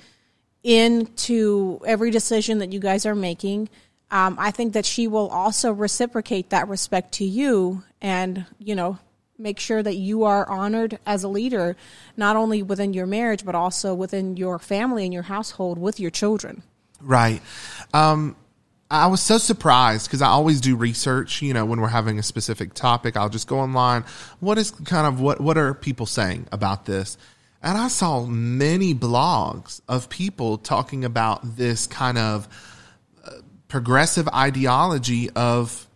into 0.66 1.80
every 1.86 2.11
decision 2.11 2.57
that 2.57 2.74
you 2.74 2.80
guys 2.80 3.05
are 3.05 3.16
making 3.16 3.70
um, 4.11 4.38
I 4.39 4.51
think 4.51 4.74
that 4.74 4.86
she 4.86 5.07
will 5.07 5.28
also 5.30 5.72
reciprocate 5.72 6.51
that 6.51 6.68
respect 6.68 7.13
to 7.16 7.26
you 7.26 7.84
and, 8.01 8.45
you 8.59 8.76
know, 8.76 8.99
make 9.38 9.59
sure 9.59 9.82
that 9.82 9.95
you 9.95 10.24
are 10.24 10.47
honored 10.47 10.99
as 11.05 11.24
a 11.24 11.28
leader, 11.28 11.76
not 12.16 12.36
only 12.36 12.63
within 12.63 12.93
your 12.93 13.07
marriage, 13.07 13.43
but 13.43 13.55
also 13.55 13.93
within 13.93 14.38
your 14.38 14.59
family 14.59 15.03
and 15.03 15.13
your 15.13 15.24
household 15.24 15.78
with 15.78 15.99
your 15.99 16.11
children. 16.11 16.63
Right. 17.01 17.41
Um, 17.93 18.36
I 18.89 19.07
was 19.07 19.22
so 19.22 19.39
surprised 19.39 20.07
because 20.07 20.22
I 20.22 20.28
always 20.28 20.61
do 20.61 20.76
research, 20.76 21.41
you 21.41 21.53
know, 21.53 21.66
when 21.66 21.82
we're 21.82 21.88
having 21.88 22.20
a 22.20 22.24
specific 22.24 22.74
topic, 22.74 23.18
I'll 23.18 23.30
just 23.30 23.47
go 23.47 23.59
online. 23.59 24.05
What 24.39 24.57
is 24.57 24.72
kind 24.72 25.07
of 25.07 25.20
what, 25.20 25.41
what 25.41 25.57
are 25.57 25.74
people 25.74 26.05
saying 26.05 26.47
about 26.51 26.86
this? 26.86 27.18
And 27.66 27.78
I 27.78 27.89
saw 27.89 28.26
many 28.26 28.95
blogs 28.95 29.82
of 29.89 30.07
people 30.07 30.57
talking 30.57 31.03
about 31.03 31.57
this 31.57 31.88
kind 31.88 32.18
of, 32.18 32.47
progressive 33.68 34.28
ideology 34.30 35.30
of 35.32 35.88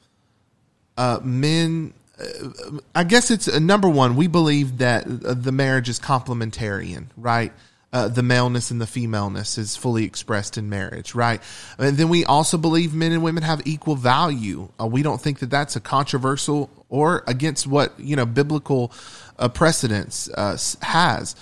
uh, 0.97 1.19
men. 1.23 1.93
Uh, 2.19 2.79
I 2.93 3.05
guess 3.05 3.31
it's 3.31 3.47
uh, 3.47 3.59
number 3.59 3.87
one. 3.87 4.15
We 4.15 4.27
believe 4.27 4.79
that 4.79 5.05
uh, 5.05 5.33
the 5.33 5.53
marriage 5.53 5.87
is 5.87 5.99
complementarian, 5.99 7.05
right? 7.15 7.53
Uh, 7.93 8.07
the 8.07 8.21
maleness 8.21 8.69
and 8.69 8.81
the 8.81 8.85
femaleness 8.85 9.57
is 9.57 9.77
fully 9.77 10.03
expressed 10.03 10.57
in 10.57 10.69
marriage, 10.69 11.15
right? 11.15 11.41
And 11.77 11.95
then 11.95 12.09
we 12.09 12.23
also 12.25 12.57
believe 12.57 12.93
men 12.93 13.13
and 13.13 13.23
women 13.23 13.43
have 13.43 13.65
equal 13.65 13.95
value. 13.95 14.69
Uh, 14.79 14.85
we 14.85 15.01
don't 15.01 15.21
think 15.21 15.39
that 15.39 15.49
that's 15.49 15.75
a 15.75 15.79
controversial 15.79 16.69
or 16.89 17.23
against 17.27 17.65
what 17.65 17.97
you 17.97 18.15
know 18.15 18.25
biblical 18.25 18.91
uh, 19.37 19.47
precedence 19.47 20.29
uh, 20.35 20.57
has. 20.81 21.35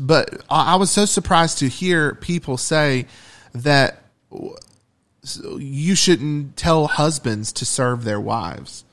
But 0.00 0.42
I 0.50 0.76
was 0.76 0.90
so 0.90 1.04
surprised 1.04 1.58
to 1.58 1.68
hear 1.68 2.14
people 2.14 2.56
say 2.56 3.06
that 3.54 4.02
you 5.58 5.94
shouldn't 5.94 6.56
tell 6.56 6.86
husbands 6.86 7.52
to 7.52 7.64
serve 7.64 8.04
their 8.04 8.20
wives. 8.20 8.84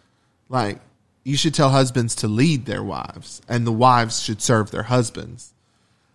Like, 0.49 0.79
you 1.23 1.37
should 1.37 1.53
tell 1.53 1.69
husbands 1.69 2.15
to 2.15 2.27
lead 2.27 2.65
their 2.65 2.83
wives, 2.83 3.41
and 3.47 3.65
the 3.67 3.71
wives 3.71 4.21
should 4.21 4.41
serve 4.41 4.71
their 4.71 4.83
husbands. 4.83 5.53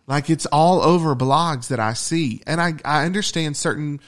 Like, 0.07 0.31
it's 0.31 0.47
all 0.47 0.81
over 0.81 1.15
blogs 1.15 1.69
that 1.69 1.81
I 1.81 1.93
see. 1.93 2.43
And 2.47 2.61
I, 2.61 2.75
I 2.85 3.05
understand 3.05 3.57
certain 3.57 4.01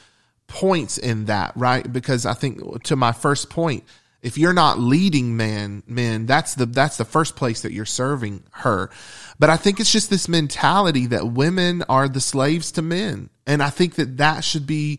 points 0.46 0.96
in 0.98 1.26
that, 1.26 1.52
right? 1.56 1.92
Because 1.92 2.24
I 2.24 2.34
think 2.34 2.82
to 2.84 2.96
my 2.96 3.12
first 3.12 3.50
point, 3.50 3.84
if 4.28 4.36
you're 4.36 4.52
not 4.52 4.78
leading 4.78 5.38
man, 5.38 5.82
men, 5.86 6.26
that's 6.26 6.54
the 6.54 6.66
that's 6.66 6.98
the 6.98 7.06
first 7.06 7.34
place 7.34 7.62
that 7.62 7.72
you're 7.72 7.86
serving 7.86 8.44
her. 8.50 8.90
But 9.38 9.48
I 9.48 9.56
think 9.56 9.80
it's 9.80 9.90
just 9.90 10.10
this 10.10 10.28
mentality 10.28 11.06
that 11.06 11.32
women 11.32 11.82
are 11.88 12.10
the 12.10 12.20
slaves 12.20 12.70
to 12.72 12.82
men, 12.82 13.30
and 13.46 13.62
I 13.62 13.70
think 13.70 13.94
that 13.94 14.18
that 14.18 14.44
should 14.44 14.66
be 14.66 14.98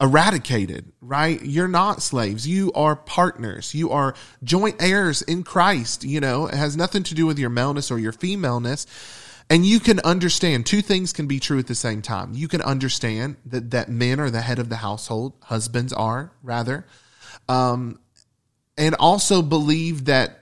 eradicated, 0.00 0.92
right? 1.00 1.40
You're 1.40 1.68
not 1.68 2.02
slaves. 2.02 2.48
You 2.48 2.72
are 2.72 2.96
partners. 2.96 3.76
You 3.76 3.90
are 3.90 4.16
joint 4.42 4.82
heirs 4.82 5.22
in 5.22 5.44
Christ. 5.44 6.02
You 6.02 6.18
know, 6.18 6.48
it 6.48 6.54
has 6.54 6.76
nothing 6.76 7.04
to 7.04 7.14
do 7.14 7.26
with 7.26 7.38
your 7.38 7.50
maleness 7.50 7.92
or 7.92 8.00
your 8.00 8.12
femaleness. 8.12 8.88
And 9.48 9.64
you 9.64 9.78
can 9.78 10.00
understand 10.00 10.66
two 10.66 10.82
things 10.82 11.12
can 11.12 11.28
be 11.28 11.38
true 11.38 11.60
at 11.60 11.68
the 11.68 11.76
same 11.76 12.02
time. 12.02 12.32
You 12.34 12.48
can 12.48 12.60
understand 12.60 13.36
that, 13.46 13.70
that 13.70 13.88
men 13.88 14.18
are 14.18 14.30
the 14.30 14.40
head 14.40 14.58
of 14.58 14.68
the 14.68 14.76
household, 14.76 15.34
husbands 15.42 15.92
are 15.92 16.32
rather, 16.42 16.86
um, 17.48 18.00
and 18.76 18.94
also 18.96 19.42
believe 19.42 20.06
that 20.06 20.40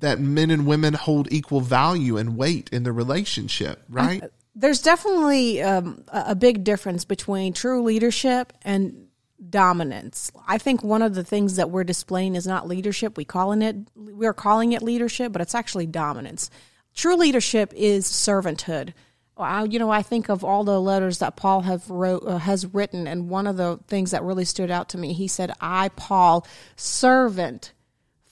that 0.00 0.18
men 0.18 0.50
and 0.50 0.66
women 0.66 0.94
hold 0.94 1.32
equal 1.32 1.60
value 1.60 2.16
and 2.16 2.36
weight 2.36 2.68
in 2.72 2.82
the 2.82 2.92
relationship, 2.92 3.82
right? 3.88 4.22
there's 4.54 4.82
definitely 4.82 5.62
um, 5.62 6.04
a 6.08 6.34
big 6.34 6.64
difference 6.64 7.04
between 7.04 7.52
true 7.52 7.82
leadership 7.82 8.52
and 8.62 9.08
dominance. 9.48 10.30
I 10.46 10.58
think 10.58 10.82
one 10.82 11.02
of 11.02 11.14
the 11.14 11.24
things 11.24 11.56
that 11.56 11.70
we're 11.70 11.84
displaying 11.84 12.36
is 12.36 12.46
not 12.46 12.68
leadership. 12.68 13.16
We 13.16 13.24
calling 13.24 13.62
it 13.62 13.76
we're 13.96 14.34
calling 14.34 14.72
it 14.72 14.82
leadership, 14.82 15.32
but 15.32 15.40
it's 15.40 15.54
actually 15.54 15.86
dominance. 15.86 16.50
True 16.94 17.16
leadership 17.16 17.72
is 17.74 18.06
servanthood. 18.06 18.92
I, 19.36 19.64
you 19.64 19.78
know, 19.78 19.90
I 19.90 20.02
think 20.02 20.28
of 20.28 20.44
all 20.44 20.64
the 20.64 20.80
letters 20.80 21.18
that 21.18 21.36
Paul 21.36 21.62
have 21.62 21.88
wrote 21.88 22.24
uh, 22.26 22.38
has 22.38 22.66
written, 22.66 23.06
and 23.06 23.28
one 23.28 23.46
of 23.46 23.56
the 23.56 23.80
things 23.88 24.10
that 24.10 24.22
really 24.22 24.44
stood 24.44 24.70
out 24.70 24.90
to 24.90 24.98
me, 24.98 25.12
he 25.12 25.28
said, 25.28 25.52
"I, 25.60 25.88
Paul, 25.90 26.46
servant 26.76 27.72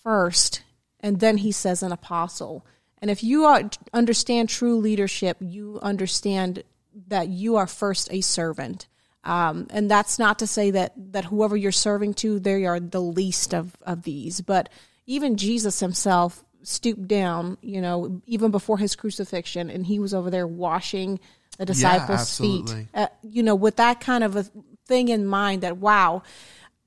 first, 0.03 0.63
and 1.01 1.21
then 1.21 1.39
he 1.39 1.53
says 1.53 1.83
an 1.83 1.93
apostle." 1.93 2.67
And 2.99 3.11
if 3.11 3.25
you 3.25 3.45
are, 3.45 3.71
understand 3.95 4.49
true 4.49 4.77
leadership, 4.77 5.39
you 5.41 5.79
understand 5.81 6.63
that 7.09 7.29
you 7.29 7.57
are 7.57 7.67
first 7.67 8.09
a 8.13 8.21
servant. 8.21 8.87
Um, 9.25 9.67
and 9.71 9.91
that's 9.91 10.19
not 10.19 10.39
to 10.41 10.47
say 10.47 10.71
that, 10.73 10.93
that 11.13 11.27
whoever 11.27 11.57
you're 11.57 11.73
serving 11.73 12.15
to, 12.15 12.41
they 12.41 12.65
are 12.67 12.81
the 12.81 13.01
least 13.01 13.55
of, 13.55 13.77
of 13.83 14.03
these. 14.03 14.41
But 14.41 14.69
even 15.07 15.37
Jesus 15.37 15.81
himself 15.81 16.43
stooped 16.63 17.09
down, 17.09 17.59
you 17.63 17.81
know, 17.81 18.21
even 18.27 18.51
before 18.51 18.79
his 18.79 18.97
crucifixion, 18.97 19.71
and 19.71 19.87
he 19.87 19.99
was 19.99 20.15
over 20.15 20.31
there 20.31 20.47
washing 20.47 21.21
the 21.59 21.67
disciples' 21.67 22.41
yeah, 22.41 22.47
feet. 22.47 22.87
Uh, 22.95 23.07
you 23.23 23.43
know, 23.43 23.55
with 23.55 23.77
that 23.77 24.01
kind 24.01 24.25
of 24.25 24.37
a 24.37 24.45
thing 24.87 25.09
in 25.09 25.27
mind 25.27 25.63
that, 25.63 25.77
wow, 25.79 26.23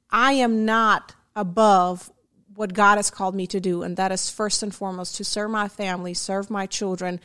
I 0.10 0.34
am 0.34 0.66
not 0.66 1.16
above 1.36 2.12
what 2.56 2.74
God 2.74 2.98
has 2.98 3.10
called 3.10 3.36
me 3.36 3.48
to 3.48 3.60
do, 3.60 3.84
and 3.84 3.98
that 3.98 4.12
is 4.12 4.30
first 4.30 4.62
and 4.62 4.74
foremost 4.74 5.16
to 5.16 5.24
serve 5.24 5.50
my 5.50 5.68
family, 5.68 6.14
serve 6.14 6.50
my 6.50 6.66
children, 6.66 7.20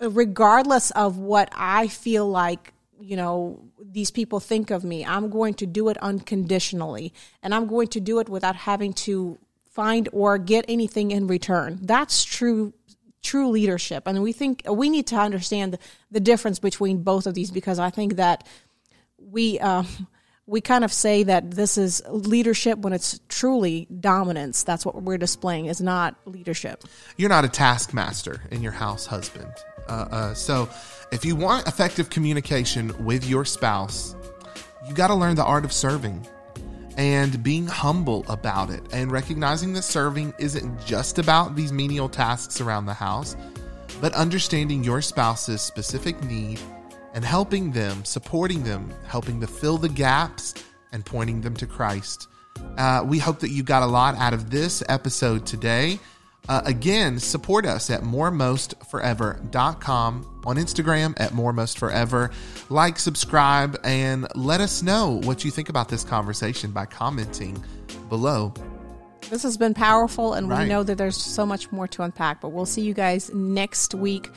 regardless 0.00 0.90
of 0.92 1.18
what 1.18 1.50
I 1.54 1.88
feel 1.88 2.28
like, 2.28 2.72
you 2.98 3.16
know, 3.16 3.60
these 3.78 4.10
people 4.10 4.40
think 4.40 4.70
of 4.70 4.84
me. 4.84 5.04
I'm 5.04 5.28
going 5.28 5.54
to 5.54 5.66
do 5.66 5.88
it 5.90 5.98
unconditionally, 5.98 7.12
and 7.42 7.54
I'm 7.54 7.66
going 7.66 7.88
to 7.88 8.00
do 8.00 8.20
it 8.20 8.28
without 8.28 8.56
having 8.56 8.94
to 8.94 9.38
find 9.72 10.08
or 10.12 10.38
get 10.38 10.64
anything 10.68 11.10
in 11.10 11.26
return. 11.26 11.78
That's 11.82 12.24
true 12.24 12.72
true 13.22 13.50
leadership. 13.50 14.06
And 14.06 14.20
we 14.22 14.32
think 14.32 14.62
we 14.68 14.90
need 14.90 15.06
to 15.08 15.16
understand 15.16 15.78
the, 16.10 16.20
difference 16.20 16.58
between 16.58 17.04
both 17.04 17.26
of 17.28 17.34
these 17.34 17.52
because 17.52 17.78
I 17.78 17.90
think 17.90 18.16
that 18.16 18.46
we 19.16 19.60
um, 19.60 19.86
we 20.46 20.60
kind 20.60 20.84
of 20.84 20.92
say 20.92 21.22
that 21.22 21.52
this 21.52 21.78
is 21.78 22.02
leadership 22.08 22.78
when 22.80 22.92
it's 22.92 23.20
truly 23.28 23.86
dominance. 24.00 24.64
That's 24.64 24.84
what 24.84 25.00
we're 25.02 25.18
displaying 25.18 25.66
is 25.66 25.80
not 25.80 26.16
leadership. 26.26 26.84
You're 27.16 27.28
not 27.28 27.44
a 27.44 27.48
taskmaster 27.48 28.42
in 28.50 28.62
your 28.62 28.72
house, 28.72 29.06
husband. 29.06 29.52
Uh, 29.88 30.08
uh, 30.10 30.34
so, 30.34 30.68
if 31.12 31.24
you 31.24 31.36
want 31.36 31.66
effective 31.66 32.10
communication 32.10 33.04
with 33.04 33.28
your 33.28 33.44
spouse, 33.44 34.16
you 34.88 34.94
got 34.94 35.08
to 35.08 35.14
learn 35.14 35.36
the 35.36 35.44
art 35.44 35.64
of 35.64 35.72
serving 35.72 36.26
and 36.96 37.42
being 37.42 37.66
humble 37.66 38.24
about 38.28 38.70
it 38.70 38.82
and 38.92 39.10
recognizing 39.10 39.72
that 39.72 39.82
serving 39.82 40.34
isn't 40.38 40.84
just 40.84 41.18
about 41.18 41.56
these 41.56 41.72
menial 41.72 42.08
tasks 42.08 42.60
around 42.60 42.86
the 42.86 42.94
house, 42.94 43.36
but 44.00 44.12
understanding 44.14 44.84
your 44.84 45.00
spouse's 45.00 45.60
specific 45.62 46.22
need 46.24 46.60
and 47.14 47.24
helping 47.24 47.72
them, 47.72 48.04
supporting 48.04 48.62
them, 48.64 48.90
helping 49.06 49.40
to 49.40 49.46
fill 49.46 49.78
the 49.78 49.88
gaps 49.88 50.54
and 50.92 51.04
pointing 51.04 51.40
them 51.40 51.54
to 51.54 51.66
Christ. 51.66 52.28
Uh, 52.76 53.02
we 53.06 53.18
hope 53.18 53.40
that 53.40 53.50
you 53.50 53.62
got 53.62 53.82
a 53.82 53.86
lot 53.86 54.16
out 54.16 54.32
of 54.34 54.50
this 54.50 54.82
episode 54.88 55.46
today. 55.46 55.98
Uh, 56.48 56.60
again, 56.64 57.18
support 57.20 57.64
us 57.64 57.88
at 57.90 58.02
moremostforever.com 58.02 60.40
on 60.44 60.56
Instagram 60.56 61.14
at 61.20 61.30
moremostforever. 61.30 62.32
Like, 62.68 62.98
subscribe, 62.98 63.78
and 63.84 64.26
let 64.34 64.60
us 64.60 64.82
know 64.82 65.20
what 65.22 65.44
you 65.44 65.50
think 65.50 65.68
about 65.68 65.88
this 65.88 66.02
conversation 66.04 66.72
by 66.72 66.86
commenting 66.86 67.62
below. 68.08 68.52
This 69.30 69.44
has 69.44 69.56
been 69.56 69.72
powerful, 69.72 70.34
and 70.34 70.48
Right. 70.48 70.64
we 70.64 70.68
know 70.68 70.82
that 70.82 70.98
there's 70.98 71.16
so 71.16 71.46
much 71.46 71.70
more 71.70 71.86
to 71.88 72.02
unpack. 72.02 72.40
But 72.40 72.48
we'll 72.50 72.66
see 72.66 72.82
you 72.82 72.92
guys 72.92 73.30
next 73.32 73.94
week. 73.94 74.28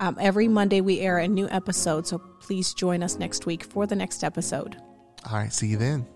Um, 0.00 0.16
every 0.20 0.46
Monday, 0.46 0.80
we 0.80 1.00
air 1.00 1.18
a 1.18 1.26
new 1.26 1.48
episode, 1.50 2.06
so 2.06 2.18
please 2.40 2.72
join 2.72 3.02
us 3.02 3.18
next 3.18 3.46
week 3.46 3.64
for 3.64 3.84
the 3.84 3.96
next 3.96 4.22
episode. 4.22 4.76
All 5.28 5.36
right, 5.36 5.52
see 5.52 5.66
you 5.66 5.76
then. 5.76 6.06